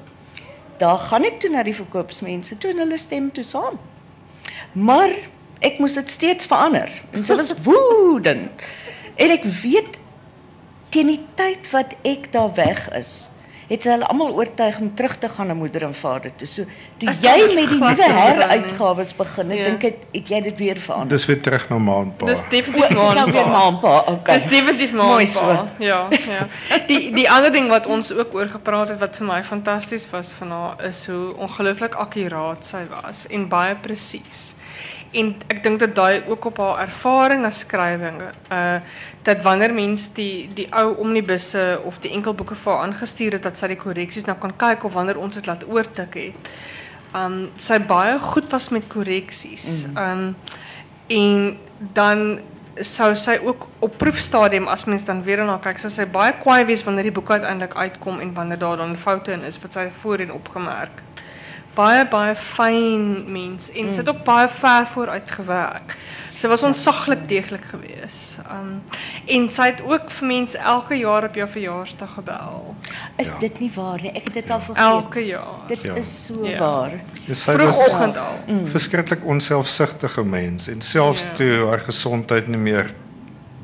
Daar 0.81 0.97
gaan 1.05 1.27
ek 1.27 1.41
toe 1.43 1.51
na 1.53 1.61
die 1.67 1.75
verkoopsmense 1.75 2.57
toe 2.57 2.71
en 2.73 2.81
hulle 2.85 2.97
stem 2.99 3.29
toe 3.35 3.45
saam. 3.45 3.77
Maar 4.73 5.13
ek 5.65 5.77
moes 5.83 5.99
dit 5.99 6.09
steeds 6.11 6.49
verander 6.49 6.89
en 7.13 7.27
sy 7.27 7.37
was 7.37 7.53
woedend. 7.67 8.65
En 9.21 9.31
ek 9.35 9.45
weet 9.61 9.99
teen 10.95 11.07
die 11.11 11.21
tyd 11.35 11.67
wat 11.75 11.95
ek 12.07 12.29
daar 12.31 12.53
weg 12.55 12.85
is, 12.95 13.15
het 13.65 13.81
sy 13.81 13.95
hulle 13.95 14.05
almal 14.13 14.35
oortuig 14.37 14.75
om 14.79 14.91
terug 14.93 15.15
te 15.17 15.25
gaan 15.33 15.47
na 15.49 15.55
moeder 15.57 15.83
en 15.87 15.93
vader 15.97 16.29
toe. 16.37 16.45
So 16.47 16.67
toe 17.01 17.09
Ek 17.09 17.23
jy 17.25 17.31
met 17.55 17.71
die 17.71 17.79
nuwe 17.81 18.09
heruitgawes 18.19 19.13
begin, 19.17 19.51
ek 19.51 19.57
Ja. 19.57 19.63
dink 19.65 19.81
het, 19.87 20.03
het 20.13 20.27
jy 20.29 20.41
dit 20.45 20.59
weer 20.61 20.77
verander. 20.77 21.09
Dis 21.17 21.25
weer 21.25 21.41
terug 21.41 21.65
na 21.71 21.79
maanpa. 21.81 22.25
Dis 22.29 22.43
O, 22.43 22.49
definitief 22.53 22.91
is 22.91 22.99
dit 22.99 23.15
nou 23.15 23.31
weer 23.31 23.47
maanpa. 23.47 23.87
maanpa. 23.87 24.11
Okay. 24.13 24.35
Dis 24.37 24.45
definitief 24.51 24.93
Mooi 24.93 25.25
maanpa. 25.25 25.25
so. 25.25 25.83
Ja, 25.83 26.07
ja. 26.29 26.47
Die 26.87 27.11
die 27.17 27.25
ander 27.31 27.51
ding 27.51 27.67
wat 27.73 27.87
ons 27.87 28.13
ook 28.13 28.33
oor 28.37 28.47
gepraat 28.53 28.93
het 28.93 28.99
wat 29.01 29.17
vir 29.17 29.27
my 29.27 29.41
fantasties 29.43 30.05
was 30.13 30.33
van 30.37 30.51
haar 30.51 30.85
is 30.85 31.07
hoe 31.07 31.33
ongelooflik 31.35 31.95
akkuraat 31.95 32.65
sy 32.65 32.85
was 33.01 33.25
en 33.27 33.47
baie 33.49 33.75
presies. 33.75 34.53
En 35.15 35.35
ek 35.49 35.63
dink 35.63 35.79
dat 35.79 35.95
daai 35.95 36.21
ook 36.27 36.45
op 36.45 36.57
haar 36.61 36.85
ervaring 36.85 37.45
as 37.45 37.59
skrywing 37.65 38.21
uh 38.51 38.77
dat 39.25 39.41
wanneer 39.41 39.73
mens 39.73 40.07
die 40.13 40.49
die 40.53 40.67
ou 40.69 40.95
omnibusse 41.01 41.81
of 41.85 41.97
die 42.03 42.11
enkelboeke 42.13 42.55
vir 42.55 42.73
haar 42.73 42.87
aangestuur 42.87 43.37
het 43.37 43.47
dat 43.47 43.57
sy 43.57 43.71
die 43.73 43.79
korreksies 43.81 44.27
nou 44.29 44.37
kan 44.41 44.53
kyk 44.57 44.85
of 44.85 44.93
wanneer 44.93 45.17
ons 45.21 45.39
dit 45.39 45.47
laat 45.49 45.65
oortik 45.67 46.17
het. 46.19 46.51
Um 47.15 47.47
sy 47.57 47.79
baie 47.89 48.19
goed 48.21 48.51
was 48.53 48.69
met 48.75 48.85
korreksies. 48.91 49.87
Um 49.97 50.35
en 51.09 51.57
dan 51.97 52.39
sou 52.85 53.11
sy 53.15 53.37
ook 53.45 53.67
op 53.87 53.97
proefstadium 53.97 54.67
as 54.67 54.85
mens 54.85 55.05
dan 55.07 55.23
weer 55.23 55.45
na 55.45 55.57
kyk, 55.63 55.79
sou 55.79 55.91
sy 55.93 56.05
baie 56.11 56.35
kwaai 56.41 56.65
wees 56.67 56.83
wanneer 56.85 57.09
die 57.09 57.15
boek 57.15 57.31
uiteindelik 57.31 57.75
uitkom 57.75 58.19
en 58.19 58.33
wanneer 58.35 58.59
daar 58.61 58.77
dan 58.83 58.97
foute 58.99 59.31
in 59.31 59.45
is 59.47 59.59
wat 59.63 59.79
sy 59.79 59.89
voorheen 60.03 60.33
opgemerk 60.33 61.01
het. 61.01 61.04
Baie 61.75 62.05
baie 62.07 62.35
fyn 62.35 63.25
mens 63.31 63.69
en 63.75 63.89
sy 63.91 63.99
het 63.99 64.09
ook 64.09 64.23
baie 64.23 64.47
ver 64.49 64.85
vooruit 64.87 65.31
gewerk. 65.31 65.95
Sy 66.35 66.47
was 66.51 66.63
ontsaglik 66.67 67.27
deeglik 67.27 67.63
geweest. 67.71 68.37
Um 68.51 68.81
en 69.31 69.49
sy 69.49 69.69
het 69.71 69.81
ook 69.87 70.09
vir 70.11 70.27
mense 70.27 70.57
elke 70.59 70.95
jaar 70.99 71.23
op 71.29 71.35
jou 71.39 71.47
verjaarsdag 71.47 72.13
gebel. 72.17 72.75
Is 73.19 73.31
dit 73.39 73.59
nie 73.63 73.71
waar 73.75 74.01
nie? 74.03 74.11
Ek 74.11 74.27
het 74.29 74.33
dit 74.41 74.51
al 74.51 74.59
vergeet. 74.59 74.83
Elke 74.85 75.23
jaar. 75.25 75.63
Dit 75.67 75.83
Ja. 75.83 75.93
is 75.95 76.25
so 76.25 76.45
Ja. 76.45 76.59
waar. 76.59 76.91
Vroegoggend 77.27 78.17
al. 78.17 78.39
Mm. 78.47 78.67
verskriklik 78.67 79.25
onselfsugtige 79.25 80.23
mens 80.23 80.67
en 80.67 80.81
selfs 80.81 81.23
Ja. 81.23 81.31
toe 81.33 81.67
haar 81.67 81.79
gesondheid 81.79 82.47
nie 82.47 82.57
meer 82.59 82.93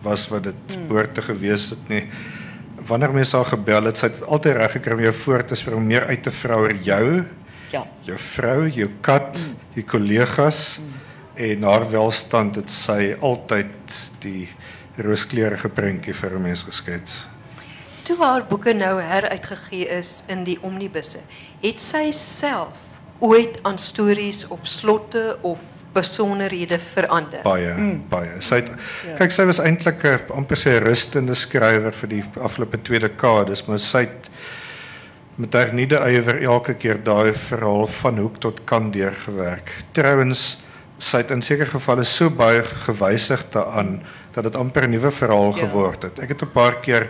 was 0.02 0.28
wat 0.28 0.43
dit 0.43 0.56
Mm. 0.78 0.88
behoort 0.88 1.13
te 1.13 1.21
gewees 1.21 1.69
het 1.69 1.88
nie. 1.89 2.10
Wanneer 2.88 3.13
mense 3.13 3.36
haar 3.36 3.45
gebel 3.45 3.84
het, 3.84 3.97
sy 3.97 4.08
het 4.08 4.24
altyd 4.26 4.56
reg 4.56 4.71
gekry 4.71 4.93
om 4.93 5.00
jou 5.02 5.13
voor 5.13 5.43
te 5.45 5.56
spring 5.56 5.86
meer 5.86 6.06
uit 6.08 6.24
te 6.24 6.32
vra 6.32 6.56
oor 6.56 6.74
jou, 6.74 7.24
Ja. 7.71 7.86
jou 8.03 8.17
vrou, 8.17 8.67
jou 8.67 8.89
kat, 9.01 9.39
jou 9.73 9.84
kollegas 9.88 10.79
en 11.39 11.63
haar 11.63 11.86
welstand 11.91 12.55
het 12.60 12.69
sy 12.69 13.15
altyd 13.21 13.99
die 14.19 14.49
rooskleurige 14.99 15.69
prentjie 15.69 16.13
vir 16.13 16.36
'n 16.36 16.41
mens 16.41 16.63
geskets. 16.63 17.25
Toe 18.03 18.17
haar 18.17 18.45
boeke 18.45 18.73
nou 18.73 19.01
heruitgegee 19.01 19.88
is 19.88 20.23
in 20.27 20.43
die 20.43 20.57
omnibusse, 20.62 21.19
het 21.62 21.81
sy 21.81 22.12
self 22.12 22.77
ooit 23.19 23.60
aan 23.62 23.77
stories 23.77 24.47
of 24.47 24.60
slotte 24.63 25.38
of 25.41 25.60
besonderhede 25.93 26.79
verander. 26.79 27.41
Baie 27.43 27.73
mm. 27.73 28.03
baie. 28.10 28.39
Sy 28.39 28.55
het 28.55 28.71
kyk 29.19 29.31
sy 29.31 29.45
was 29.45 29.60
eintlik 29.60 30.03
'n 30.03 30.34
amper 30.34 30.57
sê 30.57 30.79
rustende 30.79 31.36
skrywer 31.36 31.93
vir 31.93 32.10
die 32.10 32.23
afgelope 32.39 32.81
twee 32.81 32.99
dekades, 32.99 33.67
maar 33.67 33.79
sy 33.79 34.05
het 34.07 34.31
met 35.36 35.54
haar 35.54 35.74
nuide 35.74 35.96
ywer 36.12 36.41
elke 36.44 36.74
keer 36.74 37.00
daai 37.04 37.34
verhaal 37.34 37.88
van 37.88 38.17
hoek 38.17 38.38
tot 38.38 38.63
kant 38.63 38.94
deurgewerk. 38.94 39.72
Trouwens, 39.91 40.58
sy 40.98 41.17
het 41.24 41.32
in 41.32 41.41
sekere 41.41 41.70
gevalle 41.72 42.04
so 42.04 42.30
baie 42.30 42.62
gewysig 42.63 43.46
daaraan 43.50 44.02
dat 44.34 44.44
dit 44.44 44.56
amper 44.56 44.84
'n 44.88 44.91
nuwe 44.91 45.12
verhaal 45.12 45.56
Ja. 45.56 45.65
geword 45.67 46.04
het. 46.04 46.20
Ek 46.20 46.30
het 46.30 46.41
'n 46.44 46.52
paar 46.54 46.80
keer 46.80 47.08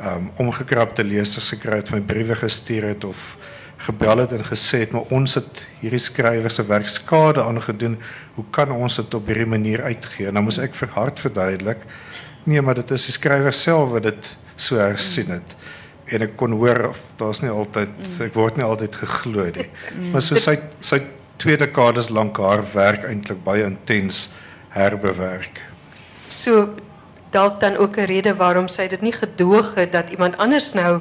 um 0.00 0.30
omgekrapte 0.36 1.04
lesers 1.04 1.50
gekry 1.50 1.76
wat 1.76 1.90
my 1.90 2.00
briewe 2.00 2.34
gestuur 2.34 2.82
het 2.82 3.04
of 3.04 3.36
gebel 3.76 4.18
het 4.18 4.32
en 4.32 4.44
gesê 4.44 4.78
het 4.78 4.92
maar 4.92 5.06
ons 5.10 5.34
het 5.34 5.66
hierdie 5.80 5.98
skrywer 5.98 6.50
se 6.50 6.66
werk 6.66 6.88
skade 6.88 7.42
aangedoen. 7.42 7.98
Hoe 8.34 8.44
kan 8.50 8.70
ons 8.70 8.96
dit 8.96 9.14
op 9.14 9.26
hierdie 9.26 9.46
manier 9.46 9.82
uitgee? 9.82 10.26
En 10.26 10.34
dan 10.34 10.42
moes 10.44 10.58
ek 10.58 10.74
vir 10.74 10.88
hard 10.88 11.20
verduidelik. 11.20 11.78
Nee, 12.44 12.62
maar 12.62 12.74
dit 12.74 12.90
is 12.90 13.04
die 13.04 13.12
skrywer 13.12 13.52
self 13.52 13.90
wat 13.90 14.02
dit 14.02 14.36
so 14.56 14.76
hersien 14.76 15.30
het. 15.30 15.56
En 16.14 16.22
ek 16.22 16.36
kon 16.38 16.52
hoor 16.60 16.92
daar's 17.18 17.40
nie 17.42 17.50
altyd 17.50 17.88
ek 18.28 18.34
word 18.38 18.56
nie 18.60 18.64
altyd 18.66 18.94
geglo 19.00 19.44
nie. 19.56 19.66
Maar 20.12 20.22
so 20.22 20.38
sy 20.38 20.54
sy 20.80 21.00
twee 21.42 21.56
dekades 21.58 22.08
lank 22.14 22.38
haar 22.38 22.62
werk 22.74 23.04
eintlik 23.08 23.40
baie 23.44 23.64
intens 23.66 24.28
herbewerk. 24.74 25.60
So 26.30 26.74
dalk 27.34 27.60
dan 27.60 27.76
ook 27.76 27.96
'n 27.98 28.06
rede 28.06 28.34
waarom 28.36 28.68
sy 28.68 28.88
dit 28.88 29.00
nie 29.02 29.12
gedoog 29.12 29.74
het 29.74 29.92
dat 29.92 30.10
iemand 30.10 30.36
anders 30.38 30.72
nou 30.74 31.00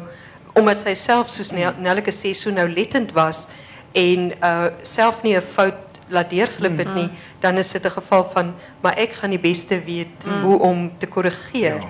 omdat 0.56 0.78
sy 0.78 0.93
self 0.93 1.30
soos 1.30 1.52
Nel- 1.52 1.73
Nelleke 1.80 2.12
sê 2.12 2.34
so 2.34 2.49
nou 2.52 2.67
lettend 2.69 3.12
was 3.13 3.47
en 3.93 4.32
uh 4.43 4.67
self 4.82 5.23
nie 5.23 5.36
'n 5.38 5.41
fout 5.41 5.73
laat 6.10 6.30
deurglip 6.30 6.78
het 6.78 6.93
nie, 6.95 7.10
dan 7.39 7.58
is 7.58 7.71
dit 7.71 7.86
'n 7.86 7.89
geval 7.91 8.30
van 8.34 8.54
maar 8.82 8.97
ek 8.97 9.13
gaan 9.13 9.30
die 9.30 9.39
beste 9.39 9.82
weet 9.86 10.23
hoe 10.41 10.60
om 10.60 10.91
te 10.97 11.08
korrigeer. 11.08 11.84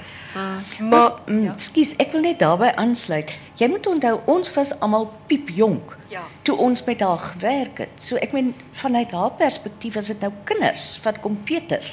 Maar 0.80 1.12
Mm, 1.26 1.48
Ekskuus, 1.52 1.94
ek 1.98 2.12
wil 2.12 2.22
net 2.22 2.40
daarbey 2.40 2.72
aansluit. 2.76 3.34
Jy 3.60 3.68
moet 3.70 3.88
onthou 3.88 4.20
ons 4.26 4.54
was 4.54 4.72
almal 4.80 5.12
piepjonk 5.28 5.98
Ja. 6.10 6.22
toe 6.42 6.58
ons 6.58 6.84
met 6.86 7.00
haar 7.00 7.18
gewerk 7.18 7.78
het. 7.78 7.90
So 7.96 8.16
ek 8.16 8.32
meen 8.32 8.56
vanuit 8.72 9.12
haar 9.12 9.32
perspektief 9.32 9.94
was 9.94 10.08
dit 10.08 10.20
nou 10.20 10.32
kinders 10.44 11.00
wat 11.04 11.20
kompeter 11.20 11.84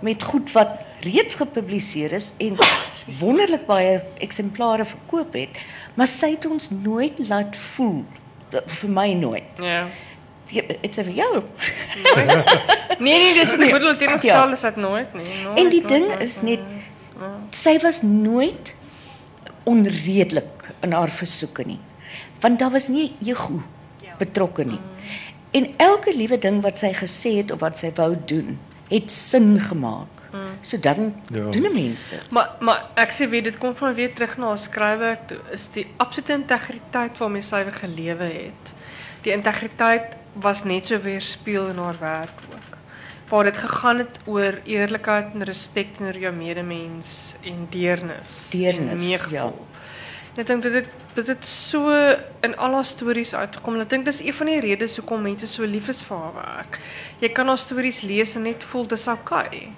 met 0.00 0.22
goed 0.22 0.52
wat 0.52 0.68
reeds 1.00 1.34
gepubliseer 1.34 2.12
is 2.12 2.32
en 2.38 2.56
wonderlik 3.20 3.66
baie 3.66 4.02
eksemplare 4.18 4.84
verkoop 4.84 5.32
het, 5.32 5.60
maar 5.94 6.06
sy 6.06 6.30
het 6.30 6.46
ons 6.46 6.70
nooit 6.70 7.28
laat 7.28 7.56
voel 7.56 8.04
vir 8.66 8.90
my 8.90 9.12
nooit. 9.12 9.42
Ja. 9.62 9.86
Is 10.82 10.96
vir 10.96 11.10
jou. 11.10 11.42
Nee 12.98 13.18
nee, 13.18 13.34
dis 13.34 13.56
nie 13.60 13.72
bedoel 13.72 13.96
Ja. 14.00 14.14
opstel 14.14 14.52
is 14.52 14.60
dit 14.60 14.76
nooit 14.76 15.14
nie. 15.14 15.24
Nooit, 15.44 15.58
En 15.58 15.68
die 15.68 15.80
nooit, 15.80 15.88
ding 15.88 16.06
nooit, 16.08 16.22
is 16.22 16.40
net 16.42 16.60
sy 17.54 17.78
was 17.82 18.02
nooit 18.02 18.74
onredelik 19.64 20.72
in 20.84 20.92
haar 20.92 21.10
versoeke 21.10 21.64
nie. 21.66 21.80
Want 22.40 22.58
daar 22.58 22.70
was 22.74 22.88
nie 22.88 23.12
ego 23.24 23.62
betrokke 24.18 24.64
nie. 24.64 24.80
En 25.54 25.68
elke 25.76 26.12
liewe 26.16 26.38
ding 26.38 26.60
wat 26.62 26.78
sy 26.78 26.92
gesê 26.94 27.36
het 27.40 27.50
of 27.54 27.60
wat 27.60 27.78
sy 27.78 27.90
wou 27.96 28.14
doen, 28.26 28.58
het 28.90 29.10
sin 29.10 29.60
gemaak. 29.60 30.10
So 30.60 30.78
dan 30.82 31.14
Ja. 31.30 31.50
doen 31.50 31.62
'n 31.66 31.72
mens 31.72 32.08
dit. 32.08 32.30
Maar 32.30 32.50
maar 32.60 32.84
ek 32.94 33.10
sê 33.12 33.28
weer 33.28 33.42
dit 33.42 33.58
kom 33.58 33.74
van 33.74 33.94
weer 33.94 34.14
terug 34.14 34.36
na 34.36 34.46
haar 34.46 34.58
skryfwerk 34.58 35.26
toe 35.28 35.38
is 35.52 35.70
die 35.72 35.86
absolute 35.96 36.32
integriteit 36.32 37.18
waarmee 37.18 37.42
sy 37.42 37.64
gelewe 37.70 38.24
het. 38.24 38.74
Die 39.22 39.32
integriteit 39.32 40.16
was 40.32 40.64
net 40.64 40.86
so 40.86 40.98
weerspieël 41.00 41.68
in 41.68 41.76
haar 41.78 41.96
werk 42.00 42.40
ook. 42.50 42.58
Waar 43.28 43.44
dit 43.44 43.56
gegaan 43.56 43.98
het 43.98 44.18
oor 44.24 44.60
eerlikheid 44.64 45.34
en 45.34 45.44
respek 45.48 45.94
teenoor 45.96 46.18
jou 46.18 46.34
medemens 46.34 47.36
en 47.42 47.66
deernis. 47.70 48.50
Deernis, 48.50 49.00
en 49.00 49.30
ja. 49.30 49.44
En 49.44 49.72
Ek 50.34 50.48
dink 50.50 50.64
dit 50.66 50.74
het 50.80 50.86
dit 51.14 51.28
het 51.30 51.46
so 51.46 51.94
in 52.42 52.56
al 52.58 52.72
haar 52.74 52.84
stories 52.84 53.34
uitgekom. 53.38 53.76
Ek 53.84 53.90
dink 53.92 54.08
dis 54.08 54.18
een 54.24 54.34
van 54.34 54.48
die 54.50 54.58
redes 54.64 54.96
hoekom 54.98 55.22
mense 55.22 55.46
so 55.46 55.62
lief 55.62 55.88
is 55.92 56.02
vir 56.02 56.18
haar 56.18 56.34
werk. 56.34 56.80
Jy 57.22 57.30
kan 57.36 57.46
haar 57.46 57.60
stories 57.62 58.02
lees 58.02 58.34
en 58.34 58.42
net 58.48 58.66
voel 58.66 58.88
dis 58.90 59.06
okay. 59.12 59.68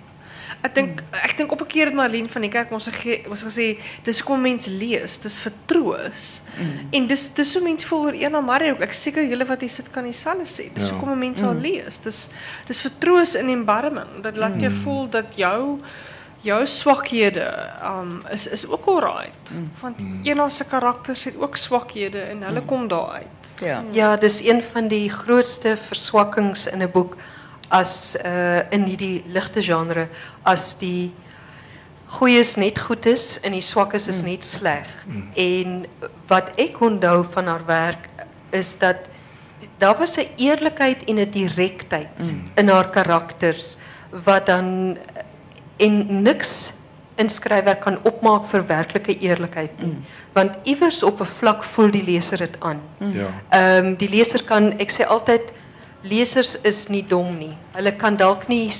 Ek 0.62 0.74
dink 0.74 1.02
ek 1.12 1.36
dink 1.36 1.52
op 1.52 1.60
'n 1.60 1.66
keer 1.66 1.86
het 1.86 1.94
Marlene 1.94 2.28
van 2.28 2.42
die 2.42 2.50
kerk 2.50 2.70
ons 2.72 2.88
gege, 2.88 3.28
ons 3.30 3.44
gesê 3.44 3.78
dis 4.04 4.22
kom 4.22 4.40
mense 4.40 4.70
lees, 4.70 5.18
dis 5.18 5.38
vir 5.40 5.52
troos. 5.66 6.42
Mm. 6.58 6.88
En 6.92 7.06
dis 7.06 7.28
dis 7.34 7.54
hoe 7.54 7.62
mense 7.62 7.86
voel 7.86 8.04
oor 8.04 8.12
Ena 8.12 8.40
Marie 8.40 8.72
ook. 8.72 8.80
Ek 8.80 8.92
seker 8.92 9.22
julle 9.28 9.44
wat 9.46 9.60
hier 9.60 9.70
sit 9.70 9.90
kan 9.90 10.04
dieselfde 10.04 10.44
sê. 10.46 10.72
Dis 10.74 10.88
Ja. 10.88 10.94
hoekom 10.94 11.18
mense 11.18 11.44
haar 11.44 11.54
lees. 11.54 11.98
Dis 11.98 12.28
dis 12.66 12.80
vir 12.80 12.90
troos 12.98 13.34
en 13.34 13.48
embarming. 13.48 14.22
Dit 14.22 14.36
laat 14.36 14.60
jou 14.60 14.72
voel 14.72 15.08
dat 15.10 15.36
jou 15.36 15.80
jou 16.42 16.66
swakhede 16.66 17.70
um 17.82 18.22
is 18.32 18.46
is 18.46 18.66
ook 18.68 18.86
alright. 18.86 19.50
Want 19.80 19.96
Ena 20.22 20.48
se 20.48 20.64
karakters 20.64 21.24
het 21.24 21.36
ook 21.36 21.56
swakhede 21.56 22.20
en 22.20 22.42
hulle 22.42 22.62
kom 22.62 22.88
daar 22.88 23.10
uit. 23.10 23.26
Ja. 23.60 23.84
Ja, 23.92 24.16
dis 24.16 24.44
een 24.44 24.62
van 24.72 24.88
die 24.88 25.10
grootste 25.10 25.76
verswakkings 25.76 26.66
in 26.66 26.82
'n 26.82 26.90
boek 26.90 27.16
as 27.68 28.16
uh 28.24 28.62
in 28.70 28.84
hierdie 28.84 29.22
ligte 29.26 29.62
genre 29.62 30.08
as 30.44 30.74
die 30.78 31.12
goeie 32.06 32.38
is 32.38 32.56
net 32.56 32.78
goed 32.78 33.06
is 33.06 33.38
en 33.42 33.52
die 33.52 33.64
swakkes 33.64 34.08
is 34.08 34.22
net 34.22 34.44
sleg. 34.44 34.86
En 35.34 35.86
wat 36.28 36.52
ek 36.56 36.80
onthou 36.80 37.24
van 37.34 37.46
haar 37.46 37.66
werk 37.66 38.08
is 38.50 38.78
dat 38.78 39.08
daar 39.78 39.98
was 39.98 40.16
'n 40.16 40.28
eerlikheid 40.36 41.04
en 41.04 41.18
'n 41.18 41.30
direktheid 41.30 42.18
in 42.56 42.68
haar 42.68 42.90
karakters 42.90 43.76
wat 44.24 44.46
dan 44.46 44.98
en 45.76 46.22
niks 46.22 46.72
in 47.16 47.28
skryfwerk 47.28 47.80
kan 47.80 47.98
opmaak 48.02 48.46
vir 48.46 48.66
werklike 48.66 49.18
eerlikheid 49.18 49.70
nie. 49.80 49.96
Want 50.32 50.52
iewers 50.64 51.02
op 51.02 51.20
'n 51.20 51.24
vlak 51.24 51.64
voel 51.64 51.90
die 51.90 52.04
leser 52.04 52.38
dit 52.38 52.56
aan. 52.60 52.80
Ja. 52.98 53.28
Ehm 53.50 53.94
die 53.96 54.08
leser 54.08 54.44
kan 54.44 54.78
ek 54.78 54.90
sê 54.90 55.06
altyd 55.06 55.52
lesers 56.10 56.56
is 56.64 56.86
nie 56.88 57.02
dom 57.02 57.36
nie. 57.38 57.54
Hulle 57.74 57.92
kan 57.98 58.16
dalk 58.16 58.48
nie 58.48 58.70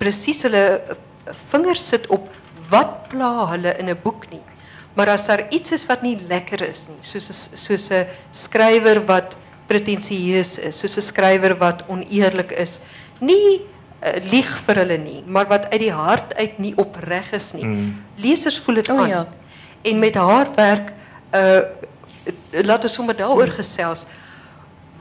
presies 0.00 0.42
hulle 0.46 0.64
eh, 0.80 0.96
vingers 1.52 1.86
sit 1.92 2.06
op 2.12 2.28
wat 2.70 3.08
pla 3.10 3.46
hulle 3.52 3.76
in 3.78 3.88
'n 3.90 3.98
boek 4.02 4.30
nie. 4.30 4.42
Maar 4.96 5.08
as 5.08 5.26
daar 5.26 5.44
iets 5.50 5.72
is 5.72 5.86
wat 5.86 6.02
nie 6.02 6.16
lekker 6.28 6.62
is 6.62 6.86
nie, 6.88 7.00
soos 7.00 7.50
soos 7.54 7.90
'n 7.90 8.06
skrywer 8.32 9.04
wat 9.06 9.36
pretensieus 9.68 10.58
is, 10.58 10.78
soos 10.80 10.96
'n 10.96 11.02
skrywer 11.02 11.54
wat 11.58 11.82
oneerlik 11.88 12.52
is, 12.52 12.80
nie 13.20 13.60
uh, 13.60 14.16
lieg 14.30 14.48
vir 14.66 14.74
hulle 14.76 14.98
nie, 14.98 15.22
maar 15.26 15.46
wat 15.48 15.70
uit 15.72 15.80
die 15.80 15.92
hart 15.92 16.34
uit 16.36 16.58
nie 16.58 16.74
opreg 16.76 17.32
is 17.32 17.52
nie. 17.52 17.92
Lesers 18.16 18.58
voel 18.60 18.74
dit 18.74 18.90
O, 18.90 18.98
aan. 18.98 19.08
ja. 19.08 19.26
En 19.84 19.98
met 19.98 20.14
haar 20.14 20.48
werk 20.56 20.92
uh 21.34 21.60
laat 22.64 22.82
ons 22.82 22.92
sommer 22.92 23.14
daaroor 23.16 23.48
gesels. 23.54 24.06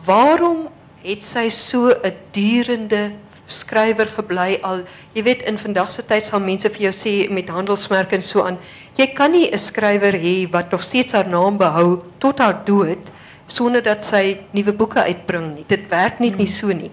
Waarom 0.05 0.67
het 1.05 1.23
sy 1.23 1.49
so 1.49 1.89
'n 1.89 2.13
durende 2.33 3.13
skrywer 3.47 4.07
gebly 4.07 4.59
al 4.63 4.83
jy 5.13 5.23
weet 5.23 5.41
in 5.45 5.57
vandag 5.57 5.91
se 5.91 6.01
tyd 6.01 6.23
sal 6.23 6.39
mense 6.39 6.69
vir 6.69 6.89
jou 6.89 6.91
sê 6.91 7.29
met 7.29 7.49
handelsmerke 7.49 8.15
en 8.15 8.21
so 8.21 8.41
aan 8.41 8.57
jy 8.97 9.07
kan 9.13 9.31
nie 9.31 9.51
'n 9.51 9.57
skrywer 9.57 10.13
hê 10.13 10.49
wat 10.51 10.71
nog 10.71 10.83
steeds 10.83 11.13
haar 11.13 11.27
naam 11.27 11.57
behou 11.57 12.01
tot 12.19 12.39
haar 12.39 12.65
dood 12.65 13.11
sonder 13.47 13.83
dat 13.83 14.05
sy 14.05 14.39
nuwe 14.55 14.73
boeke 14.73 15.03
uitbring 15.05 15.51
nie. 15.53 15.65
Dit 15.69 15.87
werk 15.91 16.19
net 16.23 16.37
nie 16.39 16.49
so 16.49 16.73
nie. 16.73 16.91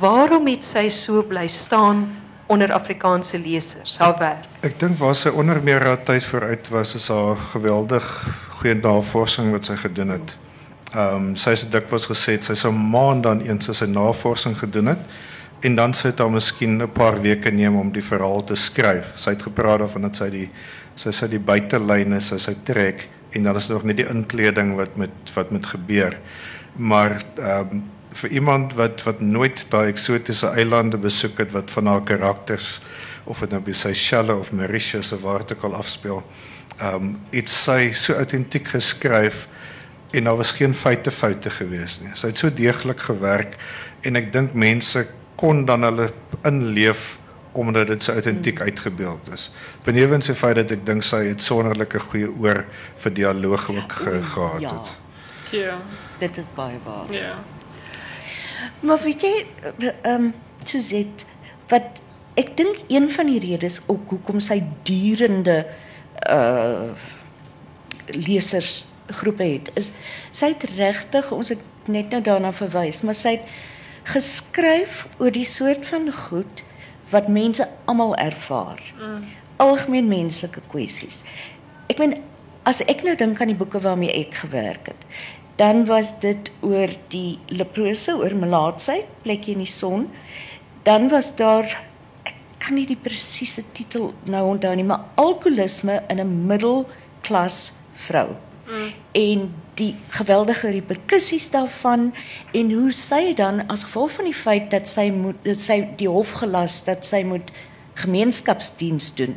Waarom 0.00 0.48
het 0.48 0.64
sy 0.64 0.88
so 0.92 1.22
bly 1.28 1.46
staan 1.48 2.06
onder 2.50 2.72
Afrikaanse 2.72 3.38
lesers? 3.38 3.98
Haar 4.00 4.16
werk. 4.20 4.46
Ek 4.66 4.78
dink 4.80 4.98
waar 5.00 5.16
sy 5.16 5.32
onder 5.32 5.60
meer 5.64 5.84
haar 5.84 6.00
tyd 6.04 6.24
vooruit 6.24 6.70
was 6.72 6.94
is 6.98 7.08
haar 7.12 7.36
geweldig 7.52 8.06
goeie 8.60 8.76
navorsing 8.76 9.52
wat 9.54 9.68
sy 9.68 9.76
gedoen 9.80 10.16
het. 10.16 10.36
Ehm 10.90 11.14
um, 11.14 11.34
sy 11.38 11.52
het 11.54 11.68
dikwels 11.70 12.08
gesê 12.10 12.34
sy 12.42 12.56
sou 12.58 12.72
maand 12.74 13.22
dan 13.22 13.40
eens 13.46 13.68
sy 13.78 13.86
navorsing 13.86 14.56
gedoen 14.58 14.90
het 14.90 15.02
en 15.62 15.76
dan 15.76 15.92
sit 15.94 16.18
haar 16.18 16.30
miskien 16.30 16.82
'n 16.82 16.90
paar 16.90 17.20
weke 17.22 17.50
neem 17.50 17.76
om 17.76 17.92
die 17.92 18.02
verhaal 18.02 18.44
te 18.44 18.56
skryf. 18.56 19.12
Sy 19.14 19.30
het 19.30 19.42
gepraat 19.42 19.78
daarvan 19.78 20.02
dat 20.02 20.16
sy 20.16 20.30
die 20.30 20.48
sy 20.96 21.12
sy 21.12 21.28
die 21.28 21.38
buitelyne 21.38 22.20
sy 22.20 22.38
sy 22.38 22.54
trek 22.64 23.08
en 23.30 23.42
dan 23.42 23.56
is 23.56 23.66
daar 23.66 23.76
nog 23.76 23.86
net 23.86 23.96
die 23.96 24.08
inkleding 24.08 24.76
wat 24.76 24.96
met 24.96 25.10
wat 25.34 25.50
moet 25.50 25.66
gebeur. 25.66 26.18
Maar 26.76 27.22
ehm 27.36 27.70
um, 27.70 27.84
vir 28.10 28.30
iemand 28.30 28.74
wat 28.74 29.02
wat 29.02 29.20
nooit 29.20 29.66
daai 29.70 29.88
eksotiese 29.88 30.48
eilande 30.58 30.98
besoek 30.98 31.38
het 31.38 31.52
wat 31.52 31.70
van 31.70 31.86
haar 31.86 32.02
karakters 32.02 32.80
of 33.24 33.38
dit 33.38 33.50
nou 33.50 33.60
by 33.62 33.72
Seychelles 33.72 34.38
of 34.38 34.52
Mauritius 34.52 35.12
of 35.12 35.20
waar 35.20 35.38
dit 35.38 35.56
ook 35.56 35.64
al 35.64 35.74
afspeel. 35.74 36.22
Ehm 36.78 36.94
um, 36.94 37.18
iets 37.30 37.62
sy 37.64 37.92
so 37.92 38.14
autentiek 38.14 38.66
geskryf 38.68 39.48
en 40.10 40.24
daar 40.24 40.36
was 40.36 40.50
geen 40.50 40.74
feite 40.74 41.10
foute 41.10 41.50
gewees 41.50 42.00
nie. 42.00 42.10
Sy 42.14 42.32
het 42.32 42.38
so 42.38 42.50
deeglik 42.54 43.00
gewerk 43.00 43.56
en 44.06 44.18
ek 44.18 44.32
dink 44.32 44.54
mense 44.58 45.06
kon 45.40 45.64
dan 45.68 45.86
hulle 45.86 46.10
inleef 46.48 47.16
omdat 47.52 47.86
dit 47.90 48.02
so 48.02 48.12
autentiek 48.12 48.60
uitgebeeld 48.60 49.30
is. 49.34 49.48
Benewens 49.84 50.26
die 50.30 50.36
feit 50.38 50.58
dat 50.60 50.70
ek 50.70 50.84
dink 50.86 51.02
sy 51.02 51.24
het 51.26 51.42
sonderlike 51.42 51.98
goeie 52.10 52.28
oor 52.30 52.62
vir 53.02 53.14
dialoog 53.14 53.70
ook 53.74 53.96
ge, 54.02 54.20
gehad 54.34 54.62
ja. 54.62 54.74
het. 54.76 54.92
Ja. 55.50 55.78
Dit 56.18 56.36
is 56.38 56.46
baie 56.54 56.78
waar. 56.84 57.10
Ja. 57.12 57.34
Maar 58.80 59.02
weet 59.02 59.24
jy, 59.26 59.34
ehm 59.80 60.14
um, 60.14 60.32
Suzette, 60.64 61.24
wat 61.72 62.02
ek 62.38 62.52
dink 62.56 62.82
een 62.92 63.08
van 63.10 63.26
die 63.26 63.40
redes 63.40 63.80
ook 63.86 64.12
hoekom 64.12 64.40
sy 64.44 64.60
durende 64.84 65.64
uh 66.28 66.92
lesersgroepe 69.10 69.44
het, 69.44 69.70
is 69.76 69.92
sy 70.30 70.52
het 70.54 70.64
regtig 70.76 71.30
ons 71.32 71.50
het 71.50 71.60
net 71.88 72.10
nou 72.10 72.20
daarna 72.22 72.52
verwys, 72.52 73.02
maar 73.02 73.14
sy 73.14 73.38
het 73.38 73.46
geskryf 74.10 75.06
oor 75.18 75.30
die 75.30 75.44
soort 75.44 75.84
van 75.86 76.10
goed 76.12 76.64
wat 77.10 77.28
mense 77.28 77.66
almal 77.86 78.14
ervaar. 78.16 78.80
Mm. 78.98 79.24
Algemeen 79.58 80.08
menslike 80.08 80.60
kwessies. 80.70 81.22
Ek 81.90 81.98
meen 81.98 82.20
as 82.64 82.80
ek 82.86 83.02
nou 83.02 83.16
dink 83.16 83.40
aan 83.40 83.50
die 83.50 83.58
boeke 83.58 83.80
waarmee 83.80 84.12
ek 84.12 84.34
gewerk 84.44 84.92
het, 84.92 85.06
dan 85.56 85.84
was 85.84 86.14
dit 86.20 86.50
oor 86.64 86.88
die 87.12 87.38
leprose, 87.48 88.14
oor 88.16 88.32
melaatsheid, 88.34 89.08
plekjie 89.24 89.58
in 89.58 89.64
die 89.64 89.68
son. 89.68 90.06
Dan 90.84 91.10
was 91.12 91.34
daar 91.36 91.66
ek 92.24 92.36
kan 92.60 92.78
nie 92.78 92.86
die 92.88 92.96
presiese 92.96 93.64
titel 93.76 94.14
nou 94.24 94.44
onthou 94.54 94.72
nie, 94.76 94.86
maar 94.86 95.10
alkoholisme 95.20 96.00
in 96.08 96.20
'n 96.20 96.46
middelklas 96.46 97.74
vrou. 97.92 98.36
Mm. 98.70 98.92
En 99.12 99.54
die 99.74 99.96
geweldige 100.08 100.70
reperkusies 100.70 101.50
daarvan 101.50 102.10
en 102.52 102.72
hoe 102.72 102.92
sy 102.92 103.34
dan 103.34 103.64
as 103.72 103.82
gevolg 103.88 104.12
van 104.18 104.28
die 104.28 104.36
feit 104.36 104.70
dat 104.70 104.88
sy 104.88 105.08
moet 105.14 105.38
dat 105.46 105.58
sy 105.58 105.80
die 105.98 106.08
hof 106.10 106.36
gelas 106.42 106.82
dat 106.86 107.06
sy 107.06 107.22
moet 107.26 107.50
gemeenskapsdiens 108.00 109.10
doen. 109.18 109.34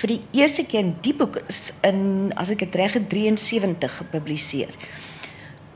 Vir 0.00 0.14
die 0.14 0.20
eerste 0.40 0.64
keer 0.66 0.86
in 0.86 0.94
die 1.04 1.14
boek 1.14 1.40
is 1.46 1.70
in 1.86 2.32
as 2.40 2.50
ek 2.52 2.64
dit 2.64 2.80
reg 2.80 2.96
het 2.98 3.08
73 3.12 4.00
gepubliseer. 4.00 4.72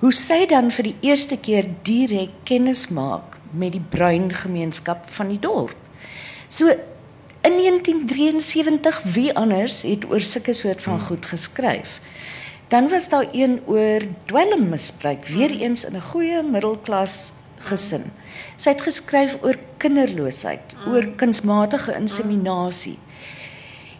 Hoe 0.02 0.12
sy 0.12 0.44
dan 0.50 0.72
vir 0.74 0.90
die 0.90 0.96
eerste 1.10 1.38
keer 1.40 1.68
direk 1.86 2.42
kennis 2.48 2.88
maak 2.94 3.38
met 3.54 3.76
die 3.76 3.84
bruin 3.92 4.32
gemeenskap 4.34 5.06
van 5.14 5.30
die 5.30 5.38
dorp. 5.38 5.76
So 6.48 6.70
in 7.44 7.56
1973 7.60 9.02
wie 9.14 9.30
anders 9.36 9.82
het 9.86 10.08
oor 10.10 10.20
sulke 10.20 10.54
soort 10.56 10.82
van 10.82 11.00
goed 11.00 11.26
geskryf. 11.26 12.00
Dan 12.68 12.88
was 12.88 13.08
daar 13.08 13.26
een 13.32 13.60
oor 13.66 14.00
dwelmmisbruik, 14.24 15.26
weer 15.26 15.50
eens 15.50 15.84
in 15.84 15.96
'n 15.96 16.00
goeie 16.00 16.42
middelklas 16.42 17.32
gesin. 17.58 18.12
Sy 18.56 18.68
het 18.74 18.80
geskryf 18.80 19.36
oor 19.42 19.58
kinderloosheid, 19.76 20.74
oor 20.86 21.06
kunsmatige 21.16 21.94
inseminasie. 21.94 22.98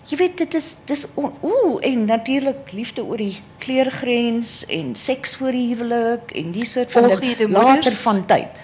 Jy 0.05 0.17
weet 0.17 0.37
dit 0.39 0.55
is 0.55 0.77
dis 0.85 1.07
ooh 1.17 1.79
en 1.81 2.05
natuurlik 2.05 2.73
liefde 2.73 3.05
oor 3.05 3.17
die 3.17 3.41
kleurgrens 3.59 4.67
en 4.67 4.95
seks 4.95 5.37
voor 5.37 5.57
die 5.57 5.69
huwelik 5.73 6.31
en 6.37 6.53
die 6.53 6.65
soort 6.65 6.93
van 6.93 7.09
de 7.09 7.49
later 7.49 7.93
van 7.93 8.27
tyd. 8.27 8.61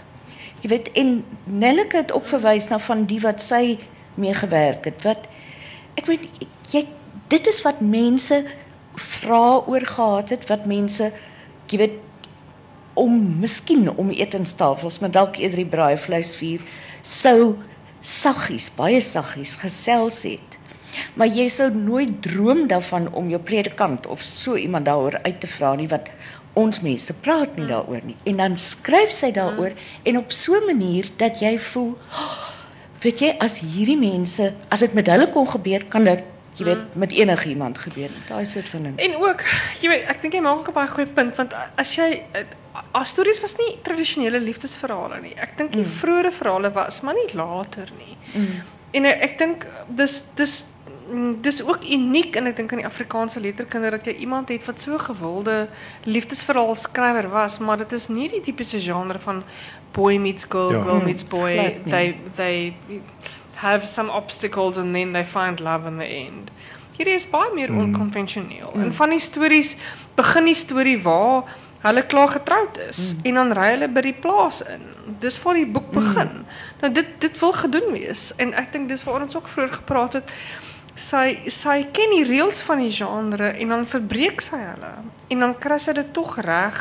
Jy 0.60 0.68
weet 0.68 0.90
en 0.92 1.24
Nelleke 1.44 1.96
het 1.96 2.12
ook 2.12 2.28
verwys 2.28 2.68
na 2.68 2.78
van 2.78 3.06
die 3.08 3.20
wat 3.20 3.40
sy 3.42 3.78
mee 4.20 4.34
gewerk 4.34 4.84
het 4.84 5.02
wat 5.06 5.28
ek 5.96 6.08
weet 6.10 6.26
jy 6.70 6.84
dit 7.32 7.46
is 7.46 7.62
wat 7.64 7.80
mense 7.80 8.42
vra 8.94 9.62
oor 9.66 9.86
gehad 9.86 10.28
het 10.28 10.46
wat 10.48 10.66
mense 10.66 11.12
weet 11.70 11.98
om 12.94 13.38
miskien 13.40 13.88
om 13.96 14.10
etenstafels 14.10 14.98
met 14.98 15.12
dalk 15.12 15.36
eerder 15.38 15.62
die 15.62 15.72
braaivleis 15.72 16.34
vier 16.36 16.60
sou 17.06 17.56
saggies 18.00 18.70
baie 18.74 19.00
saggies 19.00 19.54
gesels 19.60 20.22
het. 20.26 20.58
Maar 21.14 21.30
jy 21.30 21.46
sou 21.52 21.68
nooit 21.70 22.16
droom 22.24 22.66
daarvan 22.68 23.06
om 23.14 23.28
jou 23.30 23.40
predikant 23.40 24.06
of 24.10 24.22
so 24.26 24.56
iemand 24.56 24.88
daaroor 24.88 25.20
uit 25.22 25.40
te 25.40 25.46
vra 25.46 25.74
nie 25.78 25.88
wat 25.88 26.10
ons 26.58 26.80
mense 26.82 27.14
praat 27.22 27.54
nie 27.56 27.68
daaroor 27.68 28.02
nie. 28.04 28.16
En 28.26 28.42
dan 28.42 28.56
skryf 28.58 29.12
sy 29.14 29.30
daaroor 29.32 29.76
en 30.02 30.18
op 30.18 30.32
so 30.32 30.58
'n 30.58 30.66
manier 30.66 31.06
dat 31.16 31.40
jy 31.40 31.58
voel 31.58 31.94
"Oh, 32.10 32.50
weet 33.00 33.20
jy 33.20 33.36
as 33.38 33.60
hierdie 33.60 33.98
mense 33.98 34.52
as 34.68 34.80
dit 34.80 34.94
met 34.94 35.06
hulle 35.06 35.30
kon 35.32 35.46
gebeur 35.48 35.84
kan 35.84 36.04
dit 36.04 36.24
jy 36.56 36.64
weet 36.64 36.94
met 36.94 37.12
enigiemand 37.12 37.78
gebeur 37.78 38.10
daai 38.28 38.44
soort 38.46 38.68
van 38.68 38.82
ding 38.82 38.98
En 38.98 39.16
ook, 39.16 39.44
jy 39.80 39.88
weet, 39.88 40.08
ek 40.08 40.22
dink 40.22 40.34
jy 40.34 40.40
maak 40.40 40.58
ook 40.58 40.68
'n 40.68 40.72
baie 40.72 40.88
goeie 40.88 41.06
punt 41.06 41.36
want 41.36 41.54
as 41.76 41.94
jy 41.94 42.24
as 42.92 43.08
stories 43.08 43.40
was 43.40 43.56
nie 43.58 43.78
tradisionele 43.82 44.40
liefdesverhale 44.40 45.20
nie. 45.24 45.34
Ek 45.36 45.56
dink 45.58 45.72
die 45.74 45.84
mm. 45.84 45.96
vroeëre 46.00 46.32
verhale 46.34 46.70
was, 46.74 47.00
maar 47.06 47.16
nie 47.18 47.28
later 47.34 47.90
nie. 47.98 48.16
Mm. 48.34 48.60
En 48.98 49.08
ek, 49.10 49.24
ek 49.26 49.38
dink 49.38 49.66
dis 49.86 50.20
dis 50.38 50.54
mm, 51.10 51.40
dis 51.42 51.60
ook 51.66 51.84
uniek 51.84 52.36
en 52.36 52.50
ek 52.50 52.56
dink 52.60 52.72
aan 52.72 52.82
die 52.84 52.88
Afrikaanse 52.88 53.42
letterkunde 53.42 53.90
dat 53.96 54.06
jy 54.06 54.16
iemand 54.26 54.48
het 54.54 54.64
wat 54.66 54.80
so 54.80 54.98
gewilde 54.98 55.68
liefdesverhaal 56.06 56.74
skrywer 56.78 57.30
was, 57.30 57.58
maar 57.58 57.82
dit 57.82 57.92
is 57.98 58.08
nie 58.08 58.28
die 58.30 58.42
tipiese 58.46 58.80
genre 58.82 59.18
van 59.18 59.44
boy 59.92 60.16
meets 60.22 60.46
girl, 60.48 60.72
Ja. 60.72 60.82
girl 60.82 61.02
meets 61.04 61.26
boy. 61.26 61.52
glad. 61.52 61.90
They 61.90 62.18
they 62.36 62.74
have 63.60 63.86
some 63.86 64.10
obstacles 64.10 64.78
and 64.78 64.94
then 64.94 65.12
they 65.12 65.24
find 65.24 65.60
love 65.60 65.88
in 65.88 65.98
the 65.98 66.06
end. 66.06 66.50
Hierdie 66.96 67.16
is 67.16 67.26
baie 67.28 67.52
meer 67.54 67.72
onkonvensioneel. 67.72 68.72
En 68.76 68.92
van 68.92 69.12
die 69.14 69.20
stories 69.20 69.76
begin 70.18 70.50
die 70.50 70.56
storie 70.58 70.98
waar 71.00 71.48
hulle 71.80 72.02
klaar 72.06 72.28
getroud 72.28 72.78
is 72.88 73.14
en 73.24 73.38
dan 73.40 73.54
ry 73.56 73.70
hulle 73.72 73.88
by 73.88 74.02
die 74.04 74.16
plaas 74.16 74.60
in. 74.68 74.82
Dis 75.22 75.38
waar 75.42 75.56
die 75.56 75.68
boek 75.68 75.88
begin. 75.96 76.42
Nou 76.82 76.92
dit 76.92 77.14
dit 77.22 77.38
wil 77.40 77.54
gedoen 77.56 77.88
wees 77.94 78.26
en 78.36 78.52
ek 78.60 78.72
dink 78.74 78.92
dis 78.92 79.04
waar 79.08 79.24
ons 79.24 79.36
ook 79.36 79.48
vroeër 79.48 79.72
gepraat 79.80 80.20
het. 80.20 80.34
sy 81.00 81.48
sy 81.48 81.86
ken 81.96 82.12
die 82.12 82.24
reëls 82.28 82.60
van 82.66 82.82
die 82.82 82.92
genre 82.92 83.52
en 83.54 83.72
dan 83.72 83.86
verbreek 83.88 84.42
sy 84.44 84.58
hulle. 84.60 84.92
En 85.32 85.46
dan 85.46 85.54
kry 85.58 85.78
sy 85.80 85.94
dit 85.96 86.12
tog 86.12 86.36
reg 86.44 86.80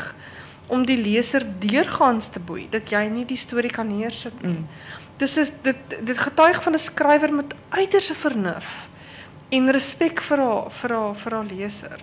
om 0.70 0.84
die 0.86 0.98
leser 0.98 1.46
deurgaans 1.62 2.28
te 2.34 2.40
boei 2.40 2.66
dat 2.70 2.90
jy 2.92 3.06
nie 3.08 3.24
die 3.24 3.40
storie 3.40 3.72
kan 3.72 3.88
neersit 3.88 4.36
nie. 4.42 4.60
Mm. 4.60 4.66
Dis 5.20 5.36
is 5.36 5.52
dit 5.62 5.98
dit 6.00 6.18
getuig 6.18 6.62
van 6.62 6.72
'n 6.72 6.78
skrywer 6.78 7.34
met 7.34 7.54
uiterse 7.68 8.14
vernuf 8.14 8.88
en 9.50 9.70
respek 9.70 10.20
vir 10.20 10.38
haar 10.38 10.70
vir 10.70 10.94
haar 10.94 11.14
vir 11.14 11.34
haar 11.36 11.48
leser. 11.50 11.98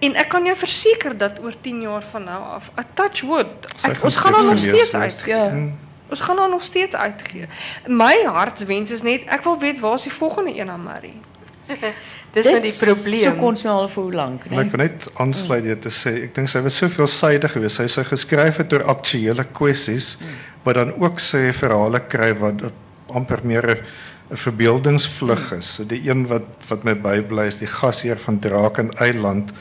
En 0.00 0.14
ek 0.14 0.28
kan 0.28 0.44
jou 0.44 0.56
verseker 0.56 1.16
dat 1.18 1.38
oor 1.42 1.54
10 1.60 1.80
jaar 1.80 2.04
van 2.12 2.24
nou 2.24 2.40
af, 2.56 2.70
a 2.78 2.84
touch 2.94 3.20
wood, 3.20 3.68
ek, 3.86 4.02
ons 4.02 4.16
gaan 4.16 4.34
haar 4.34 4.44
nog 4.44 4.58
steeds 4.58 4.94
uitgee. 4.94 5.34
Ja. 5.34 5.48
Mm. 5.48 5.78
Ons 6.10 6.20
gaan 6.20 6.38
haar 6.38 6.50
nog 6.50 6.62
steeds 6.62 6.94
uitgee. 6.94 7.48
My 7.86 8.16
hartswens 8.26 8.90
is 8.90 9.02
net 9.02 9.24
ek 9.30 9.44
wil 9.46 9.58
weet 9.58 9.78
waar 9.78 9.94
is 9.94 10.08
die 10.08 10.12
volgende 10.12 10.58
een 10.58 10.70
aan 10.70 10.82
Marie? 10.82 11.20
Dis 12.34 12.44
net 12.44 12.52
nou 12.52 12.62
die 12.62 12.74
probleem. 12.78 13.28
So 13.30 13.38
kon 13.38 13.58
sy 13.58 13.68
al 13.70 13.88
vir 13.90 14.02
hoe 14.02 14.14
lank, 14.14 14.44
nee. 14.50 14.58
Ek 14.62 14.72
wil 14.74 14.82
net 14.82 15.06
aansluit 15.22 15.64
dit 15.66 15.82
te 15.82 15.92
sê, 15.94 16.12
ek 16.26 16.34
dink 16.34 16.50
sy 16.50 16.62
was 16.64 16.78
soveel 16.82 17.10
sydig 17.10 17.54
geweest. 17.54 17.78
Sy 17.78 17.86
sou 17.90 18.04
geskryf 18.06 18.60
het 18.62 18.74
oor 18.74 18.86
aktuelle 18.90 19.46
kwessies, 19.54 20.16
wat 20.64 20.74
dan 20.74 20.92
ook 21.00 21.20
sê 21.20 21.52
verhale 21.56 22.00
kry 22.08 22.32
wat 22.38 22.72
amper 23.08 23.40
meer 23.42 23.66
'n 24.30 24.36
verbeeldingsvlug 24.36 25.52
is. 25.52 25.74
So 25.74 25.84
die 25.84 26.08
een 26.08 26.26
wat 26.26 26.46
wat 26.68 26.84
my 26.84 26.94
bybly 26.94 27.46
is 27.46 27.58
die 27.58 27.66
gasheer 27.66 28.18
van 28.18 28.38
Draken 28.38 28.90
Eiland 28.98 29.52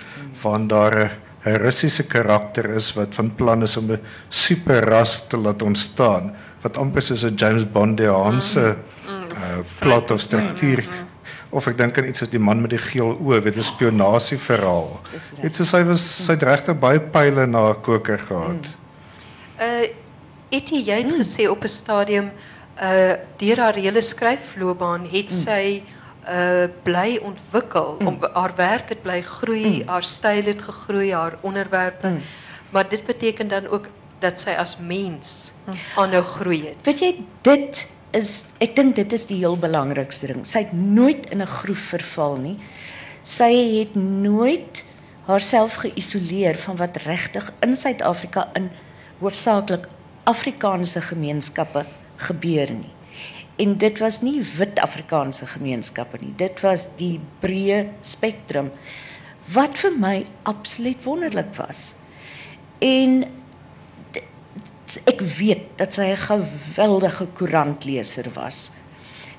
waar 0.44 0.68
daar 0.68 1.12
'n 1.46 1.58
Russiese 1.58 2.04
karakter 2.04 2.70
is 2.70 2.94
wat 2.94 3.16
van 3.16 3.36
plan 3.36 3.62
is 3.62 3.78
om 3.78 3.92
'n 3.92 4.02
superras 4.30 5.28
te 5.28 5.38
laat 5.38 5.62
ontstaan 5.62 6.36
wat 6.62 6.78
amper 6.78 7.02
soos 7.02 7.24
'n 7.24 7.36
James 7.36 7.72
Bondiaanse 7.72 8.76
uh, 9.08 9.60
plot 9.80 10.12
of 10.12 10.22
struktuur 10.22 10.84
of 11.50 11.68
ek 11.68 11.78
dink 11.78 11.98
aan 11.98 12.06
iets 12.06 12.20
soos 12.20 12.30
die 12.30 12.40
man 12.40 12.62
met 12.62 12.70
die 12.70 12.82
geel 12.82 13.18
oë, 13.18 13.42
weet 13.42 13.58
'n 13.58 13.64
spionasieverhaal. 13.64 15.00
Dit 15.42 15.60
is 15.60 15.70
sy 15.70 15.84
was 15.84 16.26
sy 16.26 16.34
regtig 16.34 16.80
baie 16.80 17.00
pile 17.00 17.48
na 17.48 17.70
'n 17.70 17.82
koker 17.82 18.20
gehad. 18.20 18.70
Mm. 19.58 19.66
Uh 19.66 19.90
Etie 20.50 20.84
jy 20.84 20.98
het 21.04 21.12
mm. 21.12 21.22
gesê 21.22 21.48
op 21.50 21.64
'n 21.64 21.68
stadium 21.68 22.32
uh 22.82 23.14
deur 23.38 23.60
haar 23.60 23.76
hele 23.76 24.02
skryfloopbaan 24.02 25.08
het 25.12 25.32
mm. 25.32 25.38
sy 25.38 25.84
uh 26.28 26.68
bly 26.84 27.20
ontwikkel 27.24 27.98
mm. 28.00 28.08
om 28.08 28.18
haar 28.34 28.56
werk 28.56 28.90
het 28.90 29.02
bly 29.02 29.22
groei, 29.22 29.82
mm. 29.82 29.88
haar 29.88 30.04
styl 30.04 30.44
het 30.44 30.62
gegroei, 30.62 31.14
haar 31.14 31.38
onderwerpe. 31.42 32.08
Mm. 32.08 32.22
Maar 32.70 32.90
dit 32.90 33.06
beteken 33.06 33.48
dan 33.48 33.68
ook 33.68 33.88
dat 34.20 34.40
sy 34.40 34.50
as 34.50 34.78
mens 34.78 35.54
aanhou 35.96 36.24
groei 36.24 36.66
het. 36.68 36.78
Weet 36.84 37.00
jy 37.00 37.12
dit 37.42 37.88
is 38.12 38.44
ek 38.58 38.76
dink 38.76 38.96
dit 38.96 39.14
is 39.14 39.26
die 39.30 39.38
heel 39.38 39.58
belangrikste 39.58 40.28
ding. 40.28 40.46
Sy 40.48 40.66
het 40.66 40.74
nooit 40.74 41.30
in 41.30 41.42
'n 41.42 41.48
groef 41.48 41.94
verval 41.94 42.38
nie. 42.38 42.58
Sy 43.24 43.80
het 43.80 43.96
nooit 43.96 44.86
haarself 45.26 45.74
geïsoleer 45.86 46.58
van 46.58 46.76
wat 46.76 46.98
regtig 47.06 47.52
in 47.62 47.76
Suid-Afrika 47.76 48.50
in 48.54 48.72
hoofsaaklik 49.20 49.88
Afrikaanse 50.30 51.02
gemeenskappe 51.02 51.86
gebeur 52.30 52.72
nie. 52.72 52.94
En 53.60 53.76
dit 53.78 54.00
was 54.00 54.22
nie 54.22 54.38
wit 54.58 54.80
Afrikaanse 54.80 55.48
gemeenskappe 55.50 56.20
nie. 56.22 56.34
Dit 56.38 56.62
was 56.64 56.88
die 57.00 57.18
breë 57.42 57.88
spektrum 58.06 58.72
wat 59.54 59.80
vir 59.82 59.96
my 59.98 60.16
absoluut 60.48 61.02
wonderlik 61.04 61.50
was. 61.58 61.96
En 62.80 63.24
ek 65.10 65.22
weet 65.38 65.66
dat 65.78 65.94
sy 65.94 66.14
'n 66.14 66.26
geweldige 66.30 67.26
koerantleser 67.34 68.30
was. 68.34 68.72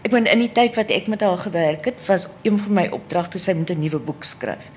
Ek 0.02 0.12
meen 0.12 0.26
in 0.26 0.38
die 0.38 0.52
tyd 0.52 0.76
wat 0.76 0.90
ek 0.90 1.06
met 1.06 1.20
haar 1.20 1.38
gewerk 1.38 1.84
het, 1.84 2.06
was 2.06 2.28
een 2.42 2.58
van 2.58 2.72
my 2.72 2.86
opdragte 2.88 3.38
sy 3.38 3.52
moet 3.52 3.70
'n 3.70 3.78
nuwe 3.78 3.98
boek 3.98 4.24
skryf. 4.24 4.70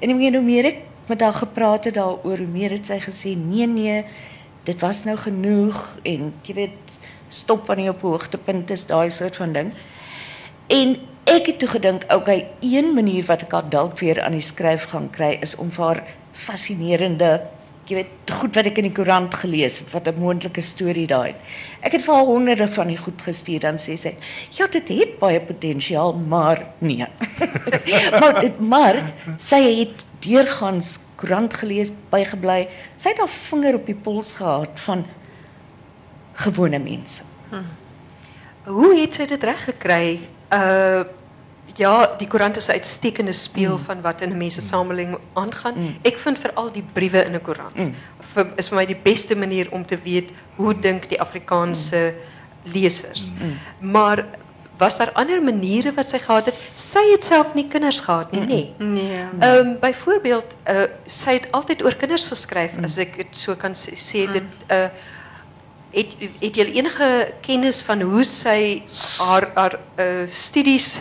En 0.00 0.10
ek 0.10 0.16
meen 0.16 0.34
hoe 0.34 0.44
meer 0.44 0.64
ek 0.64 0.78
met 1.08 1.20
haar 1.20 1.34
gepraat 1.34 1.84
het 1.84 1.94
daaroor, 1.94 2.38
hoe 2.38 2.46
meer 2.46 2.70
het 2.70 2.86
sy 2.86 2.98
gesê 2.98 3.36
nee 3.36 3.66
nee, 3.66 4.04
dit 4.70 4.80
was 4.80 5.04
nou 5.04 5.16
genoeg 5.18 5.78
en 6.06 6.30
jy 6.46 6.54
weet 6.54 6.98
stop 7.30 7.66
wanneer 7.70 7.90
jy 7.90 7.94
op 7.96 8.04
hoogtepunt 8.06 8.70
is, 8.74 8.86
daai 8.86 9.10
soort 9.10 9.38
van 9.38 9.54
ding. 9.54 9.70
En 10.70 10.96
ek 11.30 11.50
het 11.50 11.58
toe 11.62 11.70
gedink, 11.70 12.06
okay, 12.14 12.44
een 12.62 12.92
manier 12.94 13.26
wat 13.26 13.44
ek 13.46 13.54
haar 13.54 13.70
dalk 13.70 13.98
weer 14.02 14.22
aan 14.22 14.34
die 14.38 14.44
skryf 14.44 14.88
gaan 14.92 15.10
kry 15.14 15.36
is 15.42 15.56
om 15.58 15.70
vir 15.74 15.86
haar 15.86 16.02
fascinerende 16.34 17.32
jy 17.90 17.98
weet 17.98 18.32
goed 18.40 18.54
wat 18.54 18.68
ek 18.70 18.78
in 18.78 18.86
die 18.86 18.94
koerant 18.94 19.34
gelees 19.42 19.80
het 19.82 19.90
wat 19.92 20.08
'n 20.08 20.20
moontlike 20.22 20.62
storie 20.62 21.06
daai. 21.06 21.34
Ek 21.82 21.92
het 21.92 22.02
vir 22.02 22.14
haar 22.14 22.68
van 22.68 22.86
die 22.86 22.96
goed 22.96 23.22
gestuur 23.22 23.60
dan 23.60 23.76
sê 23.76 23.96
sy, 23.96 24.14
"Ja, 24.52 24.66
dit 24.66 24.88
het 24.88 25.18
baie 25.18 25.40
potensiaal, 25.40 26.14
maar 26.14 26.66
nee." 26.78 27.06
maar 28.20 28.52
maar 28.58 29.12
sy 29.38 29.80
het 29.80 30.04
deurgangs 30.20 31.00
koerant 31.16 31.54
gelees, 31.54 31.90
bygebly. 32.10 32.68
Sy 32.96 33.08
het 33.08 33.18
haar 33.18 33.28
vinger 33.28 33.74
op 33.74 33.86
die 33.86 33.94
pols 33.94 34.32
gehad 34.32 34.80
van 34.80 35.04
gewone 36.32 36.78
mense. 36.78 37.22
Hmm. 37.50 37.66
Hoe 38.64 38.94
het 39.00 39.14
sy 39.14 39.26
dit 39.26 39.42
reg 39.42 39.64
gekry? 39.64 40.20
Uh 40.52 41.04
ja, 41.76 42.16
die 42.18 42.26
koerant 42.26 42.56
is 42.56 42.68
'n 42.68 42.72
uitstekende 42.72 43.32
speel 43.32 43.76
mm. 43.76 43.84
van 43.84 44.00
wat 44.00 44.20
in 44.20 44.30
'n 44.30 44.36
mensesameling 44.36 45.18
aangaan. 45.34 45.74
Mm. 45.76 45.96
Ek 46.02 46.18
vind 46.18 46.38
veral 46.38 46.72
die 46.72 46.84
briewe 46.92 47.24
in 47.24 47.34
'n 47.34 47.40
koerant 47.40 47.76
mm. 47.76 47.92
is 48.56 48.68
vir 48.68 48.76
my 48.76 48.86
die 48.86 49.00
beste 49.02 49.36
manier 49.36 49.68
om 49.70 49.86
te 49.86 49.98
weet 50.04 50.32
hoe 50.56 50.74
dink 50.80 51.08
die 51.08 51.20
Afrikaanse 51.20 52.14
mm. 52.14 52.72
lesers. 52.72 53.32
Mm. 53.40 53.58
Maar 53.90 54.24
was 54.76 54.96
daar 54.96 55.12
ander 55.12 55.42
maniere 55.42 55.92
wat 55.92 56.08
sy 56.08 56.18
gehad 56.18 56.46
het? 56.46 56.54
Sy 56.74 57.02
het 57.12 57.24
self 57.24 57.54
nie 57.54 57.68
kinders 57.68 58.00
gehad 58.00 58.32
nie, 58.32 58.40
nê? 58.40 58.46
Nee. 58.78 58.88
Nee. 58.88 59.24
Ehm 59.40 59.66
um, 59.66 59.78
byvoorbeeld, 59.80 60.56
uh, 60.64 60.82
sy 61.04 61.32
het 61.32 61.52
altyd 61.52 61.84
oor 61.84 61.94
kinders 61.94 62.28
geskryf 62.28 62.76
mm. 62.76 62.84
as 62.84 62.96
ek 62.96 63.16
dit 63.16 63.36
so 63.36 63.56
kan 63.56 63.72
dit 63.72 64.42
uh 64.68 64.88
het 65.90 66.12
het 66.40 66.56
jy 66.56 66.66
enige 66.78 67.32
kennis 67.42 67.80
van 67.82 68.02
hoe 68.06 68.24
sy 68.24 68.82
haar 69.18 69.48
haar 69.54 69.78
uh, 69.98 70.26
studies 70.28 71.00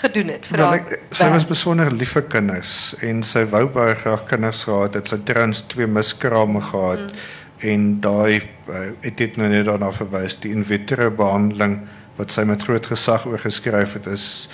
gedoen 0.00 0.28
het 0.28 0.46
vir 0.46 0.62
haar. 0.62 0.96
Sy 1.10 1.28
was 1.32 1.46
besonder 1.48 1.90
lief 1.92 2.12
vir 2.16 2.26
kinders 2.30 2.94
en 3.04 3.22
sy 3.26 3.44
wou 3.52 3.66
baie 3.72 3.94
graag 3.98 4.24
kinders 4.30 4.64
gehad 4.68 4.98
het. 4.98 5.10
Sy 5.10 5.20
trans 5.28 5.64
twee 5.72 5.86
miskrame 5.86 6.62
gehad 6.70 7.12
mm. 7.12 7.68
en 7.70 7.86
daai 8.04 8.40
uh, 8.40 8.88
het 9.04 9.16
dit 9.16 9.36
nou 9.40 9.48
net 9.48 9.66
daarna 9.68 9.92
verwys 9.92 10.38
die 10.42 10.52
in 10.54 10.66
vitro 10.68 11.10
behandeling 11.10 11.80
wat 12.18 12.34
sy 12.34 12.44
met 12.48 12.62
groot 12.66 12.86
gesag 12.86 13.26
oorgeskryf 13.30 13.94
het 13.98 14.08
is 14.10 14.48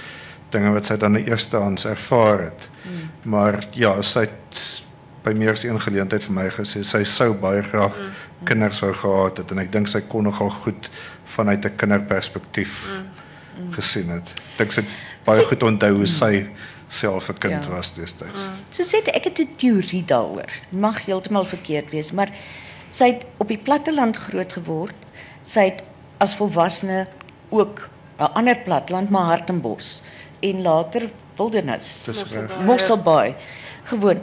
dinge 0.55 0.70
wat 0.75 0.87
sy 0.87 0.97
dan 1.01 1.16
eerstehands 1.18 1.87
ervaar 1.88 2.49
het. 2.51 2.68
Mm. 2.85 3.09
Maar 3.33 3.61
ja, 3.75 3.97
sy 4.03 4.27
het 4.29 4.61
by 5.25 5.33
meer 5.38 5.57
as 5.57 5.64
een 5.64 5.81
geleentheid 5.81 6.25
vir 6.27 6.37
my 6.37 6.44
gesê 6.53 6.83
sy 6.85 7.01
sou 7.09 7.33
baie 7.40 7.62
graag 7.64 7.97
mm. 7.97 8.12
kinders 8.49 8.83
wou 8.85 8.92
gehad 9.01 9.40
het 9.40 9.55
en 9.55 9.62
ek 9.62 9.73
dink 9.73 9.88
sy 9.88 10.03
kon 10.09 10.29
nogal 10.29 10.53
goed 10.53 10.90
vanuit 11.37 11.64
'n 11.64 11.77
kinderperspektief 11.81 12.85
mm. 12.85 13.73
gesien 13.73 14.11
het. 14.12 14.33
Dink 14.59 14.73
sy 14.73 14.85
baie 15.25 15.45
goed 15.45 15.63
onthou 15.63 15.93
hoe 15.97 16.07
sy 16.07 16.47
self 16.89 17.29
'n 17.29 17.39
kind 17.39 17.65
ja. 17.65 17.71
was 17.71 17.93
destyds. 17.93 18.47
Mm. 18.47 18.53
So 18.71 18.83
sê 18.83 19.03
ek 19.07 19.25
het 19.25 19.39
'n 19.39 19.57
teorie 19.57 20.05
daaroor. 20.05 20.51
Mag 20.71 21.05
heeltemal 21.05 21.45
verkeerd 21.45 21.91
wees, 21.91 22.13
maar 22.13 22.31
sy 22.91 23.05
het 23.13 23.27
op 23.39 23.49
die 23.49 23.59
platteland 23.59 24.17
groot 24.17 24.53
geword. 24.53 24.95
Sy 25.43 25.61
het 25.61 25.83
as 26.19 26.37
volwassene 26.37 27.07
ook 27.51 27.89
'n 28.19 28.33
ander 28.35 28.57
platland, 28.57 29.11
maar 29.11 29.25
Hartenbos 29.25 30.03
en 30.41 30.63
later 30.63 31.11
wildernis. 31.37 32.09
Mosselbaai 32.65 33.35
gewoon. 33.85 34.21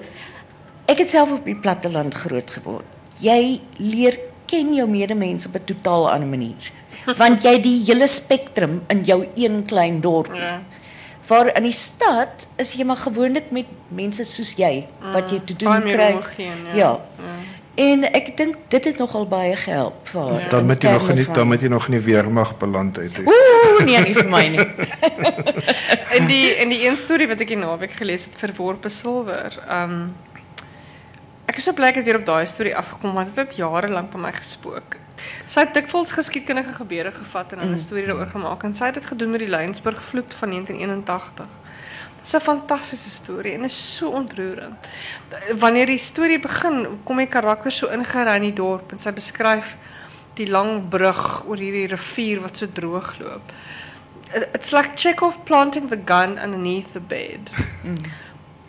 Ek 0.86 0.98
het 0.98 1.10
self 1.10 1.32
op 1.32 1.46
die 1.46 1.56
platteland 1.56 2.14
groot 2.14 2.50
geword. 2.50 2.86
Jy 3.20 3.62
leer 3.78 4.20
ken 4.46 4.74
jou 4.74 4.88
medemense 4.90 5.48
op 5.48 5.56
'n 5.56 5.64
totaal 5.64 6.12
ander 6.12 6.28
manier. 6.28 6.72
Want 7.22 7.44
jy 7.44 7.62
die 7.62 7.84
hele 7.86 8.08
spektrum 8.08 8.82
in 8.88 9.04
jou 9.04 9.28
een 9.36 9.66
klein 9.66 10.02
dorp. 10.02 10.34
Ja. 10.34 10.62
Waar 11.32 11.56
in 11.56 11.64
die 11.64 11.76
stad 11.76 12.48
is 12.60 12.74
jy 12.76 12.84
maar 12.88 13.00
gewoonlik 13.00 13.52
met 13.56 13.70
mense 13.88 14.26
soos 14.28 14.52
jy 14.60 14.86
wat 15.14 15.32
jy 15.32 15.40
te 15.48 15.56
doen 15.56 15.88
kry. 15.88 16.12
Ja. 16.76 16.76
ja. 16.76 16.92
En 17.80 18.04
ek 18.04 18.34
dink 18.38 18.58
dit 18.74 18.88
het 18.90 18.98
nogal 19.00 19.28
baie 19.32 19.54
gehelp 19.56 20.10
vir 20.12 20.20
haar. 20.22 20.42
Ja. 20.42 20.50
Dan 20.52 20.66
moet 20.68 20.84
jy 20.84 20.92
nog 20.92 21.14
nie 21.16 21.26
dan 21.32 21.48
moet 21.48 21.62
jy 21.64 21.70
nog 21.72 21.88
nie 21.94 22.02
weermag 22.04 22.58
beland 22.60 23.00
het. 23.00 23.22
Ooh, 23.24 23.80
nee, 23.88 24.02
nie 24.10 24.16
vir 24.18 24.28
my 24.30 24.44
nie. 24.52 24.66
en 26.18 26.28
die 26.28 26.52
en 26.60 26.74
die 26.74 26.82
een 26.84 27.00
storie 27.00 27.30
wat 27.32 27.40
ek 27.46 27.54
die 27.56 27.62
naweek 27.62 27.96
gelees 27.96 28.28
het 28.28 28.36
verworpe 28.42 28.92
silwer. 28.92 29.56
Um 29.72 30.12
ek 31.48 31.60
is 31.60 31.68
so 31.68 31.76
bly 31.76 31.94
ek 31.94 32.02
het 32.02 32.10
weer 32.10 32.20
op 32.20 32.28
daai 32.28 32.44
storie 32.48 32.76
afgekom 32.76 33.16
want 33.16 33.32
dit 33.32 33.40
het 33.40 33.56
jare 33.60 33.92
lank 33.92 34.12
by 34.12 34.26
my 34.28 34.34
gespook. 34.36 35.00
Sy 35.46 35.60
het 35.66 35.74
dikwels 35.74 36.12
geskiedkundige 36.12 36.74
gebeure 36.74 37.12
gevat 37.12 37.52
en 37.52 37.60
'n 37.60 37.72
mm. 37.72 37.78
storie 37.78 38.06
daaroor 38.06 38.32
gemaak 38.32 38.64
en 38.64 38.74
sy 38.74 38.86
het 38.86 38.94
dit 38.94 39.06
gedoen 39.06 39.32
met 39.32 39.40
die 39.40 39.50
Lensburg 39.50 40.04
vloed 40.04 40.34
van 40.34 40.50
1981. 40.50 41.46
Dit 42.16 42.26
is 42.26 42.36
'n 42.36 42.40
fantastiese 42.40 43.10
storie 43.10 43.54
en 43.54 43.64
is 43.64 43.96
so 43.96 44.10
ontroerend. 44.10 44.88
Wanneer 45.58 45.86
die 45.86 45.98
storie 45.98 46.40
begin, 46.40 46.88
kom 47.04 47.18
die 47.18 47.28
karakter 47.28 47.72
so 47.72 47.88
ingery 47.88 48.36
in 48.36 48.42
die 48.42 48.54
dorp 48.54 48.92
en 48.92 49.00
sy 49.00 49.12
beskryf 49.12 49.78
die 50.34 50.48
lang 50.48 50.90
brug 50.90 51.44
oor 51.48 51.58
hierdie 51.58 51.88
rivier 51.88 52.42
wat 52.42 52.58
so 52.58 52.68
droog 52.72 53.20
loop. 53.20 53.54
it's 54.34 54.72
like 54.72 54.96
Chekhov 54.96 55.46
planting 55.46 55.90
the 55.90 55.98
gun 55.98 56.38
underneath 56.40 56.94
the 56.94 57.00
bed. 57.00 57.52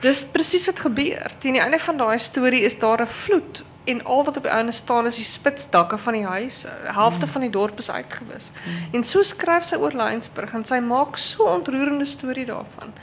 Dis 0.00 0.24
presies 0.24 0.66
wat 0.66 0.80
gebeur. 0.82 1.30
Teen 1.38 1.52
die 1.52 1.62
einde 1.62 1.78
van 1.78 2.00
daai 2.00 2.18
storie 2.18 2.62
is 2.66 2.78
daar 2.78 3.02
'n 3.02 3.06
vloed 3.06 3.62
en 3.84 4.04
al 4.04 4.24
wat 4.24 4.36
op 4.36 4.42
die 4.42 4.52
einde 4.52 4.72
staan 4.72 5.06
is 5.06 5.16
die 5.16 5.24
spitsdakke 5.24 5.98
van 5.98 6.12
die 6.12 6.26
huise. 6.26 6.68
Helfte 6.84 7.26
van 7.26 7.40
die 7.40 7.50
dorp 7.50 7.78
is 7.78 7.90
uitgewis. 7.90 8.50
En 8.92 9.04
so 9.04 9.22
skryf 9.22 9.64
sy 9.64 9.76
oor 9.76 9.92
Laingsburg 9.92 10.52
en 10.52 10.64
sy 10.64 10.78
maak 10.78 11.16
so 11.16 11.44
ontroerende 11.44 12.06
storie 12.06 12.46
daarvan. 12.46 12.94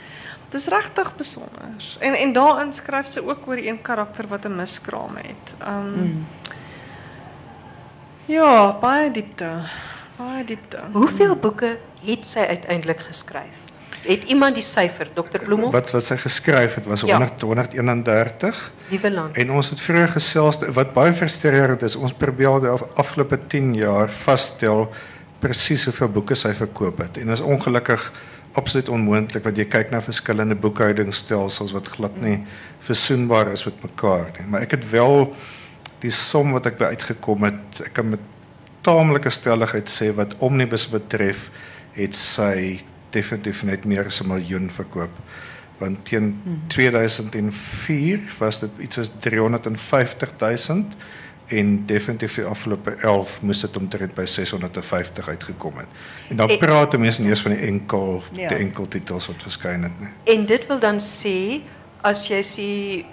Dis 0.50 0.66
regtig 0.66 1.14
besonder. 1.16 1.74
En 1.98 2.14
en 2.14 2.32
daarin 2.32 2.72
skryf 2.72 3.06
sy 3.06 3.20
ook 3.20 3.46
oor 3.46 3.56
een 3.56 3.82
karakter 3.82 4.26
wat 4.28 4.44
'n 4.44 4.56
miskraam 4.56 5.16
het. 5.16 5.54
Um 5.66 6.26
Ja, 8.26 8.72
baie 8.78 9.10
diepte. 9.10 9.48
Baie 10.16 10.44
diepte. 10.44 10.78
Hoeveel 10.92 11.36
boeke 11.36 11.78
het 12.04 12.24
sy 12.24 12.38
uiteindelik 12.38 13.00
geskryf? 13.00 13.69
Het 14.02 14.24
iemand 14.32 14.54
die 14.54 14.62
syfer, 14.64 15.08
Dr. 15.14 15.38
Bloemhof? 15.44 15.72
Wat 15.72 15.90
wat 15.90 16.04
sy 16.04 16.16
geskryf 16.16 16.74
het 16.74 16.86
was 16.86 17.00
Ja. 17.04 17.18
100 17.18 17.40
131 17.42 18.72
Liewe 18.88 19.10
land. 19.10 19.36
en 19.36 19.50
ons 19.50 19.70
het 19.70 19.80
vroeër 19.80 20.08
gesels 20.08 20.58
wat 20.72 20.92
baie 20.92 21.12
frustrerend 21.12 21.82
is. 21.82 21.96
Ons 21.96 22.12
probeer 22.12 22.46
al 22.48 22.60
die 22.60 22.68
af- 22.68 22.86
afgelope 22.96 23.38
10 23.46 23.74
jaar 23.74 24.08
vasstel 24.10 24.88
presies 25.38 25.84
hoeveel 25.84 26.08
boeke 26.08 26.34
sy 26.34 26.52
verkoop 26.52 26.98
het 26.98 27.16
en 27.16 27.26
dit 27.26 27.32
is 27.38 27.40
ongelukkig 27.40 28.12
absoluut 28.52 28.88
onmoontlik 28.88 29.44
want 29.44 29.56
jy 29.56 29.64
kyk 29.64 29.90
na 29.90 30.00
verskillende 30.02 30.54
boekhoudingstelsels 30.54 31.72
wat 31.72 31.88
glad 31.88 32.20
nie 32.20 32.42
versoenbaar 32.80 33.52
is 33.52 33.64
met 33.64 33.82
mekaar 33.82 34.26
nie. 34.38 34.46
Maar 34.48 34.60
ek 34.66 34.70
het 34.70 34.90
wel 34.90 35.34
die 36.00 36.10
som 36.10 36.52
wat 36.52 36.66
ek 36.66 36.78
by 36.78 36.84
uitgekom 36.84 37.42
het, 37.44 37.80
ek 37.84 37.92
kan 37.92 38.08
met 38.10 38.20
taamlike 38.82 39.30
stelligheid 39.30 39.88
sê 39.88 40.14
wat 40.16 40.34
omnibus 40.38 40.88
betref, 40.88 41.50
het 41.92 42.14
sy 42.16 42.80
definitief 43.10 43.62
net 43.62 43.84
meer 43.84 44.04
as 44.06 44.20
'n 44.22 44.26
miljoen 44.28 44.70
verkoop. 44.70 45.10
Want 45.78 46.04
teen 46.04 46.40
2004 46.66 48.20
was 48.38 48.60
dit 48.60 48.70
iets 48.80 48.94
soos 48.96 49.10
350 49.18 50.32
000 50.68 50.84
en 51.46 51.86
definitief 51.86 52.34
die 52.34 52.44
afgelope 52.44 52.90
11 53.02 53.40
moes 53.42 53.60
dit 53.60 53.76
omtrent 53.76 54.14
by 54.14 54.24
650 54.24 55.28
uitgekom 55.28 55.76
het. 55.76 55.86
En 56.28 56.36
dan 56.36 56.48
En- 56.50 56.58
praat 56.58 56.98
mense 56.98 57.20
nie 57.20 57.30
eens 57.30 57.40
van 57.42 57.50
die 57.56 57.66
enkel 57.66 58.22
Ja. 58.32 58.48
die 58.48 58.56
enkel 58.58 58.88
titels 58.88 59.26
wat 59.26 59.42
verskyn 59.42 59.82
het 59.82 60.00
nie. 60.00 60.08
En 60.36 60.46
dit 60.46 60.66
wil 60.66 60.78
dan 60.78 60.98
sê 61.00 61.60
as 62.02 62.28
jy 62.28 62.40
sê 62.42 62.68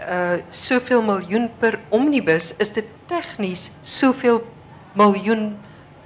uh 0.09 0.37
soveel 0.49 1.01
miljoen 1.01 1.49
per 1.59 1.79
omnibus, 1.89 2.53
is 2.57 2.69
dit 2.73 2.85
tegnies 3.07 3.71
soveel 3.81 4.47
miljoen 4.93 5.55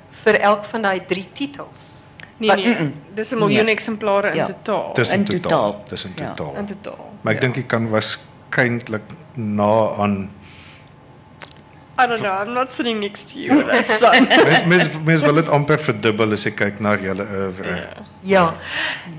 vir 0.09 0.33
elk 0.39 0.63
van 0.65 0.81
daai 0.81 1.01
drie 1.07 1.27
titels. 1.33 2.00
Nee 2.41 2.55
nee, 2.55 2.93
dis 3.13 3.31
'n 3.31 3.37
miljoen 3.37 3.65
Nee. 3.65 3.73
eksemplare 3.73 4.29
in 4.29 4.35
Ja. 4.35 4.45
totaal. 4.45 4.93
Dis 4.93 5.11
in 5.13 5.19
In 5.19 5.25
totaal. 5.25 5.41
totaal. 5.71 5.83
Dis 5.89 6.05
in 6.05 6.11
Ja. 6.15 6.33
totaal. 6.33 6.55
in 6.57 6.65
totaal. 6.65 7.09
Maar 7.21 7.33
ek 7.33 7.39
ja. 7.41 7.45
dink 7.45 7.55
jy 7.55 7.63
kan 7.69 7.89
waarskynlik 7.89 9.01
na 9.35 9.89
aan 9.97 10.29
I 11.99 12.07
don't 12.07 12.21
know, 12.21 12.33
I'm 12.41 12.53
not 12.53 12.73
sitting 12.73 12.99
next 12.99 13.31
to 13.33 13.39
you 13.39 13.55
with 13.57 13.67
that 13.69 13.91
son. 13.91 14.27
mens 14.45 14.65
mens 14.65 14.89
mens 15.05 15.21
wil 15.21 15.33
dit 15.33 15.49
amper 15.49 15.77
verdubbel 15.79 16.31
as 16.31 16.43
jy 16.47 16.51
kyk 16.51 16.79
na 16.79 16.95
julle 16.97 17.25
oeuvre. 17.29 17.87
Ja. 18.21 18.53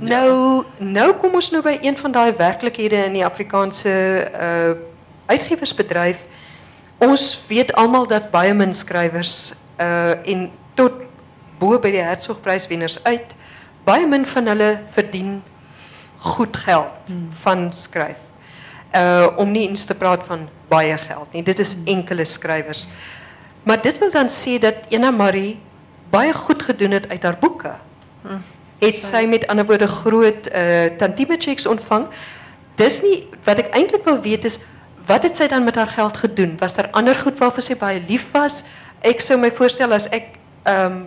Nou 0.00 0.64
nou 0.78 1.12
kom 1.20 1.34
ons 1.34 1.50
nou 1.50 1.62
by 1.62 1.78
een 1.82 1.96
van 1.96 2.12
daai 2.12 2.32
werklikhede 2.36 3.04
in 3.06 3.12
die 3.12 3.24
Afrikaanse 3.24 3.92
uh 4.34 4.74
uitgewersbedryf. 5.26 6.18
Ons 6.98 7.44
weet 7.48 7.72
almal 7.78 8.06
dat 8.06 8.30
baie 8.30 8.54
min 8.54 8.74
skrywers 8.74 9.54
uh 9.80 10.10
en 10.26 10.50
tot 10.74 10.92
bo 11.62 11.78
by 11.78 11.92
die 11.94 12.02
Hertzogpryswenners 12.02 12.98
uit 13.06 13.36
baie 13.86 14.06
min 14.06 14.26
van 14.26 14.50
hulle 14.50 14.70
verdien 14.94 15.40
goed 16.22 16.56
geld 16.64 17.14
van 17.42 17.70
skryf. 17.74 18.20
Uh 18.94 19.30
om 19.40 19.50
nie 19.50 19.68
eens 19.68 19.86
te 19.88 19.94
praat 19.98 20.26
van 20.26 20.48
baie 20.70 20.96
geld 20.98 21.32
nie. 21.32 21.42
Dit 21.42 21.58
is 21.62 21.76
enkele 21.88 22.24
skrywers. 22.28 22.86
Maar 23.62 23.82
dit 23.82 23.98
wil 23.98 24.10
dan 24.10 24.30
sê 24.30 24.58
dat 24.60 24.86
Ena 24.90 25.10
Marie 25.10 25.58
baie 26.10 26.34
goed 26.34 26.62
gedoen 26.62 26.98
het 26.98 27.08
uit 27.08 27.22
haar 27.22 27.38
boeke. 27.40 27.74
Het 28.82 28.98
sy 28.98 29.24
met 29.30 29.46
ander 29.46 29.66
woorde 29.66 29.88
groot 29.88 30.50
uh 30.50 30.90
tantieme 30.98 31.38
checks 31.38 31.66
ontvang. 31.66 32.06
Dis 32.76 33.00
nie 33.02 33.24
wat 33.46 33.62
ek 33.62 33.74
eintlik 33.74 34.04
wil 34.04 34.20
weet 34.20 34.44
is 34.44 34.58
wat 35.06 35.24
het 35.26 35.36
sy 35.36 35.48
dan 35.50 35.64
met 35.64 35.74
haar 35.74 35.90
geld 35.90 36.16
gedoen? 36.16 36.54
Was 36.60 36.74
daar 36.78 36.90
ander 36.92 37.14
goed 37.14 37.38
waarvoor 37.38 37.62
sy 37.62 37.74
baie 37.78 38.02
lief 38.08 38.28
was? 38.32 38.62
Ek 39.00 39.20
sou 39.20 39.38
my 39.38 39.50
voorstel 39.50 39.92
as 39.92 40.06
ek 40.14 40.38
ehm 40.62 41.02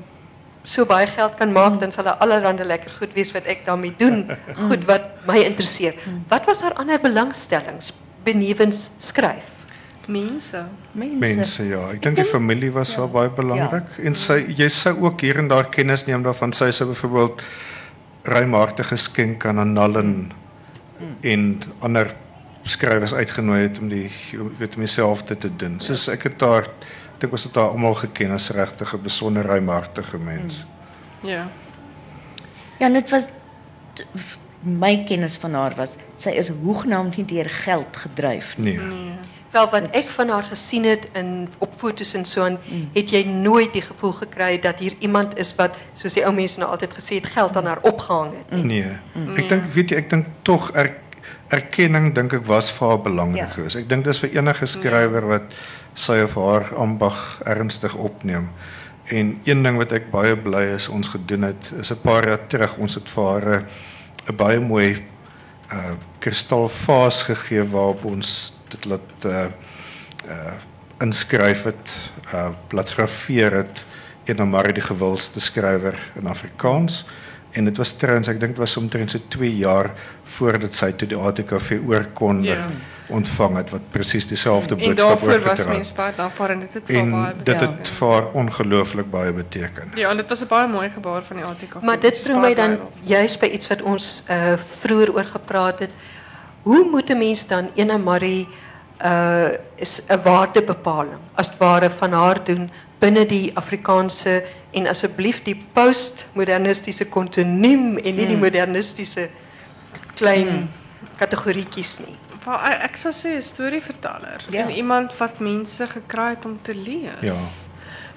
so 0.66 0.86
baie 0.90 1.08
geld 1.08 1.38
kan 1.40 1.52
maak, 1.54 1.80
dan 1.80 1.94
sal 1.94 2.08
daar 2.08 2.22
allerlei 2.24 2.66
lekker 2.66 2.92
goed 3.00 3.14
wees 3.14 3.32
wat 3.36 3.46
ek 3.50 3.66
daarmee 3.66 3.94
doen. 3.98 4.26
Goed 4.68 4.86
wat 4.90 5.26
my 5.30 5.40
interesseer. 5.46 5.98
Wat 6.30 6.46
was 6.50 6.62
haar 6.66 6.74
ander 6.82 7.00
belangstellings 7.02 7.94
benewens 8.26 8.90
skryf? 9.00 9.54
Mense. 10.08 10.66
Mense. 10.94 11.22
Mense 11.22 11.64
ja, 11.66 11.82
ek 11.94 12.02
dink 12.04 12.20
die 12.20 12.28
familie 12.30 12.72
was 12.74 12.94
wel 12.98 13.10
baie 13.10 13.32
belangrik 13.34 13.96
en 14.06 14.18
sy 14.20 14.38
jy 14.54 14.68
sou 14.70 14.94
ook 15.08 15.24
hier 15.26 15.40
en 15.42 15.50
daar 15.50 15.70
kennis 15.74 16.06
neem 16.06 16.26
daarvan 16.26 16.54
sy 16.54 16.70
sou 16.76 16.92
byvoorbeeld 16.92 17.42
ruimhartige 18.30 18.94
geskenk 18.94 19.46
aan 19.50 19.62
Annalen 19.62 20.14
en 21.26 21.48
ander 21.86 22.14
skrywers 22.66 23.14
uitgenooi 23.14 23.60
het 23.62 23.80
om 23.82 23.90
die 23.90 24.10
weet 24.60 24.78
om 24.78 24.86
dieselfde 24.86 25.38
te 25.38 25.50
doen. 25.56 25.80
Soos 25.84 26.08
ek 26.10 26.30
het 26.30 26.40
daar 26.42 26.70
dink 27.26 27.34
ons 27.34 27.44
het 27.50 27.56
haar 27.58 27.74
almal 27.74 27.96
geken 27.98 28.32
as 28.38 28.50
regtig 28.54 28.94
'n 28.94 29.02
besonder 29.04 29.44
ruimhartige 29.46 30.18
mens. 30.18 30.66
Ja. 31.22 31.48
Ja, 32.80 32.86
en 32.88 32.94
dit 32.94 33.10
was 33.10 33.28
my 34.62 35.04
kennis 35.06 35.38
van 35.38 35.54
haar 35.54 35.74
was 35.78 35.96
sy 36.18 36.30
is 36.30 36.50
hoegenaamd 36.50 37.18
nie 37.18 37.26
deur 37.26 37.50
geld 37.50 37.98
gedryf 37.98 38.58
nie. 38.58 38.78
Nee. 38.78 38.86
Nee. 38.88 39.14
Wel 39.52 39.70
wat 39.72 39.84
ek 39.96 40.10
van 40.12 40.30
haar 40.30 40.44
gesien 40.44 40.84
het 40.84 41.08
in 41.14 41.48
op 41.64 41.74
foto's 41.78 42.14
en 42.14 42.26
so 42.26 42.44
aan, 42.44 42.58
het 42.94 43.10
jy 43.10 43.24
nooit 43.24 43.74
die 43.74 43.82
gevoel 43.82 44.12
gekry 44.12 44.60
dat 44.60 44.80
hier 44.84 44.94
iemand 45.00 45.38
is 45.40 45.54
wat 45.56 45.76
soos 45.94 46.14
die 46.14 46.26
ou 46.26 46.34
mense 46.34 46.60
nou 46.60 46.72
altyd 46.72 46.94
gesê 46.94 47.16
het 47.22 47.26
geld 47.26 47.56
aan 47.56 47.66
haar 47.66 47.80
opgehang 47.82 48.34
het. 48.38 48.64
Nee. 48.64 48.98
Ek 49.38 49.50
dink 49.50 49.72
weet 49.74 49.90
jy 49.90 49.96
ek 49.98 50.10
dink 50.10 50.26
tog 50.42 50.72
er, 50.76 50.96
erkenning 51.48 52.14
dink 52.16 52.34
ek 52.34 52.46
was 52.46 52.72
vir 52.72 52.88
haar 52.88 53.02
belangrik 53.02 53.48
Ja. 53.48 53.50
geweest. 53.50 53.76
Ek 53.76 53.90
dink 53.90 54.04
dis 54.04 54.20
vir 54.20 54.30
enige 54.36 54.66
skrywer 54.66 55.28
wat 55.28 55.54
sy 55.96 56.20
of 56.26 56.36
haar 56.36 56.70
ambag 56.76 57.40
ernstig 57.48 57.96
opneem. 57.96 58.50
En 59.06 59.40
een 59.44 59.64
ding 59.64 59.78
wat 59.78 59.94
ek 59.96 60.10
baie 60.12 60.36
bly 60.38 60.64
is 60.76 60.88
ons 60.92 61.12
gedoen 61.14 61.48
het 61.52 61.72
is 61.80 61.92
'n 61.92 62.02
paar 62.02 62.28
jaar 62.28 62.48
terug 62.48 62.78
ons 62.78 62.96
het 62.96 63.10
vir 63.10 63.24
haar 63.24 63.66
'n 64.28 64.36
baie 64.36 64.60
mooi 64.60 65.04
uh 65.72 65.96
kristalvaas 66.20 67.24
gegee 67.24 67.64
waarop 67.70 68.06
ons 68.06 68.54
dit 68.70 68.86
laat 68.86 69.26
uh 69.26 69.46
uh 70.30 70.54
inskryf 71.00 71.64
het, 71.64 71.98
uh 72.34 72.50
laat 72.70 72.90
grafeer 72.90 73.52
het 73.54 73.86
een 74.26 74.50
maar 74.50 74.74
die 74.74 74.82
gewildste 74.82 75.40
skrywer 75.40 76.00
in 76.16 76.28
Afrikaans 76.28 77.06
en 77.56 77.66
dit 77.66 77.78
was 77.78 77.92
trouens 77.98 78.28
ek 78.28 78.40
dink 78.40 78.52
dit 78.56 78.60
was 78.62 78.78
omtrent 78.78 79.12
so 79.12 79.20
2 79.28 79.50
jaar 79.58 79.92
voordat 80.38 80.76
sy 80.76 80.92
toe 80.92 81.08
die 81.08 81.18
ATKV 81.18 81.80
oorkon 81.88 82.44
Ja. 82.44 82.68
ontvang 83.08 83.56
het 83.58 83.70
wat 83.70 83.82
presies 83.92 84.28
dieselfde 84.28 84.76
En 84.76 84.82
boodskap 84.88 85.10
daarvoor 85.10 85.28
was 85.28 85.38
oorgedra 85.42 85.64
het. 85.64 85.74
mense 85.78 85.94
baie 85.94 86.14
dankbaar 86.16 86.50
en 86.50 86.60
dit 86.60 86.74
het 86.74 86.88
vir 86.88 87.12
haar 87.12 87.34
En 87.38 87.44
dit 87.44 87.60
het 87.60 87.88
vir 87.98 88.08
haar 88.12 88.28
ongelooflik 88.34 89.10
baie 89.12 89.32
beteken. 89.34 89.92
Ja, 89.96 90.10
en 90.10 90.18
dit 90.18 90.30
was 90.30 90.42
'n 90.44 90.48
baie 90.48 90.68
mooi 90.68 90.90
gebaar 90.90 91.24
van 91.24 91.36
die 91.38 91.46
ATK. 91.46 91.82
Maar 91.82 92.00
dit 92.00 92.22
bring 92.24 92.42
my 92.42 92.54
dan 92.54 92.78
juist 93.04 93.40
by 93.40 93.46
iets 93.46 93.68
wat 93.68 93.82
ons 93.82 94.24
uh 94.30 94.54
vroeër 94.80 95.14
oor 95.14 95.24
gepraat 95.26 95.80
het. 95.80 95.90
Hoe 96.64 96.88
moet 96.92 97.10
'n 97.10 97.18
mens 97.18 97.48
dan 97.48 97.70
Ena 97.76 97.98
Marie 97.98 98.48
uh 99.06 99.48
is 99.76 100.02
'n 100.10 100.22
waardebepaling 100.24 101.20
as 101.36 101.48
het 101.50 101.58
ware 101.58 101.90
van 101.90 102.12
haar 102.12 102.44
doen 102.44 102.72
binne 103.06 103.26
die 103.30 103.52
Afrikaanse 103.58 104.40
en 104.76 104.90
asseblief 104.92 105.44
die 105.46 105.56
postmodernistiese 105.78 107.06
kontinuum 107.14 108.00
en 108.02 108.18
nie 108.20 108.28
die 108.32 108.40
modernistiese 108.40 109.30
klein 110.18 110.68
kategorietjies 111.20 112.00
nie. 112.04 112.16
Wel, 112.46 112.60
ek, 112.86 112.98
sou 113.02 113.12
sê 113.14 113.38
'n 113.38 113.42
storieverteller 113.44 114.42
Ja. 114.52 114.64
en 114.66 114.70
iemand 114.70 115.18
wat 115.18 115.40
mense 115.40 115.88
gekry 115.88 116.30
het 116.36 116.46
om 116.46 116.60
te 116.62 116.76
lees. 116.76 117.22
Ja. 117.22 117.34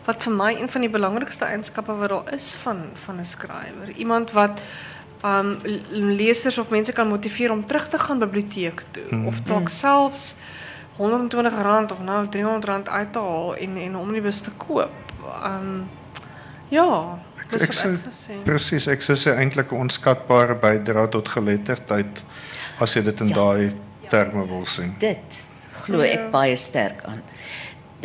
Wat 0.05 0.22
vir 0.22 0.32
my 0.32 0.53
een 0.55 0.68
van 0.68 0.80
die 0.80 0.91
belangrikste 0.91 1.45
eienskappe 1.45 1.93
wat 1.97 2.09
daar 2.09 2.32
is 2.34 2.55
van 2.62 2.84
van 3.05 3.18
'n 3.20 3.24
skrywer. 3.24 3.89
Iemand 3.97 4.32
wat 4.32 4.61
um 5.24 5.59
lesers 5.91 6.59
of 6.59 6.70
mense 6.70 6.93
kan 6.93 7.09
motiveer 7.09 7.51
om 7.51 7.66
terug 7.66 7.89
te 7.89 7.99
gaan 7.99 8.18
biblioteek 8.18 8.82
toe 8.91 9.26
of 9.26 9.41
dalk 9.41 9.68
selfs 9.68 10.36
R120 10.99 11.92
of 11.92 12.01
nou 12.03 12.26
R300 12.26 12.88
uit 12.90 13.12
te 13.12 13.18
haal 13.18 13.57
en 13.57 13.76
en 13.76 13.92
'n 13.92 13.96
omnibus 13.96 14.40
te 14.40 14.51
koop. 14.57 14.90
Um 15.44 15.88
ja, 16.68 17.18
dis 17.51 17.62
ek 17.62 17.68
wat 17.68 17.76
sou 17.76 17.92
ek 17.92 18.01
sou 18.01 18.34
sê. 18.34 18.42
presies 18.44 18.86
ek 18.88 19.03
sou 19.03 19.16
sê 19.16 19.36
eintlik 19.36 19.72
'n 19.72 19.76
onskatbare 19.76 20.55
bydrae 20.55 21.09
tot 21.09 21.28
geletterdheid 21.28 22.22
as 22.80 22.94
jy 22.94 23.03
dit 23.05 23.20
in 23.20 23.28
Ja. 23.28 23.34
daai 23.34 23.72
terme 24.09 24.46
wil 24.46 24.66
sien. 24.66 24.94
Dit 24.99 25.38
glo 25.84 26.01
ek 26.01 26.30
baie 26.30 26.57
sterk 26.57 27.03
aan. 27.05 27.22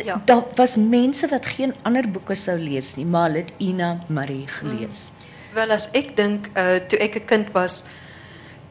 Ja. 0.04 0.20
Daar 0.24 0.42
was 0.56 0.76
mense 0.76 1.28
wat 1.28 1.46
geen 1.46 1.74
ander 1.82 2.08
boeke 2.08 2.34
sou 2.34 2.58
lees 2.58 2.96
nie, 2.96 3.04
maar 3.06 3.28
hulle 3.28 3.38
het 3.38 3.52
Ina 3.58 4.00
Marie 4.08 4.46
gelees. 4.48 5.12
Wel 5.54 5.70
as 5.70 5.88
ek 5.92 6.16
dink 6.16 6.50
uh 6.56 6.76
toe 6.88 6.98
ek 6.98 7.14
'n 7.16 7.24
kind 7.26 7.52
was, 7.52 7.84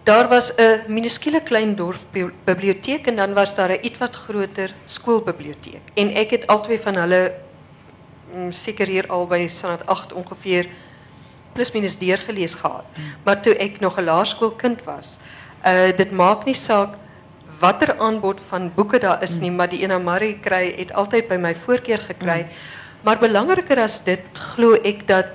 daar 0.04 0.28
was 0.28 0.56
'n 0.56 0.84
minuscule 0.88 1.42
klein 1.42 1.76
dorp 1.76 2.00
biblioteek 2.44 3.08
en 3.08 3.16
dan 3.16 3.34
was 3.34 3.56
daar 3.56 3.70
'n 3.70 3.80
ietwat 3.82 4.16
groter 4.16 4.74
skoolbiblioteek. 4.86 5.82
En 5.94 6.14
ek 6.16 6.32
het 6.32 6.48
albei 6.48 6.80
van 6.80 6.96
hulle 6.96 7.34
mm, 8.34 8.52
seker 8.52 8.88
hier 8.88 9.08
al 9.08 9.28
by 9.28 9.48
Sanat 9.48 9.86
8 9.86 10.14
ongeveer 10.14 10.68
plus 11.54 11.72
minus 11.72 11.98
deurgelees 11.98 12.54
gehad. 12.54 12.86
Maar 13.24 13.42
toe 13.42 13.56
ek 13.56 13.80
nog 13.80 13.98
'n 13.98 14.04
laerskoolkind 14.04 14.84
was, 14.84 15.18
uh 15.66 15.98
dit 15.98 16.12
maak 16.12 16.46
nie 16.46 16.56
saak 16.56 16.96
watter 17.60 18.00
aanbod 18.00 18.42
van 18.48 18.72
boeke 18.76 19.00
daar 19.00 19.22
is 19.24 19.38
nie, 19.40 19.52
maar 19.52 19.70
die 19.70 19.82
Ena 19.84 20.00
Marie 20.00 20.40
kry 20.40 20.76
het 20.78 20.94
altyd 20.94 21.28
by 21.28 21.36
my 21.36 21.56
voorkeur 21.56 21.98
gekry. 21.98 22.48
Maar 23.04 23.18
belangriker 23.20 23.80
as 23.80 24.04
dit 24.04 24.20
glo 24.34 24.74
ek 24.74 25.08
dat 25.08 25.26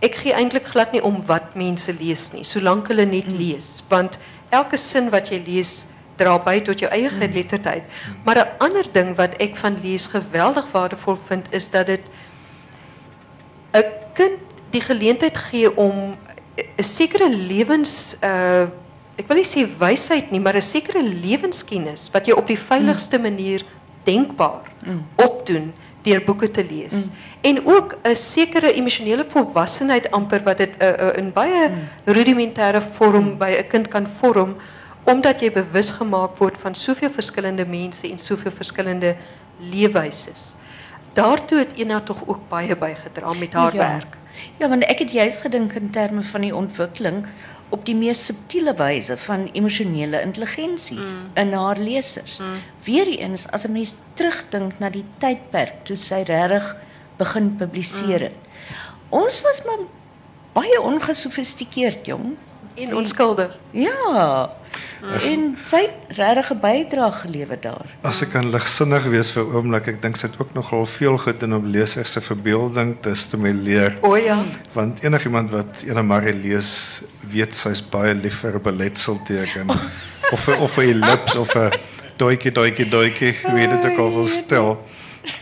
ek 0.00 0.14
gee 0.14 0.32
eintlik 0.32 0.66
glad 0.66 0.92
nie 0.92 1.02
om 1.02 1.22
wat 1.26 1.54
mense 1.58 1.92
lees 1.92 2.32
nie, 2.32 2.44
solank 2.44 2.88
hulle 2.88 3.06
net 3.06 3.30
lees, 3.32 3.82
want 3.88 4.18
elke 4.50 4.76
sin 4.76 5.10
wat 5.10 5.30
jy 5.32 5.42
lees 5.46 5.88
dra 6.18 6.36
by 6.42 6.58
tot 6.66 6.80
jou 6.82 6.90
eie 6.90 7.10
geletterdheid. 7.10 7.84
Maar 8.24 8.38
'n 8.38 8.48
ander 8.58 8.86
ding 8.92 9.16
wat 9.16 9.38
ek 9.38 9.56
van 9.56 9.78
lees 9.82 10.06
geweldig 10.06 10.66
waardevol 10.72 11.18
vind 11.28 11.46
is 11.50 11.70
dat 11.70 11.86
dit 11.86 12.04
'n 13.74 13.84
kind 14.14 14.38
die 14.70 14.80
geleentheid 14.80 15.36
gee 15.36 15.76
om 15.76 16.16
'n 16.56 16.82
sekere 16.82 17.28
lewens 17.30 18.16
uh 18.22 18.66
ek 19.18 19.26
wil 19.26 19.36
nie 19.36 19.50
sê 19.50 19.66
wysheid 19.78 20.30
nie, 20.30 20.40
maar 20.40 20.54
'n 20.54 20.62
sekere 20.62 21.02
lewenskennis 21.02 22.10
wat 22.12 22.26
jy 22.26 22.32
op 22.32 22.46
die 22.46 22.58
veiligste 22.58 23.18
manier 23.18 23.64
denkbaar 24.04 24.62
opdoen 25.16 25.72
deur 26.08 26.24
boeke 26.24 26.50
te 26.50 26.64
lees. 26.64 27.06
En 27.40 27.60
ook 27.66 27.98
'n 28.02 28.14
sekere 28.14 28.72
emosionele 28.72 29.24
volwassenheid 29.28 30.10
amper 30.10 30.42
wat 30.42 30.58
dit 30.58 30.70
uh, 30.82 30.88
uh, 30.88 31.16
in 31.16 31.32
baie 31.32 31.70
rudimentêre 32.04 32.82
vorm 32.96 33.38
by 33.38 33.50
'n 33.58 33.68
kind 33.68 33.88
kan 33.88 34.06
vorm 34.20 34.56
omdat 35.08 35.40
jy 35.40 35.48
bewus 35.52 35.90
gemaak 35.96 36.36
word 36.38 36.58
van 36.60 36.74
soveel 36.74 37.10
verskillende 37.10 37.64
mense 37.66 38.10
en 38.10 38.18
soveel 38.18 38.52
verskillende 38.52 39.16
leefwyses. 39.58 40.54
Daartoe 41.16 41.58
het 41.58 41.72
Ena 41.80 42.00
tog 42.00 42.20
ook 42.26 42.48
baie 42.48 42.76
bygedra 42.76 43.32
met 43.38 43.52
haar 43.52 43.74
Ja. 43.74 43.78
werk. 43.78 44.16
Ja, 44.58 44.68
want 44.68 44.84
ek 44.84 44.98
het 44.98 45.10
juist 45.10 45.40
gedink 45.40 45.72
in 45.72 45.90
terme 45.90 46.22
van 46.22 46.40
die 46.40 46.54
ontwikkeling 46.54 47.26
op 47.68 47.84
die 47.86 47.96
mees 47.96 48.24
subtiele 48.24 48.72
wyse 48.78 49.16
van 49.16 49.48
emosionele 49.52 50.20
intelligensie 50.22 50.98
in 51.34 51.52
haar 51.52 51.78
lesers. 51.78 52.40
Weereens 52.84 53.46
as 53.50 53.66
'n 53.66 53.72
mens 53.72 53.94
terugdink 54.14 54.78
na 54.78 54.90
die 54.90 55.04
tydperk 55.18 55.84
toe 55.84 55.96
sy 55.96 56.22
regtig 56.22 56.76
begin 57.16 57.56
publiseer 57.56 58.20
het. 58.20 58.38
Ons 59.08 59.40
was 59.42 59.62
maar 59.64 59.86
baie 60.52 60.80
ongesofistikeerd, 60.80 62.06
jong. 62.06 62.36
En 62.78 62.96
onskuldig. 62.96 63.58
Ja. 63.70 64.50
En 65.00 65.58
sy 65.62 65.80
het 65.86 66.16
regtig 66.16 66.50
'n 66.52 66.60
bydrae 66.60 67.12
gelewer 67.12 67.60
daar. 67.60 67.86
As 68.02 68.22
ek 68.22 68.30
kan 68.30 68.50
ligsinnig 68.50 69.04
wees 69.04 69.30
vir 69.30 69.42
'n 69.42 69.54
oomblik, 69.54 69.86
ek 69.86 70.02
dink 70.02 70.16
sy 70.16 70.26
het 70.26 70.38
ook 70.38 70.54
nogal 70.54 70.86
veel 70.86 71.18
gedoen 71.18 71.54
om 71.54 71.66
lesers 71.66 72.12
se 72.12 72.20
verbeelding 72.20 72.96
te 73.00 73.14
stimuleer. 73.14 73.98
O 74.00 74.16
ja. 74.16 74.38
Want 74.72 75.02
enigiemand 75.02 75.50
wat 75.50 75.82
Ena 75.86 76.02
Marie 76.02 76.34
lees, 76.34 77.02
weet 77.20 77.54
sy's 77.54 77.88
baie 77.88 78.14
lief 78.14 78.40
vir 78.40 78.54
'n 78.54 78.62
beletselteken 78.62 79.70
of 80.32 80.48
'n 80.48 80.58
of 80.60 80.76
'n 80.76 80.82
ellips 80.82 81.36
of 81.36 81.54
'n 81.54 81.70
doetjie 82.16 82.52
doetjie 82.52 82.88
doetjie, 82.88 83.36
jy 83.56 83.66
dit 83.66 83.84
ook 83.90 83.98
al 83.98 84.14
wil 84.14 84.28
stel. 84.28 84.84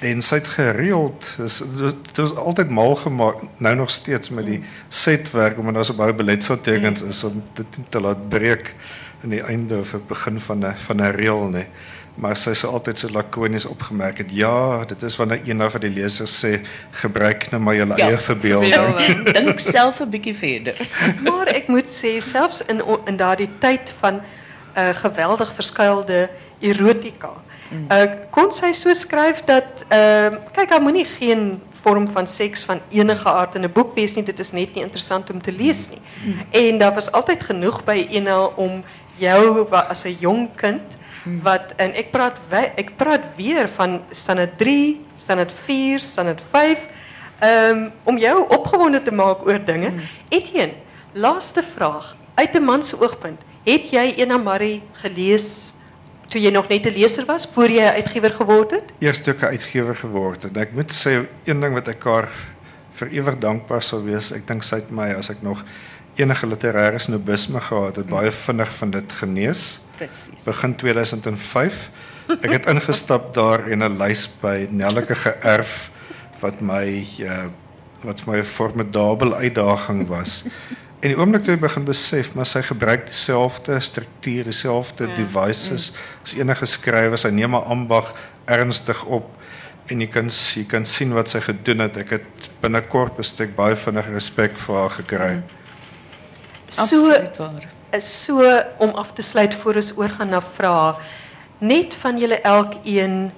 En 0.01 0.22
sy 0.22 0.34
het 0.34 0.47
gereeld, 0.47 1.34
dis 1.37 1.62
dit 1.76 2.16
was 2.20 2.34
altyd 2.34 2.70
mal 2.70 2.95
gemaak, 2.95 3.43
nou 3.57 3.74
nog 3.76 3.91
steeds 3.91 4.30
met 4.30 4.47
die 4.47 4.62
setwerk 4.89 5.59
omdat 5.59 5.74
daar 5.74 5.84
so 5.84 5.95
baie 5.95 6.14
beletseltekens 6.14 7.03
is 7.03 7.24
om 7.24 7.43
dit 7.55 7.78
te 7.89 8.01
laat 8.01 8.28
breek 8.28 8.74
in 9.22 9.34
die 9.34 9.43
einde 9.43 9.78
of 9.78 9.95
begin 10.09 10.41
van 10.41 10.66
'n 10.66 10.74
van 10.87 10.97
'n 11.03 11.16
reël 11.16 11.51
nê. 11.51 11.64
Maar 12.16 12.37
sy 12.37 12.55
sou 12.55 12.72
altyd 12.72 12.99
so 12.99 13.09
lakonies 13.12 13.66
opgemerk 13.68 14.18
het, 14.18 14.30
ja, 14.32 14.84
dit 14.84 15.03
is 15.03 15.16
wanneer 15.16 15.41
een 15.45 15.70
van 15.70 15.80
die 15.80 15.91
lesers 15.91 16.45
sê 16.45 16.61
gebruik 16.91 17.51
nou 17.51 17.62
maar 17.62 17.74
jou 17.76 17.89
Ja, 17.97 18.07
eie 18.07 18.18
verbeelding. 18.18 19.32
Dink 19.37 19.59
self 19.59 20.01
'n 20.01 20.11
bietjie 20.11 20.34
verder. 20.34 20.74
Maar 21.22 21.47
ek 21.47 21.68
moet 21.68 21.89
sê 21.89 22.16
selfs 22.18 22.64
in 22.64 22.82
in 23.05 23.16
daardie 23.16 23.51
tyd 23.59 23.93
van 23.99 24.14
'n 24.14 24.22
uh, 24.78 24.95
geweldig 24.95 25.55
verskuilde 25.55 26.30
erotika. 26.59 27.30
Uh, 27.71 28.05
kon 28.31 28.53
sy 28.53 28.73
so 28.73 28.95
skryf 28.95 29.43
dat 29.45 29.85
ehm 29.89 30.35
uh, 30.35 30.41
kyk, 30.53 30.71
daar 30.71 30.83
moenie 30.83 31.05
geen 31.05 31.61
vorm 31.83 32.09
van 32.09 32.27
seks 32.27 32.64
van 32.64 32.81
enige 32.91 33.29
aard 33.29 33.55
in 33.55 33.64
'n 33.64 33.73
boek 33.73 33.95
wees 33.95 34.14
nie. 34.14 34.25
Dit 34.25 34.39
is 34.39 34.53
net 34.53 34.75
nie 34.75 34.83
interessant 34.83 35.31
om 35.31 35.43
te 35.43 35.53
lees 35.53 35.89
nie. 35.91 36.03
En 36.51 36.79
daar 36.79 36.95
was 36.95 37.12
altyd 37.12 37.45
genoeg 37.45 37.85
by 37.85 38.07
Ena 38.11 38.45
om 38.47 38.85
jou 39.19 39.67
as 39.71 40.05
'n 40.05 40.17
jong 40.21 40.49
kind 40.57 40.83
wat 41.43 41.73
en 41.77 41.95
ek 41.95 42.11
praat 42.11 42.39
ek 42.77 42.97
praat 42.97 43.25
weer 43.37 43.69
van 43.69 44.03
standaard 44.11 44.59
3, 44.59 45.01
standaard 45.17 45.53
4, 45.64 46.01
standaard 46.01 46.43
5 46.51 46.79
um, 47.43 47.93
om 48.05 48.19
jou 48.19 48.47
opgewonde 48.49 49.03
te 49.03 49.12
maak 49.12 49.47
oor 49.47 49.64
dinge. 49.64 49.93
Etienne, 50.29 50.75
laaste 51.12 51.62
vraag. 51.62 52.17
Uit 52.35 52.55
'n 52.55 52.64
man 52.64 52.83
se 52.83 53.01
oogpunt, 53.01 53.41
het 53.64 53.91
jy 53.91 54.14
Ena 54.17 54.37
Marie 54.37 54.83
gelees 54.93 55.75
toe 56.29 56.41
jy 56.41 56.51
nog 56.51 56.68
net 56.68 56.87
'n 56.87 56.93
leser 56.93 57.24
was 57.24 57.49
voor 57.55 57.70
jy 57.70 57.83
'n 57.83 57.95
uitgewer 58.03 58.31
geword 58.31 58.70
het? 58.70 58.93
eers 58.99 59.20
toe 59.20 59.35
ek 59.35 59.43
'n 59.43 59.47
uitgewer 59.55 59.95
geword 59.95 60.43
het. 60.43 60.57
En 60.57 60.62
ek 60.62 60.72
moet 60.72 60.93
sê 60.93 61.27
een 61.45 61.61
ding 61.61 61.74
wat 61.74 61.89
ek 61.89 62.05
haar 62.05 62.29
vir 62.93 63.09
ewig 63.09 63.39
dankbaar 63.39 63.83
sal 63.83 64.03
wees, 64.03 64.33
dink 64.47 64.62
sy 64.62 64.77
het 64.77 64.91
my 64.91 65.12
as 65.14 65.31
ek 65.31 65.43
nog 65.43 65.64
enige 66.16 66.47
literêre 66.47 66.99
snobisme 66.99 67.61
gehad 67.61 67.97
het, 67.97 68.09
baie 68.09 68.31
vinnig 68.31 68.72
van 68.79 68.91
dit 68.91 69.12
genees. 69.12 69.81
Presies. 69.97 70.45
Begin 70.45 70.77
2005. 70.77 71.91
Ek 72.43 72.51
het 72.51 72.66
ingestap 72.66 73.35
daar 73.35 73.68
en 73.68 73.85
'n 73.85 73.99
lys 73.99 74.29
by 74.41 74.66
Nelleke 74.70 75.14
geërf 75.14 75.91
wat 76.41 76.61
my 76.61 77.07
uh, 77.20 77.47
wat 78.05 78.20
vir 78.20 78.33
my 78.33 78.39
'n 78.39 78.45
formidabele 78.45 79.35
uitdaging 79.35 80.09
was. 80.09 80.45
En 81.01 81.12
die 81.12 81.18
oomblik 81.18 81.42
toe 81.44 81.55
ek 81.55 81.61
begin 81.61 81.84
besef, 81.84 82.32
maar 82.34 82.47
sy 82.49 82.62
gebruik 82.64 83.07
dieselfde 83.07 83.80
struktuur, 83.80 84.44
dieselfde 84.49 85.07
Ja. 85.09 85.14
devices 85.14 85.92
as 86.24 86.34
enige 86.34 86.66
skrywer. 86.66 87.18
Sy 87.18 87.28
neem 87.28 87.53
haar 87.53 87.62
ambag 87.68 88.14
ernstig 88.47 89.05
op 89.05 89.30
en 89.88 90.01
jy 90.01 90.07
kan 90.07 90.28
jy 90.30 90.64
kan 90.64 90.84
sien 90.84 91.12
wat 91.14 91.28
sy 91.28 91.40
gedoen 91.40 91.78
het. 91.84 91.97
Ek 91.97 92.11
het 92.11 92.49
binnekort 92.61 93.16
bestek 93.16 93.55
baie 93.57 93.76
vinnig 93.76 94.09
respek 94.14 94.57
vir 94.57 94.76
haar 94.76 94.90
gekry. 94.90 95.42
So 96.68 96.82
Absoluut 96.82 97.36
waar. 97.38 97.68
is 97.92 98.24
so 98.24 98.62
om 98.78 98.90
af 98.90 99.12
te 99.12 99.22
sluit 99.22 99.55
voor 99.55 99.74
ons 99.74 99.92
oorgaan 99.97 100.28
na 100.30 100.40
vrae. 100.40 100.94
Net 101.61 101.94
van 101.94 102.18
julle 102.18 102.40
elkeen 102.42 103.30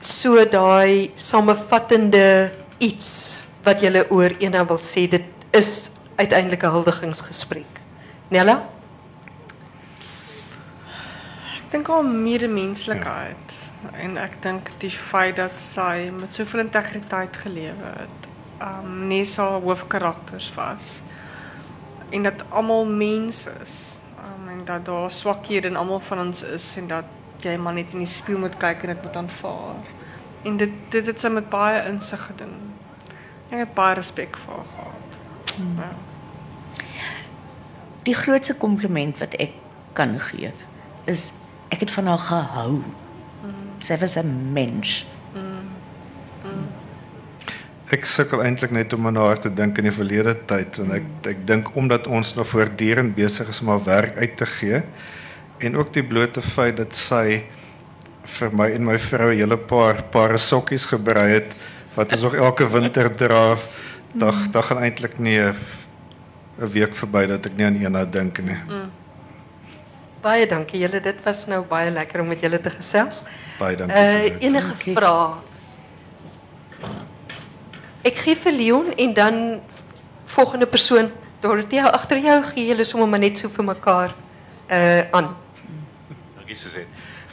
so 0.00 0.44
daai 0.44 1.10
samevattende 1.16 2.52
iets 2.78 3.46
wat 3.64 3.80
julle 3.80 4.06
oor 4.10 4.30
Ena 4.38 4.64
wil 4.66 4.78
sê. 4.78 5.08
Dit 5.10 5.22
is 5.52 5.90
uiteindelik 6.16 6.62
'n 6.62 6.70
huldigingsgesprek. 6.70 7.72
Nella? 8.28 8.68
Ek 11.56 11.70
dink 11.70 11.86
haar 11.86 12.04
medemenslikheid 12.04 13.72
en 13.92 14.16
ek 14.16 14.42
dink 14.42 14.70
die 14.78 14.90
feit 14.90 15.36
dat 15.36 15.60
sy 15.60 16.10
met 16.14 16.34
soveel 16.34 16.60
integriteit 16.60 17.36
gelewe 17.36 17.92
het. 17.98 18.28
Um 18.62 19.06
nie 19.08 19.24
so 19.24 19.60
hoofkarakters 19.60 20.54
was 20.54 21.02
en 22.10 22.22
dat 22.22 22.44
almal 22.48 22.86
mense 22.86 23.50
is. 23.62 24.00
Um, 24.18 24.48
en 24.48 24.64
dat 24.64 24.84
daar 24.84 25.10
swakhede 25.10 25.68
in 25.68 25.76
almal 25.76 26.00
van 26.00 26.18
ons 26.18 26.42
is 26.42 26.76
en 26.76 26.86
dat 26.86 27.04
jy 27.38 27.56
maar 27.56 27.72
net 27.72 27.92
in 27.92 27.98
die 27.98 28.10
spieël 28.10 28.38
moet 28.38 28.56
kyk 28.56 28.82
en 28.82 28.94
dit 28.94 29.02
moet 29.02 29.16
aanvaar. 29.16 29.94
En 30.42 30.56
dit 30.56 30.70
dit 30.88 31.06
het 31.06 31.20
sy 31.20 31.28
met 31.28 31.48
baie 31.48 31.82
insig 31.88 32.26
gedoen. 32.26 32.54
Ek 33.50 33.58
het 33.58 33.74
baie 33.74 33.94
respek 33.94 34.36
vir 34.46 34.62
haar 34.76 34.95
Ja. 35.56 35.90
Die 38.06 38.14
grootste 38.14 38.54
kompliment 38.54 39.18
wat 39.18 39.34
ek 39.42 39.52
kan 39.96 40.14
gee 40.20 40.52
is 41.10 41.32
ek 41.74 41.80
het 41.86 41.90
van 41.90 42.06
haar 42.06 42.22
gehou. 42.22 42.82
Sy 43.82 43.98
was 43.98 44.16
'n 44.16 44.52
mens. 44.52 45.06
Ek 47.86 48.04
sukkel 48.04 48.42
eintlik 48.42 48.70
net 48.70 48.92
om 48.92 49.06
aan 49.06 49.16
haar 49.16 49.38
te 49.38 49.52
dink 49.54 49.78
in 49.78 49.84
die 49.84 49.94
verlede 49.94 50.34
tyd 50.46 50.76
want 50.76 50.92
ek 50.92 51.04
ek 51.30 51.46
dink 51.46 51.76
omdat 51.76 52.06
ons 52.06 52.34
nog 52.34 52.48
voortdurend 52.48 53.14
besig 53.14 53.48
is 53.48 53.60
om 53.60 53.68
haar 53.68 53.84
werk 53.84 54.16
uit 54.16 54.36
te 54.36 54.46
gee 54.46 54.82
en 55.58 55.76
ook 55.76 55.92
die 55.92 56.02
blote 56.02 56.42
feit 56.42 56.76
dat 56.76 56.94
sy 56.94 57.44
vir 58.26 58.50
my 58.52 58.66
en 58.74 58.84
my 58.84 58.98
vrou 58.98 59.30
'n 59.30 59.38
hele 59.38 59.56
paar 59.56 60.02
paar 60.02 60.38
sokkies 60.38 60.86
gebrei 60.86 61.28
het 61.38 61.56
wat 61.94 62.12
ons 62.12 62.22
nog 62.22 62.34
elke 62.34 62.66
winter 62.68 63.14
dra. 63.14 63.56
Dag 64.16 64.48
dag 64.50 64.66
gaan 64.66 64.82
eintlik 64.82 65.18
nie 65.18 65.38
'n 65.40 65.54
week 66.56 66.94
verby 66.96 67.26
dat 67.26 67.46
ek 67.46 67.56
nie 67.56 67.66
aan 67.66 67.76
eendag 67.76 68.08
dink 68.10 68.38
nie. 68.38 68.56
Baie 70.22 70.46
dankie 70.46 70.80
julle. 70.80 71.00
Dit 71.00 71.16
was 71.24 71.46
nou 71.46 71.62
baie 71.62 71.90
lekker 71.90 72.20
om 72.20 72.28
met 72.28 72.40
julle 72.40 72.60
te 72.60 72.70
gesels. 72.70 73.24
Baie 73.58 73.76
dankie. 73.76 73.96
Uh 73.96 74.40
enige 74.40 74.68
Dankie. 74.68 74.94
vrae? 74.94 75.36
Ek 78.04 78.16
gee 78.16 78.36
vir 78.36 78.52
Leon 78.52 78.92
en 78.96 79.12
dan 79.14 79.60
volgende 80.24 80.66
persoon 80.66 81.10
Dorothea, 81.40 81.90
agter 81.92 82.18
jou 82.18 82.42
gee 82.54 82.66
julle 82.66 82.84
sommer 82.84 83.08
maar 83.08 83.18
net 83.18 83.38
so 83.38 83.48
vir 83.48 83.64
mekaar 83.64 84.14
uh 84.70 85.02
aan. 85.12 85.36
Dankie 86.36 86.54
Suzette. 86.54 86.88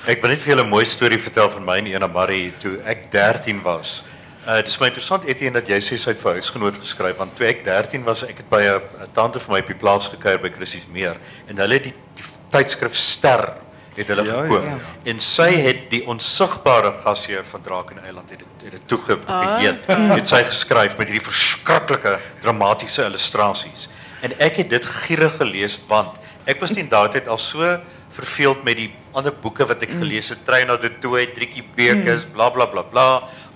Ek 0.05 0.21
wil 0.21 0.29
net 0.29 0.41
vir 0.41 0.55
julle 0.55 0.65
'n 0.65 0.69
mooi 0.69 0.85
storie 0.85 1.17
vertel 1.19 1.49
van 1.49 1.63
my 1.65 1.77
en 1.77 1.87
Ena 1.87 2.07
Marie 2.07 2.51
toe 2.59 2.77
ek 2.85 3.09
13 3.11 3.61
was. 3.63 4.03
Uh 4.47 4.55
dit 4.59 4.67
is 4.67 4.77
my 4.81 4.87
interessant 4.91 5.23
Etienne 5.23 5.61
dat 5.61 5.69
jy 5.71 5.77
sê 5.79 5.95
sy 5.97 6.09
het 6.11 6.19
vir 6.19 6.33
huisgenoot 6.39 6.75
geskryf 6.81 7.15
want 7.17 7.35
toe 7.37 7.45
ek 7.47 7.61
13 7.63 8.03
was, 8.03 8.23
ek 8.27 8.41
het 8.41 8.49
by 8.51 8.59
'n 8.67 9.07
tante 9.15 9.39
van 9.39 9.53
my 9.55 9.59
op 9.63 9.67
die 9.71 9.75
plaas 9.79 10.09
gekuier 10.09 10.41
by 10.41 10.49
Christie's 10.51 10.87
Meer 10.91 11.15
en 11.47 11.57
hulle 11.57 11.73
het 11.79 11.83
die, 11.83 11.93
die 12.15 12.25
tydskrif 12.51 12.93
Ster 12.95 13.53
het 13.95 14.07
hulle 14.07 14.25
Ja, 14.25 14.41
gekoop. 14.41 14.63
ja, 14.63 14.69
ja. 14.69 14.77
En 15.11 15.19
sy 15.21 15.49
het 15.61 15.89
die 15.89 16.01
onsigbare 16.07 16.91
gasheer 17.05 17.43
van 17.45 17.61
Drakenseiland 17.61 18.29
het 18.29 18.39
dit 18.39 18.47
het 18.63 18.71
dit 18.71 18.87
toegeweet. 18.87 19.79
Het 19.87 20.27
sy 20.27 20.43
geskryf 20.43 20.97
met 20.97 21.07
hierdie 21.07 21.23
verskriklike 21.27 22.19
dramatiese 22.41 23.03
illustrasies. 23.05 23.87
En 24.21 24.31
ek 24.39 24.55
het 24.57 24.69
dit 24.69 24.85
gierig 24.85 25.35
gelees 25.37 25.79
want 25.87 26.17
ek 26.45 26.59
was 26.59 26.71
teen 26.73 26.89
daardie 26.89 27.19
tyd 27.21 27.29
al 27.29 27.37
so 27.37 27.77
verveeld 28.09 28.63
met 28.63 28.75
die 28.77 28.93
ander 29.13 29.33
boeke 29.43 29.65
wat 29.69 29.83
ek 29.85 29.93
gelees 29.99 30.29
het, 30.33 30.43
Trein 30.45 30.67
na 30.67 30.77
die 30.77 30.91
Tooi, 31.03 31.27
Triekie 31.35 31.63
Bekes, 31.75 32.25
bla 32.33 32.49
bla 32.53 32.65
bla 32.69 32.83
bla, 32.83 33.07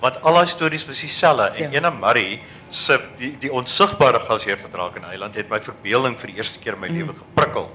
want 0.02 0.18
al 0.22 0.38
daai 0.40 0.48
stories 0.50 0.86
was 0.86 1.00
dieselfde. 1.02 1.50
En 1.64 1.74
Ena 1.74 1.90
Marie 1.90 2.40
se 2.70 2.98
die, 3.18 3.32
die 3.40 3.52
onsigbare 3.52 4.20
gasheer 4.20 4.58
van 4.62 4.70
Drakenseiland 4.70 5.34
het 5.34 5.50
my 5.50 5.60
verbeelding 5.64 6.18
vir 6.20 6.32
die 6.32 6.38
eerste 6.38 6.62
keer 6.62 6.78
in 6.78 6.84
my 6.84 6.88
lewe 6.92 7.16
geprikkel. 7.16 7.70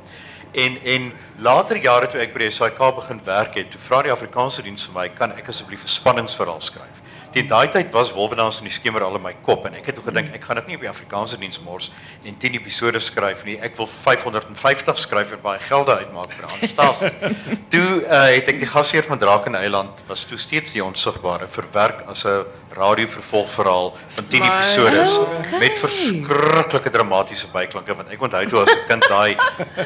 En 0.54 0.78
en 0.86 1.12
later 1.42 1.78
jare 1.82 2.08
toe 2.08 2.22
ek 2.22 2.34
by 2.36 2.46
die 2.46 2.52
SAK 2.54 2.80
begin 3.00 3.22
werk 3.26 3.56
het, 3.58 3.72
toe 3.74 3.82
vra 3.82 4.04
die 4.06 4.14
Afrikaanse 4.14 4.62
diens 4.62 4.86
vir 4.86 4.94
my, 5.00 5.08
kan 5.10 5.34
ek 5.34 5.50
asseblief 5.50 5.84
'n 5.84 5.96
spanningsverhaal 6.00 6.62
skryf? 6.62 7.03
Teen 7.34 7.48
daai 7.50 7.68
tyd 7.74 7.90
was 7.92 8.12
Wolwedans 8.14 8.60
in 8.62 8.68
die 8.68 8.74
skemer 8.74 9.02
al 9.02 9.16
in 9.18 9.24
my 9.24 9.32
kop 9.42 9.66
en 9.66 9.74
ek 9.74 9.88
het 9.90 9.98
ook 9.98 10.06
gedink 10.12 10.34
ek 10.38 10.44
gaan 10.46 10.60
dit 10.62 10.68
nie 10.68 10.76
op 10.78 10.84
die 10.86 10.90
Afrikaanse 10.92 11.38
diens 11.42 11.58
mors 11.66 11.88
en 12.24 12.36
10 12.38 12.54
episode 12.60 13.00
skryf 13.02 13.42
nie. 13.48 13.56
Ek 13.60 13.74
wil 13.80 13.88
550 13.90 15.00
skryf 15.02 15.32
en 15.34 15.42
baie 15.42 15.60
gelde 15.66 15.96
uitmaak 15.98 16.30
vir 16.38 16.68
stasie. 16.70 17.10
toe 17.74 17.88
uh, 18.06 18.20
het 18.36 18.52
ek 18.54 18.60
die 18.62 18.70
gasheer 18.70 19.08
van 19.10 19.18
Drakenseiland 19.18 20.04
was 20.08 20.26
toe 20.30 20.38
steeds 20.38 20.76
die 20.78 20.84
onsigbare 20.86 21.48
verwerk 21.50 22.04
as 22.08 22.26
'n 22.26 22.46
radiovervolgverhaal 22.74 23.94
van 24.18 24.28
10 24.30 24.42
Wow. 24.42 24.54
episodes 24.54 25.20
met 25.60 25.78
verskriklike 25.80 26.90
dramatiese 26.90 27.48
byklanke 27.54 27.96
want 27.96 28.10
ek 28.14 28.22
onthou 28.22 28.46
toe 28.50 28.62
as 28.62 28.74
'n 28.74 28.88
kind 28.88 29.04
daai 29.10 29.36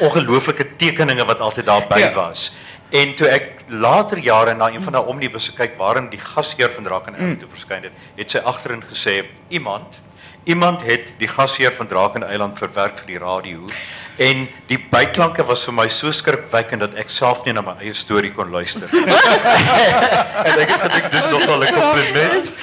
ongelooflike 0.00 0.76
tekeninge 0.76 1.24
wat 1.24 1.40
altyd 1.40 1.66
daarby 1.66 2.00
Ja. 2.00 2.12
En 2.90 3.14
toe 3.14 3.28
ek 3.28 3.64
later 3.68 4.18
jare 4.18 4.54
na 4.54 4.70
een 4.72 4.82
van 4.82 4.92
daai 4.92 5.10
omnibusse 5.12 5.52
kyk 5.52 5.76
waarin 5.76 6.08
die 6.08 6.20
gasheer 6.20 6.72
van 6.72 6.84
Drakenseiland 6.84 7.36
mm. 7.36 7.40
toe 7.42 7.48
verskyn 7.52 7.82
het, 7.88 8.04
het 8.16 8.30
sy 8.30 8.38
agterin 8.38 8.84
gesê 8.84 9.22
iemand 9.48 10.00
iemand 10.48 10.82
het 10.82 11.12
die 11.18 11.28
gasheer 11.28 11.72
van 11.76 11.86
Drakenseiland 11.86 12.58
verwerk 12.58 12.96
vir 13.02 13.10
die 13.10 13.18
radio 13.20 13.66
en 14.16 14.46
die 14.70 14.78
byklanke 14.90 15.44
was 15.46 15.64
vir 15.68 15.76
my 15.76 15.86
so 15.92 16.12
skrikwekkend 16.14 16.80
dat 16.86 16.96
ek 16.98 17.12
self 17.12 17.44
nie 17.44 17.52
na 17.52 17.62
my 17.66 17.74
eie 17.82 17.92
storie 17.94 18.32
kon 18.34 18.48
luister. 18.50 18.88
en 20.48 20.54
ek 20.64 20.72
het 20.72 20.80
gedink 20.86 21.10
dis 21.12 21.28
nogal 21.30 21.62
'n 21.62 21.74
kompliment. 21.76 22.48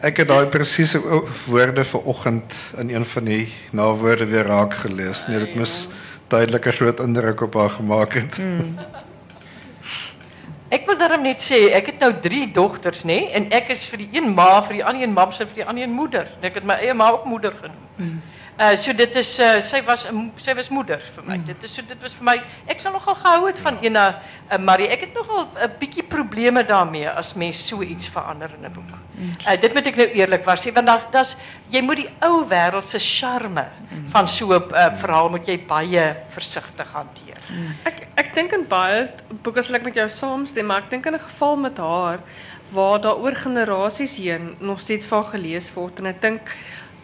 Ek 0.00 0.16
het 0.16 0.28
daai 0.28 0.46
presiese 0.48 0.96
woorde 1.44 1.84
vanoggend 1.84 2.54
in 2.80 2.88
een 2.88 3.04
van 3.04 3.24
die 3.24 3.52
nawoorde 3.76 4.24
weer 4.26 4.46
raak 4.48 4.74
gelees. 4.74 5.26
Nee, 5.28 5.38
dit 5.44 5.54
moes 5.54 5.74
duidelik 5.84 6.09
'n 6.32 6.72
groot 6.72 7.00
indruk 7.00 7.40
op 7.40 7.54
haar 7.54 7.70
gemaak 7.70 8.12
het. 8.12 8.40
Ek 10.70 10.86
wil 10.86 10.98
daarom 10.98 11.22
net 11.22 11.42
sê, 11.42 11.72
ek 11.74 11.86
het 11.86 11.98
nou 11.98 12.12
3 12.22 12.52
dogters, 12.54 13.02
nê, 13.04 13.32
en 13.34 13.48
ek 13.50 13.72
is 13.74 13.86
vir 13.90 14.04
die 14.04 14.08
een 14.12 14.28
ma, 14.34 14.62
vir 14.62 14.78
die 14.78 14.84
ander 14.84 15.02
een 15.02 15.12
mamse, 15.12 15.46
vir 15.46 15.54
die 15.54 15.66
ander 15.66 15.82
een 15.82 15.96
moeder. 15.96 16.30
En 16.38 16.46
ek 16.46 16.60
het 16.60 16.64
my 16.64 16.76
eie 16.78 16.94
ma 16.94 17.10
ook 17.10 17.24
moeder 17.24 17.56
genoem. 17.58 18.20
Uh 18.60 18.76
so 18.76 18.92
dit 18.92 19.14
is 19.16 19.28
uh, 19.40 19.56
sy 19.64 19.80
was 19.86 20.02
sy 20.36 20.54
was 20.54 20.68
moeder 20.68 21.00
vir 21.16 21.24
my. 21.24 21.38
Dit 21.48 21.62
is 21.64 21.74
so 21.74 21.82
dit 21.82 22.02
was 22.04 22.12
vir 22.18 22.26
my 22.28 22.36
ek 22.68 22.82
sal 22.82 22.92
nogal 22.92 23.16
gehou 23.16 23.46
het 23.46 23.58
van 23.64 23.78
ena 23.80 24.04
uh, 24.12 24.58
Marie. 24.60 24.90
Ek 24.92 25.06
het 25.08 25.14
nogal 25.16 25.48
'n 25.56 25.78
bietjie 25.80 26.04
probleme 26.04 26.62
daarmee 26.64 27.08
as 27.08 27.32
mens 27.34 27.66
so 27.66 27.80
iets 27.82 28.08
verander 28.08 28.52
in 28.58 28.68
'n 28.68 28.72
boek. 28.72 28.99
Uh 29.20 29.56
dit 29.60 29.74
moet 29.74 29.86
ek 29.86 29.96
nou 29.96 30.08
eerlikwaar 30.16 30.60
sê 30.60 30.72
want 30.72 30.86
daar's 31.12 31.36
jy 31.70 31.82
moet 31.84 32.02
die 32.02 32.10
ou 32.26 32.44
wêreld 32.48 32.86
se 32.86 32.98
charme 32.98 33.66
van 34.12 34.28
so 34.28 34.52
'n 34.54 34.72
uh, 34.72 34.96
verhaal 34.96 35.28
moet 35.28 35.46
jy 35.46 35.58
baie 35.66 36.16
versigtig 36.28 36.92
hanteer. 36.92 37.38
Ek 37.84 38.08
ek 38.16 38.34
dink 38.34 38.52
in 38.52 38.66
baie 38.68 39.08
boeke 39.42 39.62
sal 39.62 39.76
ek 39.76 39.84
met 39.84 39.94
jou 39.94 40.08
saamstem, 40.08 40.66
maar 40.66 40.82
ek 40.82 40.90
dink 40.90 41.06
in 41.06 41.14
'n 41.14 41.26
geval 41.28 41.56
met 41.56 41.78
haar 41.78 42.20
waar 42.70 43.00
daar 43.00 43.18
oor 43.18 43.34
generasies 43.34 44.16
heen 44.16 44.54
nog 44.58 44.80
steeds 44.80 45.06
van 45.06 45.24
gelees 45.24 45.74
word 45.74 45.98
en 45.98 46.06
ek 46.06 46.20
dink 46.22 46.54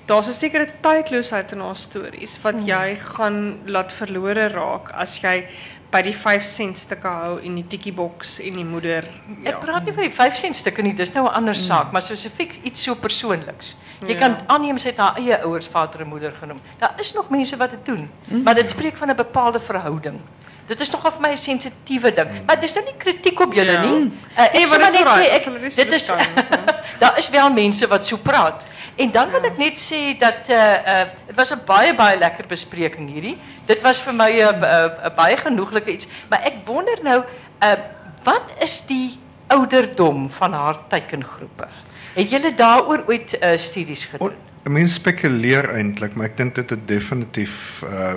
daar's 0.07 0.29
'n 0.29 0.33
sekere 0.33 0.69
tydloosheid 0.81 1.53
in 1.53 1.61
haar 1.61 1.77
stories 1.77 2.39
wat 2.43 2.55
jy 2.67 2.97
gaan 2.97 3.59
laat 3.67 3.93
verlore 3.93 4.49
raak 4.49 4.91
as 4.93 5.21
jy 5.21 5.47
by 5.91 6.03
die 6.03 6.13
5 6.15 6.45
sent 6.45 6.79
stukke 6.79 7.09
hou 7.09 7.39
en 7.41 7.55
die 7.55 7.65
tikkie 7.71 7.93
boks 7.93 8.39
en 8.41 8.57
die 8.59 8.65
moeder. 8.65 9.05
Ja. 9.43 9.51
Ek 9.53 9.61
praat 9.61 9.85
nie 9.85 9.93
van 9.95 10.03
die 10.03 10.13
5 10.15 10.37
sent 10.37 10.57
stukke 10.57 10.83
nie, 10.83 10.95
dis 10.95 11.13
nou 11.15 11.25
'n 11.27 11.33
ander 11.35 11.55
saak, 11.55 11.93
maar 11.93 12.03
spesifiek 12.03 12.59
iets 12.65 12.83
so 12.83 12.95
persoonliks. 12.95 13.77
Jy 14.01 14.09
Ja. 14.15 14.19
kan 14.19 14.37
aanneem 14.47 14.79
sy 14.79 14.89
het 14.89 14.99
haar 14.99 15.17
eie 15.17 15.39
ouers 15.43 15.69
vader 15.69 16.01
en 16.01 16.09
moeder 16.09 16.33
genoem. 16.41 16.61
Daar 16.79 16.95
is 16.99 17.13
nog 17.15 17.31
mense 17.31 17.57
wat 17.57 17.71
dit 17.71 17.85
doen, 17.87 18.11
maar 18.45 18.55
dit 18.55 18.71
spreek 18.71 18.97
van 18.97 19.11
'n 19.11 19.17
bepaalde 19.17 19.61
verhouding. 19.61 20.21
Dit 20.67 20.81
is 20.81 20.91
nogal 20.91 21.11
vir 21.13 21.21
my 21.21 21.31
'n 21.33 21.37
sensitiewe 21.37 22.13
ding, 22.15 22.29
maar 22.47 22.61
dis 22.61 22.75
nou 22.75 22.85
nie 22.85 22.95
kritiek 22.99 23.41
op 23.41 23.53
julle 23.55 23.73
Ja. 23.73 23.81
nie. 23.83 24.13
Uh, 24.37 24.45
ek 24.45 24.53
Nee, 24.53 24.67
net 24.67 24.93
sê 24.93 25.01
ek 25.31 25.75
dit 25.77 25.93
is 25.93 26.07
daar 27.01 27.19
is 27.19 27.29
wel 27.31 27.51
mense 27.53 27.87
wat 27.87 28.05
so 28.05 28.17
praat. 28.17 28.65
En 28.97 29.11
dan 29.13 29.31
wil 29.31 29.45
ek 29.45 29.59
net 29.61 29.81
sê 29.81 30.17
dat 30.17 30.49
uh 30.49 30.57
uh 30.57 31.05
dit 31.29 31.37
was 31.37 31.53
'n 31.53 31.65
baie 31.67 31.95
baie 31.95 32.19
lekker 32.19 32.47
bespreking 32.49 33.11
hierdie. 33.13 33.37
Dit 33.67 33.83
was 33.83 34.01
vir 34.01 34.15
my 34.15 34.31
'n 34.33 34.65
'n 34.65 35.15
baie 35.17 35.37
genoeglike 35.37 35.93
iets, 35.93 36.09
maar 36.31 36.41
ek 36.45 36.65
wonder 36.65 36.97
nou 37.03 37.21
uh 37.63 37.77
wat 38.25 38.49
is 38.61 38.81
die 38.87 39.19
ouderdom 39.47 40.31
van 40.31 40.53
haar 40.53 40.79
teikengroepe? 40.89 41.69
Het 42.15 42.31
julle 42.31 42.55
daaroor 42.55 43.05
ooit 43.07 43.37
uh 43.43 43.57
studies 43.57 44.05
gedoen? 44.05 44.33
Mense 44.65 44.95
spekuleer 44.95 45.71
eintlik, 45.71 46.15
maar 46.15 46.27
ek 46.27 46.37
dink 46.37 46.55
dit 46.55 46.71
het 46.71 46.89
definitief 46.89 47.83
uh 47.85 48.15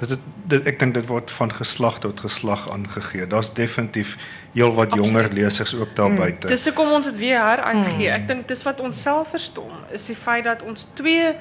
dit 0.00 0.10
het, 0.10 0.20
dit 0.50 0.66
ek 0.66 0.78
dink 0.80 0.94
dit 0.96 1.06
word 1.06 1.30
van 1.30 1.52
geslag 1.52 1.98
tot 2.02 2.20
geslag 2.24 2.66
aangegee. 2.72 3.26
Daar's 3.26 3.52
definitief 3.54 4.16
heelwat 4.52 4.94
jonger 4.94 5.30
lesers 5.32 5.74
ook 5.76 5.94
daar 5.96 6.14
buite. 6.14 6.48
Dis 6.50 6.64
hoekom 6.64 6.92
ons 6.98 7.10
dit 7.10 7.18
weer 7.20 7.40
heruitgee. 7.40 8.08
Ek 8.10 8.28
dink 8.28 8.48
dis 8.48 8.62
wat 8.66 8.80
ons 8.80 9.02
self 9.02 9.34
verstom 9.36 9.84
is 9.92 10.06
die 10.10 10.16
feit 10.16 10.44
dat 10.48 10.62
ons 10.62 10.88
twee 10.98 11.34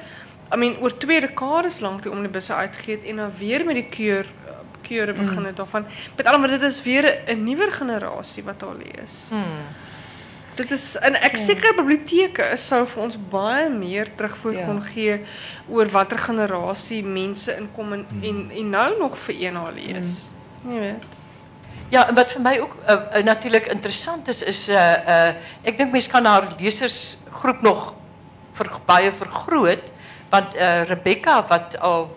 I 0.49 0.57
mean 0.57 0.79
oor 0.81 0.95
twee 0.97 1.21
dekades 1.21 1.79
lank 1.79 2.03
die 2.03 2.11
omnibusse 2.11 2.53
uitgegee 2.53 2.95
het 2.97 3.03
en 3.11 3.21
dan 3.21 3.33
weer 3.37 3.65
met 3.65 3.77
die 3.77 3.89
keur 3.89 4.25
keure 4.81 5.13
begin 5.13 5.45
het 5.45 5.59
daarvan. 5.59 5.85
Met 6.17 6.29
woorde 6.29 6.57
dit 6.57 6.61
is 6.61 6.81
weer 6.83 7.05
'n 7.27 7.43
nuwer 7.43 7.71
generasie 7.71 8.43
wat 8.43 8.59
daar 8.59 8.75
lees. 8.75 9.27
Hmm. 9.29 9.88
Dit 10.59 10.73
is 10.75 10.83
en 10.99 11.15
ek 11.15 11.37
seker 11.39 11.75
biblioteke 11.77 12.49
sou 12.59 12.81
vir 12.91 13.03
ons 13.05 13.15
baie 13.31 13.69
meer 13.71 14.09
terugvoer 14.19 14.57
Ja. 14.59 14.65
kon 14.67 14.81
gee 14.83 15.21
oor 15.71 15.87
watter 15.93 16.19
generasie 16.19 16.99
mense 17.03 17.53
inkom 17.55 17.93
en 17.95 18.05
en, 18.21 18.41
en 18.51 18.69
nou 18.69 18.89
nog 18.99 19.15
vir 19.27 19.35
een 19.45 19.59
lees. 19.77 20.27
Jy 20.65 20.79
weet. 20.83 21.17
Ja, 21.89 22.03
en 22.07 22.15
wat 22.15 22.35
vir 22.35 22.41
my 22.41 22.57
ook 22.59 22.75
uh, 22.83 22.97
uh, 23.17 23.23
natuurlik 23.23 23.71
interessant 23.71 24.27
is 24.27 24.41
is 24.41 24.67
uh 24.69 24.75
uh 25.15 25.31
ek 25.63 25.77
dink 25.77 25.91
mense 25.95 26.11
kan 26.11 26.25
haar 26.25 26.51
lesersgroep 26.59 27.61
nog 27.61 27.93
ver, 28.53 28.69
baie 28.85 29.11
vergroot 29.11 29.83
want 30.29 30.55
uh 30.55 30.83
Rebecca 30.89 31.39
wat 31.49 31.79
al 31.79 32.09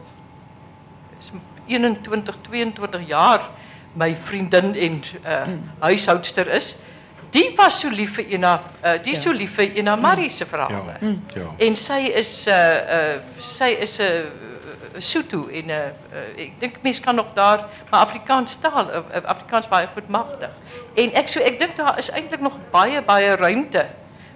is 1.18 1.30
21 1.66 2.42
22 2.42 3.06
jaar 3.08 3.50
my 3.94 4.16
vriendin 4.16 4.74
en 4.74 5.02
uh 5.24 5.46
huishoudster 5.78 6.48
is, 6.48 6.76
die 7.32 7.48
was 7.56 7.80
so 7.80 7.90
lief 7.90 8.16
vir 8.18 8.34
Ina 8.36 8.52
uh 8.84 8.96
die 9.02 9.14
is 9.16 9.22
so 9.22 9.32
lief 9.32 9.56
vir 9.56 9.76
Ina 9.80 9.96
Marie 9.96 10.30
se 10.30 10.46
verhale. 10.46 10.96
Ja. 11.00 11.12
Ja. 11.34 11.48
En 11.58 11.76
sy 11.76 12.00
is 12.20 12.32
uh 12.46 12.54
uh 12.54 13.20
sy 13.40 13.70
is 13.80 13.98
'n 13.98 14.02
uh, 14.02 15.00
Sotho 15.00 15.46
en 15.48 15.70
uh, 15.70 15.76
uh 16.12 16.42
ek 16.44 16.60
dink 16.60 16.82
mense 16.82 17.00
kan 17.00 17.16
nog 17.16 17.32
daar 17.34 17.64
maar 17.90 18.00
Afrikaans 18.00 18.58
taal 18.60 18.90
Afrikaans 19.24 19.68
baie 19.68 19.88
goed 19.94 20.08
magtig. 20.08 20.50
En 20.94 21.14
ek 21.14 21.28
so 21.28 21.40
ek 21.40 21.58
dink 21.58 21.76
daar 21.76 21.98
is 21.98 22.10
eintlik 22.10 22.40
nog 22.40 22.58
baie 22.70 23.02
baie 23.02 23.36
ruimte 23.36 23.86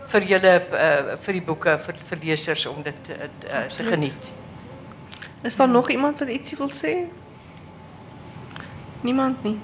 vir 0.09 0.23
julle 0.23 0.57
uh, 0.73 1.17
vir 1.21 1.33
die 1.33 1.43
boeke 1.43 1.79
vir, 1.79 1.95
vir 2.09 2.19
lesers 2.25 2.67
om 2.67 2.83
dit 2.83 3.05
te 3.05 3.85
geniet. 3.91 4.33
Is 5.43 5.57
daar 5.57 5.69
nog 5.69 5.91
iemand 5.91 6.19
wat 6.19 6.29
ietsie 6.29 6.59
wil 6.59 6.71
sê? 6.71 7.07
Niemand 9.03 9.43
nie. 9.45 9.59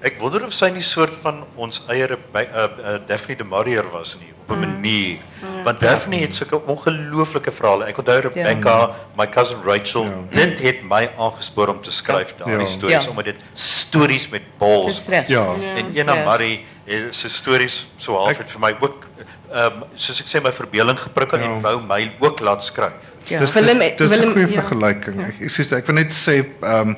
Ek 0.00 0.16
wonder 0.16 0.46
of 0.46 0.54
sy 0.56 0.70
nie 0.72 0.80
soort 0.80 1.12
van 1.20 1.42
ons 1.60 1.82
eie 1.92 2.06
Rebe- 2.08 2.46
uh, 2.48 2.68
uh, 2.80 2.92
Daphne 3.06 3.34
de 3.36 3.44
Maurier 3.44 3.84
was 3.92 4.14
nie 4.16 4.30
op 4.32 4.56
'n 4.56 4.60
manier. 4.60 5.18
Want 5.64 5.80
Daphne 5.80 6.16
het 6.16 6.34
sulke 6.34 6.56
ongelooflike 6.56 7.52
verhale. 7.52 7.84
Ek 7.84 7.98
onthou 7.98 8.20
Rebecca, 8.20 8.94
my 9.16 9.26
cousin 9.28 9.58
Rachel, 9.64 10.06
dit 10.32 10.58
het 10.58 10.82
my 10.82 11.10
aangespoor 11.18 11.68
om 11.68 11.82
te 11.82 11.92
skryf 11.92 12.34
daardie 12.36 12.66
Ja. 12.66 12.66
stories 12.66 13.04
Ja. 13.04 13.10
omdat 13.10 13.24
dit 13.24 13.36
stories 13.52 14.28
met 14.28 14.42
balls. 14.58 15.06
Ja. 15.26 15.54
En 15.76 15.92
Ena. 15.92 16.24
Marie 16.24 16.64
eh, 16.86 17.10
se 17.10 17.28
stories 17.28 17.86
so 17.96 18.14
half 18.14 18.38
het 18.38 18.50
vir 18.50 18.60
my 18.60 18.74
ook 18.80 19.04
ehm 19.52 19.82
um, 19.82 19.84
soos 19.94 20.20
ek 20.20 20.26
sê 20.26 20.42
my 20.42 20.52
verbeelding 20.52 20.98
geprikkel 20.98 21.38
ja. 21.38 21.44
en 21.44 21.60
wou 21.60 21.80
my 21.88 22.12
ook 22.20 22.40
laat 22.40 22.64
skryf. 22.64 22.92
Ja. 23.26 23.38
Dis 23.38 23.52
dis, 23.52 24.16
'n 24.18 24.32
goeie 24.32 24.46
ja. 24.50 24.62
vergelyking. 24.62 25.16
Ja. 25.20 25.26
Ek 25.26 25.50
sê 25.50 25.76
ek 25.76 25.86
wil 25.86 25.94
net 25.94 26.12
sê 26.12 26.44
ehm 26.62 26.88
um, 26.88 26.96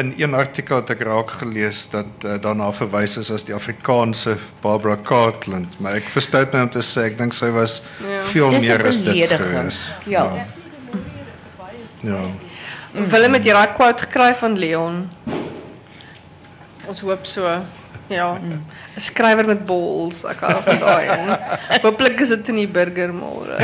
in 0.00 0.14
een 0.16 0.34
artikel 0.34 0.80
het 0.80 0.90
ek 0.94 1.02
raak 1.06 1.30
gelees 1.40 1.84
dat 1.92 2.24
uh, 2.24 2.36
daarna 2.42 2.70
verwys 2.72 3.16
is 3.20 3.30
as 3.30 3.44
die 3.46 3.54
Afrikaanse 3.54 4.36
Barbara 4.64 4.96
Cartland, 5.04 5.76
maar 5.80 5.98
ek 6.00 6.08
verstou 6.12 6.42
net 6.44 6.62
om 6.62 6.70
te 6.76 6.84
sê 6.84 7.10
ek 7.10 7.18
dink 7.18 7.36
sy 7.36 7.50
was 7.54 7.80
ja. 8.02 8.22
veel 8.32 8.54
Dis 8.56 8.64
meer 8.66 8.86
as 8.86 9.00
dit 9.04 9.34
gewees. 9.34 9.82
Ja. 10.10 10.24
Ja. 10.34 10.46
ja. 12.12 12.22
Willem 13.12 13.38
het 13.38 13.46
jy 13.46 13.54
daai 13.54 13.76
quote 13.76 14.08
gekry 14.08 14.32
van 14.40 14.56
Leon? 14.58 15.04
Ons 16.90 17.04
hoop 17.06 17.28
so. 17.28 17.46
Ja. 18.10 18.34
'n 18.34 18.64
Skrywer 18.96 19.46
met 19.46 19.64
balls, 19.64 20.24
ek 20.26 20.40
hou 20.42 20.58
van 20.66 20.78
daai 20.82 21.06
een. 21.08 21.28
Hooplik 21.84 22.20
is 22.20 22.32
dit 22.34 22.48
in 22.52 22.58
die 22.64 22.68
burger 22.68 23.12
môre. 23.14 23.54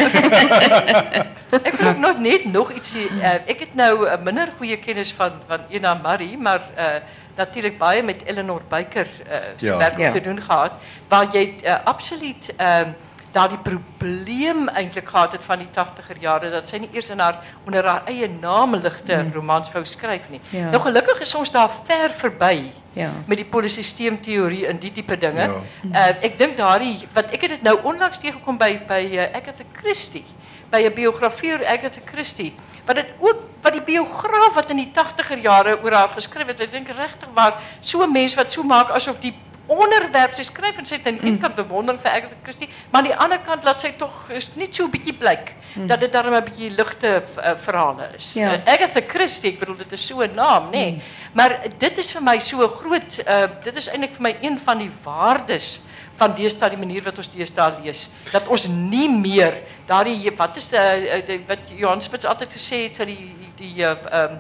ek 1.59 1.75
wil 1.83 1.99
nog 1.99 2.21
net 2.23 2.47
nog 2.53 2.71
iets 2.73 2.95
sê. 2.95 3.09
Uh, 3.11 3.35
ek 3.51 3.67
het 3.67 3.75
nou 3.75 4.07
'n 4.07 4.23
minder 4.23 4.53
goeie 4.59 4.79
kennis 4.79 5.13
van 5.13 5.43
van 5.51 5.67
Ena 5.69 5.95
Marie, 5.95 6.39
maar 6.39 6.63
uh 6.79 6.99
natuurlik 7.37 7.79
baie 7.79 8.03
met 8.03 8.23
Eleanor 8.25 8.63
Baker 8.69 9.07
uh 9.29 9.37
se 9.57 9.67
ja. 9.67 9.77
werk 9.77 9.99
ja. 9.99 10.11
te 10.11 10.21
doen 10.21 10.41
gehad 10.41 10.73
waar 11.09 11.27
jy 11.33 11.55
uh, 11.65 11.75
absoluut 11.85 12.55
ehm 12.57 12.95
uh, 13.37 13.43
daar 13.43 13.53
die 13.53 13.61
probleem 13.61 14.69
eintlik 14.69 15.09
gehad 15.09 15.33
het 15.33 15.45
van 15.45 15.61
die 15.61 15.69
80er 15.69 16.21
jare 16.21 16.51
dat 16.51 16.69
sy 16.69 16.81
nie 16.81 16.89
eers 16.93 17.11
in 17.13 17.21
haar 17.21 17.43
onder 17.67 17.85
haar 17.85 18.09
eie 18.09 18.29
naam 18.29 18.77
ligte 18.77 19.17
mm. 19.17 19.33
romans 19.35 19.71
wou 19.73 19.85
skryf 19.85 20.29
nie. 20.33 20.41
Ja. 20.51 20.71
Nou 20.73 20.81
gelukkig 20.83 21.21
is 21.27 21.35
ons 21.35 21.53
daar 21.53 21.71
ver 21.85 22.15
verby. 22.17 22.71
Ja. 22.97 23.11
Met 23.29 23.43
die 23.43 23.49
polisisteemteorie 23.53 24.65
en 24.67 24.79
die 24.81 24.93
tipe 24.93 25.19
dinge. 25.21 25.51
Ja. 25.51 25.61
Uh, 25.91 26.07
ek 26.25 26.39
dink 26.41 26.57
daardie 26.57 27.09
wat 27.13 27.35
ek 27.37 27.45
het 27.45 27.59
dit 27.59 27.67
nou 27.67 27.77
onlangs 27.85 28.23
teëgekom 28.23 28.57
by 28.61 28.71
by 28.89 29.03
uh, 29.11 29.29
Agatha 29.37 29.69
Christie, 29.77 30.25
by 30.73 30.87
'n 30.87 30.95
biografie 30.97 31.53
oor 31.53 31.67
Agatha 31.67 32.01
Christie. 32.09 32.55
Wat 32.87 32.97
dit 32.97 33.13
ook 33.19 33.43
wat 33.63 33.75
die 33.75 33.83
biograaf 33.83 34.55
wat 34.55 34.71
in 34.71 34.81
die 34.81 34.93
80er 34.95 35.43
jare 35.43 35.77
oor 35.83 35.93
haar 35.93 36.13
geskryf 36.15 36.47
het, 36.47 36.61
ek 36.61 36.73
dink 36.73 36.89
regtig 36.89 37.29
waar 37.35 37.61
so 37.81 38.03
'n 38.03 38.13
mens 38.13 38.35
wat 38.35 38.53
so 38.53 38.63
maak 38.63 38.91
asof 38.91 39.21
die 39.21 39.35
onderwerp 39.67 40.35
sy 40.37 40.45
skryf 40.47 40.79
en 40.79 40.87
sy 40.87 40.99
het 40.99 41.07
aan 41.11 41.19
die 41.19 41.31
een 41.31 41.39
kant 41.43 41.57
bewondering 41.59 42.01
vir 42.03 42.13
Agatha 42.13 42.37
Christie, 42.43 42.69
maar 42.91 43.01
aan 43.03 43.09
die 43.09 43.17
ander 43.25 43.41
kant 43.47 43.65
laat 43.67 43.83
sy 43.83 43.93
tog 43.99 44.31
is 44.31 44.51
net 44.55 44.75
so 44.75 44.85
'n 44.85 44.91
bietjie 44.91 45.15
blyk 45.19 45.55
mm. 45.75 45.87
dat 45.87 46.01
dit 46.01 46.13
darem 46.13 46.35
'n 46.35 46.45
bietjie 46.45 46.71
ligte 46.71 47.23
uh, 47.23 47.55
verhale 47.63 48.11
is. 48.17 48.35
Ja. 48.35 48.53
Uh, 48.53 48.73
Agatha 48.75 49.03
Christie, 49.07 49.53
ek 49.53 49.59
bedoel 49.59 49.77
dit 49.77 49.93
is 49.93 50.07
so 50.07 50.23
'n 50.23 50.35
naam, 50.35 50.71
nê. 50.71 50.71
Nee. 50.71 50.93
Mm. 50.93 51.01
Maar 51.33 51.59
dit 51.79 51.99
is 51.99 52.13
vir 52.13 52.23
my 52.23 52.39
so 52.39 52.69
groot 52.69 53.19
uh, 53.27 53.47
dit 53.65 53.77
is 53.77 53.89
eintlik 53.89 54.15
vir 54.17 54.23
my 54.23 54.37
een 54.41 54.59
van 54.59 54.79
die 54.79 54.91
waardes 55.03 55.81
van 56.17 56.35
deesdae 56.35 56.71
die 56.71 56.81
manier 56.81 57.03
wat 57.05 57.19
ons 57.19 57.31
deesdae 57.31 57.83
lees 57.83 58.09
dat 58.33 58.49
ons 58.49 58.69
nie 58.69 59.09
meer 59.09 59.63
daardie 59.87 60.33
wat 60.37 60.57
is 60.57 60.73
uh, 60.73 61.41
wat 61.49 61.59
Johan 61.77 62.01
Spitz 62.01 62.25
altyd 62.25 62.53
gesê 62.53 62.87
het 62.89 62.97
dat 62.97 63.07
die 63.07 63.35
die 63.57 63.85
ehm 63.85 64.07
uh, 64.13 64.39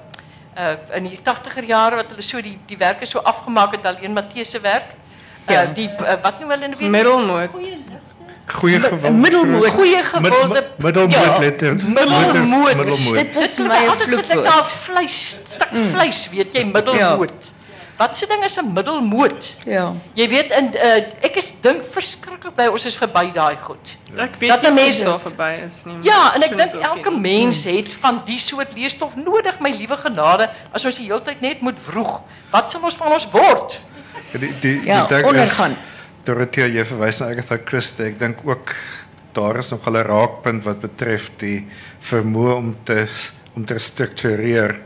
uh, 0.57 0.97
in 0.97 1.11
die 1.11 1.19
80er 1.21 1.67
jare 1.69 2.01
wat 2.01 2.13
hulle 2.13 2.25
so 2.25 2.41
die 2.41 2.57
die 2.69 2.79
werke 2.81 3.07
so 3.07 3.21
afgemaak 3.21 3.77
het 3.77 3.87
alleen 3.87 4.17
Matthee 4.17 4.45
se 4.45 4.61
werk 4.61 4.95
ja. 5.47 5.63
Uh, 5.63 5.75
die 5.75 5.91
uh, 5.91 6.17
wat 6.23 6.41
noem 6.41 6.51
hulle 6.51 6.69
nou 6.69 6.79
weer? 6.79 6.91
Middelmoot. 6.91 7.51
Goeie 8.47 8.81
gewilde. 8.81 9.11
Middelmoot. 9.11 9.67
Goeie 9.67 10.03
gewilde. 10.05 10.67
Middelmoot 10.77 11.13
ja. 11.13 11.39
letter. 11.39 11.75
Middelmoot. 11.75 12.77
middelmoot. 12.77 13.15
Dit 13.15 13.37
is 13.37 13.59
my 13.59 13.83
vloekwoord. 13.89 14.33
Dit 14.33 14.45
daar 14.45 14.65
vleis, 14.65 15.37
stuk 15.47 15.71
mm. 15.73 15.89
vleis, 15.89 16.29
weet 16.31 16.55
jy, 16.55 16.65
middelmoot. 16.65 17.33
Ja. 17.41 17.55
Wat 17.97 18.17
se 18.17 18.27
ding 18.27 18.45
is 18.45 18.57
'n 18.61 18.73
middelmoot? 18.73 19.57
Ja. 19.65 19.95
Jy 20.13 20.29
weet 20.29 20.51
in 20.51 20.75
uh, 20.75 20.97
ek 21.25 21.37
is 21.41 21.53
dink 21.61 21.83
verskriklik 21.91 22.55
by 22.55 22.67
ons 22.69 22.85
is 22.85 22.97
verby 22.97 23.33
daai 23.33 23.57
goed. 23.63 23.97
Ja. 24.13 24.27
Ek 24.27 24.37
weet 24.39 24.61
dat 24.61 24.75
mense 24.75 25.05
daar 25.05 25.19
verby 25.19 25.49
is 25.65 25.81
nie. 25.85 25.97
Ja, 26.05 26.35
en 26.35 26.43
ek 26.45 26.57
dink 26.57 26.75
elke 26.75 27.11
mens 27.11 27.65
het 27.65 27.89
van 27.89 28.21
die 28.29 28.39
soort 28.39 28.77
leesstof 28.77 29.17
nodig, 29.17 29.61
my 29.65 29.73
liewe 29.73 29.97
genade, 29.97 30.51
as 30.73 30.85
ons 30.85 31.01
die 31.01 31.09
hele 31.09 31.23
tyd 31.25 31.41
net 31.41 31.61
moet 31.65 31.81
vroeg. 31.81 32.21
Wat 32.53 32.71
sal 32.71 32.85
ons 32.85 33.01
van 33.01 33.13
ons 33.17 33.29
word? 33.33 33.81
Die 34.41 34.53
die 34.61 34.81
ja, 34.85 35.07
die 35.07 35.25
ondergaan. 35.25 35.77
Dorothea 36.27 36.67
jy 36.67 36.85
verwys 36.85 37.21
na 37.21 37.31
Agatha 37.33 37.59
Christie. 37.65 38.11
Ek 38.11 38.19
dink 38.19 38.43
ook 38.45 38.75
daar 39.37 39.59
is 39.61 39.71
nog 39.71 39.87
'n 39.87 39.97
raakpunt 39.97 40.65
wat 40.65 40.81
betref 40.81 41.31
die 41.37 41.67
vermoë 42.01 42.55
om 42.55 42.77
te 42.85 43.07
om 43.55 43.65
te 43.65 43.79
struktureer 43.79 44.81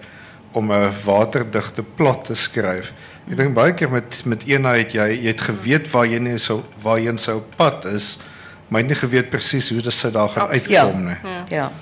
om 0.53 0.72
'n 0.72 0.92
waterdigte 1.05 1.82
plot 1.82 2.24
te 2.24 2.34
skryf. 2.34 2.92
Ek 3.30 3.36
dink 3.36 3.55
baie 3.55 3.72
keer 3.74 3.90
met 3.90 4.22
met 4.24 4.46
eenheid 4.46 4.92
jy 4.92 5.09
jy 5.22 5.28
het 5.28 5.40
geweet 5.40 5.90
waar 5.90 6.07
jy 6.07 6.18
nie 6.18 6.38
sou 6.38 6.62
waarheen 6.82 7.18
sou 7.18 7.40
pad 7.57 7.84
is, 7.84 8.18
maar 8.68 8.82
nie 8.82 8.94
geweet 8.94 9.30
presies 9.30 9.70
hoe 9.70 9.82
dit 9.82 9.92
sou 9.92 10.12
daar 10.12 10.28
gaan 10.28 10.48
uitkom 10.48 11.05
nie. 11.05 11.16
Ja. 11.22 11.44
ja. 11.48 11.72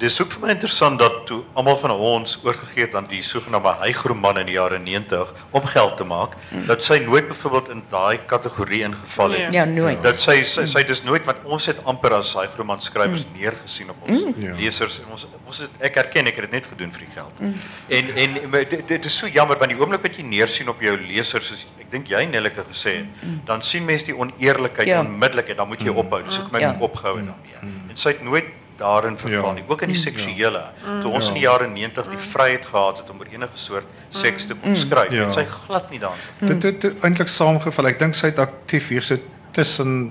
Dit 0.00 0.08
is 0.08 0.20
ook 0.22 0.30
vir 0.32 0.40
my 0.40 0.52
interessant 0.54 0.96
dat 0.96 1.16
toe 1.28 1.42
almal 1.60 1.76
van 1.76 1.92
ons 1.92 2.38
oorgegee 2.40 2.86
het 2.86 2.94
aan 2.96 3.04
die 3.10 3.20
sogenaamde 3.20 3.74
hygroman 3.82 4.38
in 4.40 4.46
die 4.48 4.54
jare 4.54 4.78
90 4.80 5.32
om 5.52 5.66
geld 5.68 5.96
te 5.98 6.06
maak, 6.08 6.36
mm. 6.48 6.62
dat 6.70 6.80
sy 6.84 6.96
nooit 7.04 7.26
byvoorbeeld 7.28 7.68
in 7.74 7.82
daai 7.92 8.22
kategorie 8.30 8.80
ingeval 8.86 9.34
het. 9.36 9.52
Ja, 9.52 9.66
nooit. 9.68 10.00
Dat 10.02 10.22
sy 10.22 10.38
sy, 10.48 10.64
sy 10.72 10.82
dis 10.88 11.02
nooit 11.04 11.26
wat 11.28 11.42
ons 11.44 11.68
het 11.68 11.82
amper 11.84 12.14
as 12.16 12.30
hygroman 12.38 12.80
skrywers 12.80 13.26
mm. 13.26 13.36
neergesien 13.42 13.92
op 13.92 14.06
ons 14.06 14.22
mm. 14.30 14.54
lesers 14.62 14.96
en 15.02 15.10
ons 15.18 15.26
ons 15.42 15.60
het, 15.66 15.74
ek 15.90 15.98
erken 16.00 16.30
ek 16.32 16.40
het 16.40 16.48
dit 16.48 16.56
net 16.56 16.70
gedoen 16.70 16.96
vir 16.96 17.04
die 17.04 17.12
geld. 17.18 17.42
Mm. 17.44 17.58
En 17.98 18.10
en 18.24 18.56
dit, 18.72 18.86
dit 18.94 19.10
is 19.10 19.18
so 19.20 19.28
jammer 19.28 19.60
want 19.60 19.74
die 19.74 19.80
oomblik 19.82 20.06
wat 20.08 20.16
jy 20.16 20.24
neersien 20.30 20.72
op 20.72 20.80
jou 20.80 20.94
lesers 21.02 21.52
is 21.58 21.66
ek 21.76 21.92
dink 21.92 22.08
jy 22.08 22.22
Nellike 22.30 22.64
gesê 22.70 23.02
mm. 23.02 23.42
dan 23.52 23.60
sien 23.66 23.84
mense 23.84 24.08
die 24.08 24.16
oneerlikheid 24.16 24.88
ja. 24.94 25.04
onmiddellik 25.04 25.52
en 25.52 25.60
dan 25.60 25.70
moet 25.74 25.84
jy 25.84 25.92
mm. 25.92 26.02
ophou. 26.06 26.22
Dis 26.24 26.40
ook 26.40 26.56
my 26.56 26.64
ja. 26.64 26.72
opgehou 26.88 27.18
en 27.20 28.00
sy 28.00 28.14
het 28.16 28.24
nooit 28.24 28.56
daarin 28.80 29.18
verval 29.20 29.52
nie. 29.58 29.64
Ook 29.68 29.84
in 29.86 29.92
die 29.92 29.98
mm. 29.98 30.02
seksuele. 30.02 30.62
Toe 31.02 31.12
ons 31.12 31.28
in 31.30 31.38
die 31.38 31.44
jare 31.44 31.68
90 31.68 32.08
die 32.14 32.22
vryheid 32.30 32.66
gehad 32.66 33.02
het 33.02 33.12
om 33.12 33.20
oor 33.20 33.30
enige 33.32 33.60
soort 33.60 33.98
seks 34.08 34.48
te 34.50 34.56
kon 34.58 34.74
skryf, 34.76 35.12
het 35.14 35.36
sy 35.36 35.44
glad 35.52 35.92
nie 35.92 36.00
daarin 36.02 36.24
verval. 36.26 36.56
Dit 36.56 36.66
het 36.68 37.04
eintlik 37.06 37.30
saamgeval. 37.30 37.92
Ek 37.92 38.00
dink 38.02 38.18
sy 38.18 38.32
het 38.32 38.42
aktief 38.42 38.90
hier 38.94 39.06
so 39.06 39.20
tussen 39.56 40.10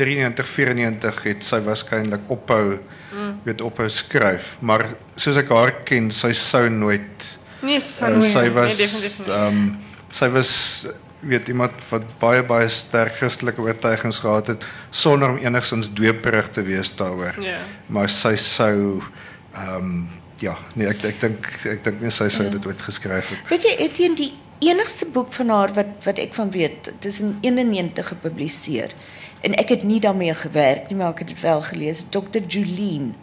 93 0.00 0.48
94 0.48 1.22
het 1.28 1.44
sy 1.44 1.60
waarskynlik 1.66 2.30
ophou 2.32 2.78
weet 3.44 3.60
ophou 3.60 3.88
skryf, 3.92 4.54
maar 4.64 4.86
soos 5.20 5.36
ek 5.40 5.50
haar 5.52 5.74
ken, 5.88 6.10
sy 6.14 6.32
sou 6.36 6.68
nooit 6.72 7.28
Nee, 7.62 7.78
sy, 7.78 8.08
uh, 8.10 8.22
sy 8.26 8.48
was 8.50 8.80
ehm 9.22 9.46
um, 9.46 9.66
sy 10.12 10.28
was 10.34 10.52
weet 11.22 11.48
iemand 11.48 11.72
wat 11.88 12.06
baie 12.18 12.42
baie 12.42 12.68
sterk 12.68 13.16
Christelike 13.20 13.62
oortuigings 13.62 14.18
gehad 14.18 14.46
het 14.46 14.64
sonder 14.90 15.30
om 15.30 15.38
enigsins 15.38 15.92
dweeperig 15.94 16.50
te 16.50 16.62
wees 16.66 16.90
daaroor. 16.96 17.38
Ja. 17.42 17.60
Maar 17.86 18.10
sy 18.10 18.34
sou 18.36 19.02
ehm 19.52 19.76
um, 19.76 20.08
ja, 20.42 20.56
nee 20.74 20.88
ek 20.90 21.04
ek 21.06 21.20
dink 21.22 21.48
ek 21.70 21.84
dink 21.84 22.00
nie 22.02 22.10
sy 22.10 22.26
sou 22.32 22.48
ja. 22.48 22.54
dit 22.56 22.66
ooit 22.66 22.82
geskryf 22.82 23.30
het. 23.30 23.42
Weet 23.50 23.66
jy 23.68 23.74
Etienne 23.86 24.18
die 24.18 24.32
enigste 24.62 25.06
boek 25.06 25.32
van 25.32 25.52
haar 25.54 25.74
wat 25.76 26.06
wat 26.06 26.18
ek 26.18 26.34
van 26.34 26.50
weet, 26.50 26.90
dit 26.90 27.10
is 27.10 27.20
in 27.20 27.36
91 27.40 28.08
gepubliseer. 28.14 28.94
En 29.42 29.54
ek 29.58 29.74
het 29.74 29.82
nie 29.82 30.00
daarmee 30.00 30.34
gewerk 30.38 30.88
nie, 30.88 30.96
maar 30.98 31.14
ek 31.14 31.24
het 31.24 31.32
dit 31.34 31.40
wel 31.42 31.62
gelees, 31.66 32.04
Dr. 32.14 32.42
Julien. 32.46 33.14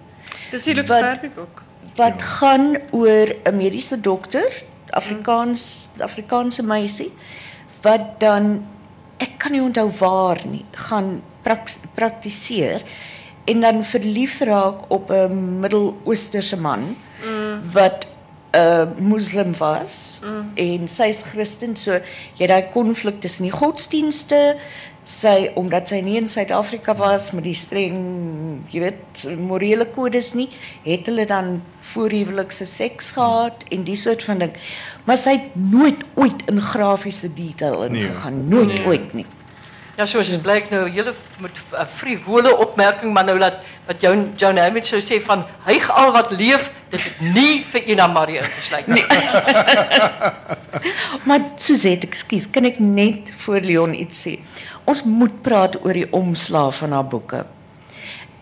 Dis 0.51 0.65
hier 0.67 0.75
Lux 0.75 0.91
ook. 1.37 1.63
Wat 1.95 2.19
ja. 2.19 2.25
gaan 2.39 2.77
oor 2.91 3.35
'n 3.43 3.55
mediese 3.55 3.99
dokter, 3.99 4.63
Afrikaans 4.89 5.89
Afrikaanse 5.97 6.63
meisie 6.63 7.11
wat 7.81 8.19
dan 8.19 8.65
ek 9.19 9.37
kan 9.41 9.55
nie 9.55 9.63
onthou 9.63 9.89
waar 9.99 10.39
nie 10.47 10.65
gaan 10.87 11.19
praktiseer 11.95 12.83
en 13.49 13.61
dan 13.65 13.83
verlief 13.83 14.39
raak 14.45 14.87
op 14.87 15.11
'n 15.11 15.59
Midde-Oosterse 15.59 16.57
man 16.57 16.95
mm. 17.23 17.71
wat 17.73 18.07
'n 18.51 18.57
uh, 18.57 18.85
moslim 18.97 19.53
was 19.57 20.21
mm. 20.23 20.51
en 20.55 20.87
sy's 20.87 21.21
Christen 21.23 21.75
so 21.75 21.99
jy 22.37 22.47
daai 22.47 22.71
konflik 22.73 23.21
tussen 23.21 23.43
die 23.43 23.53
godsdienste 23.53 24.57
sy 25.09 25.49
omdat 25.57 25.89
sy 25.89 26.03
nie 26.05 26.19
in 26.19 26.27
Suid-Afrika 26.29 26.93
was 26.97 27.31
met 27.33 27.45
die 27.47 27.57
streng 27.57 27.97
jy 28.69 28.83
weet 28.83 29.23
morele 29.41 29.87
kodes 29.95 30.35
nie 30.37 30.49
het 30.83 31.09
hulle 31.09 31.25
dan 31.29 31.55
voorhuwelikse 31.93 32.67
seks 32.69 33.13
gehad 33.17 33.65
en 33.73 33.87
die 33.87 33.97
soort 33.97 34.23
van 34.27 34.45
ding 34.45 34.53
maar 35.09 35.17
sy 35.17 35.33
het 35.39 35.57
nooit 35.57 36.05
ooit 36.19 36.45
in 36.51 36.61
grafiese 36.61 37.31
detail 37.33 37.87
ingegaan 37.87 38.37
nee. 38.43 38.49
nooit 38.53 38.75
nee. 38.75 38.85
ooit 38.85 39.13
nie 39.17 39.25
Ja, 39.99 40.05
soos 40.07 40.29
dit 40.31 40.39
blyk 40.39 40.69
nou 40.71 40.85
hele 40.87 41.11
met 41.43 41.57
uh, 41.73 41.81
frivole 41.91 42.53
opmerking 42.63 43.11
maar 43.11 43.25
nou 43.27 43.33
dat 43.41 43.57
wat 43.83 43.99
jou 43.99 44.13
John 44.39 44.55
Hammond 44.55 44.87
sou 44.87 45.01
sê 45.03 45.17
van 45.25 45.41
hyg 45.65 45.89
al 45.91 46.13
wat 46.15 46.31
leef 46.39 46.69
dit 46.93 47.03
het 47.03 47.17
nie 47.35 47.65
vir 47.67 47.89
Ina 47.91 48.05
Marie 48.07 48.37
ingesluit 48.39 48.87
nie. 48.87 49.03
maar 51.27 51.43
Suzette, 51.59 52.07
ekskuus, 52.07 52.47
kan 52.47 52.69
ek 52.69 52.79
net 52.79 53.33
vir 53.43 53.67
Leon 53.67 53.97
iets 53.97 54.23
sê? 54.23 54.37
Ons 54.87 55.03
moet 55.03 55.35
praat 55.43 55.75
oor 55.83 55.99
die 55.99 56.07
omslaaf 56.15 56.79
van 56.79 56.95
haar 56.95 57.11
boeke. 57.11 57.43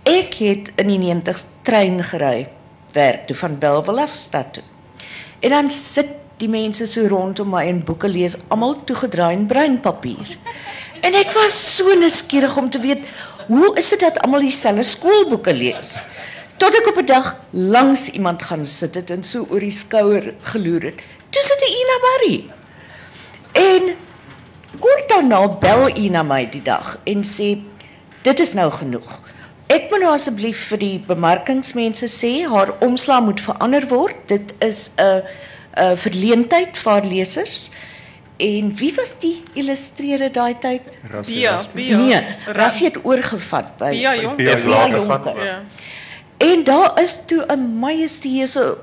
Ek 0.06 0.38
het 0.38 0.70
in 0.78 0.94
die 0.94 1.02
90's 1.10 1.50
trein 1.66 2.04
gery 2.06 2.52
werk 2.94 3.26
toe 3.26 3.42
van 3.42 3.58
Bellville 3.58 4.06
af 4.06 4.14
stad 4.14 4.54
toe. 4.60 4.64
En 5.42 5.58
dan 5.58 5.74
sit 5.74 6.14
die 6.38 6.50
mense 6.54 6.86
so 6.86 7.10
rondom 7.10 7.50
my 7.50 7.66
en 7.66 7.82
boeke 7.86 8.10
lees, 8.10 8.38
almal 8.54 8.78
toegedraai 8.86 9.34
in 9.40 9.48
bruin 9.50 9.80
papier. 9.82 10.38
En 11.02 11.14
ek 11.14 11.32
was 11.36 11.56
so 11.76 11.94
nuuskierig 11.96 12.58
om 12.58 12.70
te 12.70 12.80
weet 12.80 13.06
hoe 13.48 13.76
is 13.80 13.90
dit 13.90 14.00
dat 14.00 14.20
almal 14.26 14.44
dieselfde 14.44 14.84
skoolboeke 14.84 15.54
lees? 15.54 16.04
Tot 16.58 16.76
ek 16.76 16.88
op 16.90 16.98
'n 16.98 17.06
dag 17.06 17.36
langs 17.52 18.10
iemand 18.10 18.44
gaan 18.44 18.66
sit 18.66 18.96
het 18.96 19.10
en 19.10 19.24
so 19.24 19.46
oor 19.50 19.60
die 19.60 19.72
skouer 19.72 20.34
geloer 20.42 20.82
het. 20.82 21.00
Toe 21.30 21.44
sit 21.44 21.62
Ina 21.62 21.98
Marie. 22.08 22.50
En 23.52 23.96
kort 24.80 25.10
daarna 25.10 25.48
bel 25.48 25.98
Ina 25.98 26.24
my 26.24 26.50
die 26.50 26.62
dag 26.62 27.00
en 27.04 27.24
sê 27.24 27.62
dit 28.22 28.40
is 28.40 28.54
nou 28.54 28.72
genoeg. 28.72 29.22
Ek 29.68 29.90
moet 29.92 30.00
nou 30.00 30.14
asseblief 30.14 30.68
vir 30.70 30.78
die 30.78 31.00
bemarkingsmense 31.08 32.08
sê 32.08 32.48
haar 32.48 32.74
omslag 32.80 33.22
moet 33.22 33.42
verander 33.42 33.88
word. 33.88 34.16
Dit 34.28 34.54
is 34.60 34.92
'n 34.98 35.24
'n 35.78 35.98
verleentheid 35.98 36.78
vir 36.78 37.02
lesers. 37.06 37.70
En 38.38 38.76
wie 38.76 38.94
was 38.96 39.16
die 39.20 39.44
illustreerder 39.54 40.32
daai 40.32 40.58
tyd? 40.62 40.82
Bia. 41.26 41.58
Bia. 41.74 41.98
Nee, 41.98 42.22
Rassie 42.54 42.86
het 42.88 43.00
oorgevat 43.04 43.78
by 43.78 43.90
Bia 43.96 44.14
Jong. 44.16 44.38
Bia 44.38 44.58
Jonker. 44.58 45.44
Ja. 45.46 45.62
En 46.38 46.64
daar 46.64 47.02
is 47.02 47.26
toe 47.26 47.46
'n 47.50 47.80
majestueuse 47.80 48.78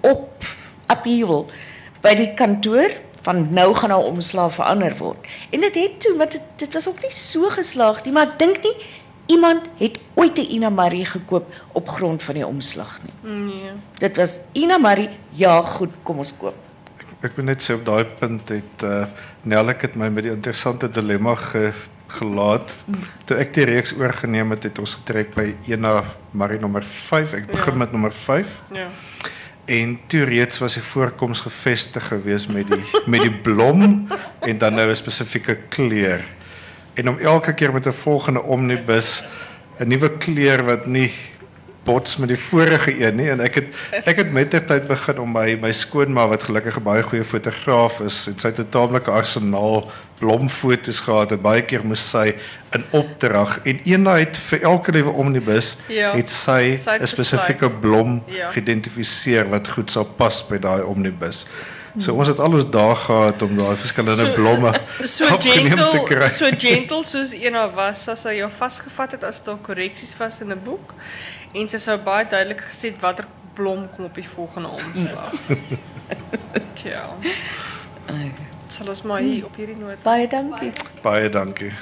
op 0.00 0.44
upheaval 0.92 1.50
by 2.00 2.14
die 2.14 2.34
kantoor 2.34 2.90
van 3.22 3.48
nou 3.52 3.74
gaan 3.74 3.88
nou 3.88 4.04
omslag 4.04 4.52
verander 4.52 4.96
word. 4.96 5.26
En 5.50 5.60
dit 5.60 5.74
het 5.74 6.00
toe 6.00 6.14
maar 6.16 6.30
dit, 6.30 6.42
dit 6.56 6.72
was 6.72 6.88
ook 6.88 7.00
nie 7.00 7.12
so 7.12 7.48
geslaag 7.48 8.04
nie, 8.04 8.12
maar 8.12 8.26
ek 8.26 8.38
dink 8.38 8.62
nie 8.62 8.76
iemand 9.26 9.68
het 9.78 9.98
ooit 10.14 10.38
'n 10.38 10.52
Ina 10.52 10.70
Marie 10.70 11.04
gekoop 11.04 11.46
op 11.72 11.88
grond 11.88 12.22
van 12.22 12.34
die 12.34 12.46
omslag 12.46 13.00
nie. 13.04 13.32
Nee. 13.32 13.72
Dit 13.98 14.16
was 14.16 14.40
Ina 14.52 14.78
Marie, 14.78 15.08
ja, 15.30 15.60
goed, 15.62 15.90
kom 16.02 16.18
ons 16.18 16.32
koop. 16.38 16.54
Ek 17.22 17.34
wil 17.36 17.44
net 17.44 17.62
sê 17.62 17.74
op 17.74 17.84
daai 17.86 18.04
punt 18.20 18.48
het 18.48 18.82
uh, 18.86 19.04
Nellik 19.42 19.80
het 19.82 19.96
my 19.98 20.08
met 20.08 20.22
die 20.28 20.32
interessante 20.32 20.88
dilemma 20.88 21.34
ge, 21.34 21.72
gelaat. 22.06 22.70
Toe 23.26 23.36
ek 23.36 23.50
die 23.54 23.64
reeks 23.64 23.92
oorgeneem 23.98 24.50
het, 24.54 24.62
het 24.62 24.78
ons 24.78 24.94
getrek 24.94 25.34
by 25.34 25.54
Ena 25.66 26.04
Marie 26.32 26.60
nommer 26.62 26.82
5. 26.86 27.34
Ek 27.34 27.46
begin 27.50 27.72
Ja. 27.74 27.78
met 27.78 27.92
nommer 27.92 28.12
5 28.12 28.60
Ja. 28.72 28.86
en 29.66 29.98
toe 30.08 30.24
reeds 30.24 30.58
was 30.58 30.74
die 30.74 30.82
voorkoms 30.82 31.40
gevestig 31.44 32.06
gewees 32.08 32.46
met 32.46 32.70
die 32.70 32.84
met 33.06 33.20
die 33.20 33.34
blom 33.42 34.08
en 34.40 34.58
dan 34.58 34.74
nou 34.74 34.88
'n 34.88 34.94
spesifieke 34.96 35.58
kleur. 35.68 36.22
En 36.94 37.08
om 37.08 37.18
elke 37.18 37.52
keer 37.52 37.72
met 37.72 37.86
'n 37.86 37.92
volgende 37.92 38.42
omnibus 38.42 39.24
'n 39.80 39.88
nuwe 39.88 40.10
kleur 40.18 40.64
wat 40.64 40.86
nie 40.86 41.12
bots 41.88 42.16
met 42.20 42.28
die 42.28 42.38
vorige 42.38 42.92
een 43.00 43.16
nie 43.16 43.28
en 43.32 43.40
ek 43.44 43.54
het 43.60 44.04
ek 44.12 44.16
het 44.22 44.32
mettertyd 44.36 44.86
begin 44.90 45.18
om 45.24 45.32
my 45.32 45.54
my 45.62 45.70
skoonma 45.72 46.26
wat 46.28 46.42
gelukkig 46.48 46.76
'n 46.78 46.84
baie 46.84 47.02
goeie 47.02 47.24
fotograaf 47.24 48.00
is 48.04 48.26
en 48.28 48.36
sy 48.38 48.48
het 48.52 48.60
'n 48.60 48.68
taamlike 48.76 49.10
arsenaal 49.10 49.88
blomfoto's 50.20 51.00
gehad 51.06 51.32
en 51.32 51.40
baie 51.42 51.62
keer 51.62 51.84
moes 51.86 52.02
sy 52.10 52.34
in 52.76 52.84
opdrag 52.90 53.58
en 53.64 53.80
het 54.18 54.36
vir 54.36 54.62
elke 54.62 54.92
liewe 54.92 55.10
omnibus 55.10 55.76
Ja, 55.88 56.12
het 56.16 56.30
sy 56.30 56.76
'n 57.00 57.06
spesifieke 57.06 57.70
blom 57.80 58.22
Ja. 58.26 58.50
geïdentifiseer 58.50 59.48
wat 59.48 59.68
goed 59.68 59.90
sou 59.90 60.04
pas 60.04 60.44
by 60.48 60.58
daai 60.58 60.82
omnibus. 60.82 61.46
So 61.98 62.14
ons 62.14 62.28
het 62.28 62.38
al 62.38 62.52
ons 62.54 62.70
dae 62.70 62.94
gehad 62.94 63.42
om 63.42 63.56
daai 63.56 63.76
verskillende 63.76 64.26
So- 64.26 64.34
blomme 64.34 64.72
So 65.04 65.36
te 65.36 65.48
gentle, 65.50 66.04
kry. 66.04 66.28
so 66.28 66.46
gentle 66.58 67.04
soos 67.04 67.32
Ena 67.32 67.70
was, 67.74 68.08
as 68.08 68.20
sy 68.22 68.36
jou 68.36 68.50
vasgevat 68.58 69.12
het 69.12 69.24
as 69.24 69.42
daar 69.44 69.56
korreksies 69.62 70.14
was 70.18 70.40
in 70.40 70.52
'n 70.52 70.60
boek 70.64 70.94
en 71.52 71.68
sy 71.68 71.80
sou 71.82 71.98
baie 72.04 72.26
duidelik 72.28 72.60
gesê 72.70 72.92
het 72.92 73.00
watter 73.00 73.26
blom 73.54 73.88
kom 73.94 74.04
op 74.04 74.14
die 74.14 74.28
volgende 74.28 74.68
omslag. 74.68 75.32
Tja. 76.78 77.04
Sal 78.68 78.88
ons 78.88 79.02
maar 79.02 79.20
hier 79.24 79.44
op 79.48 79.56
hierdie 79.56 79.76
noot 79.76 80.02
Baie 80.02 80.28
dankie. 80.28 80.72
Baie 81.02 81.28
dankie. 81.28 81.72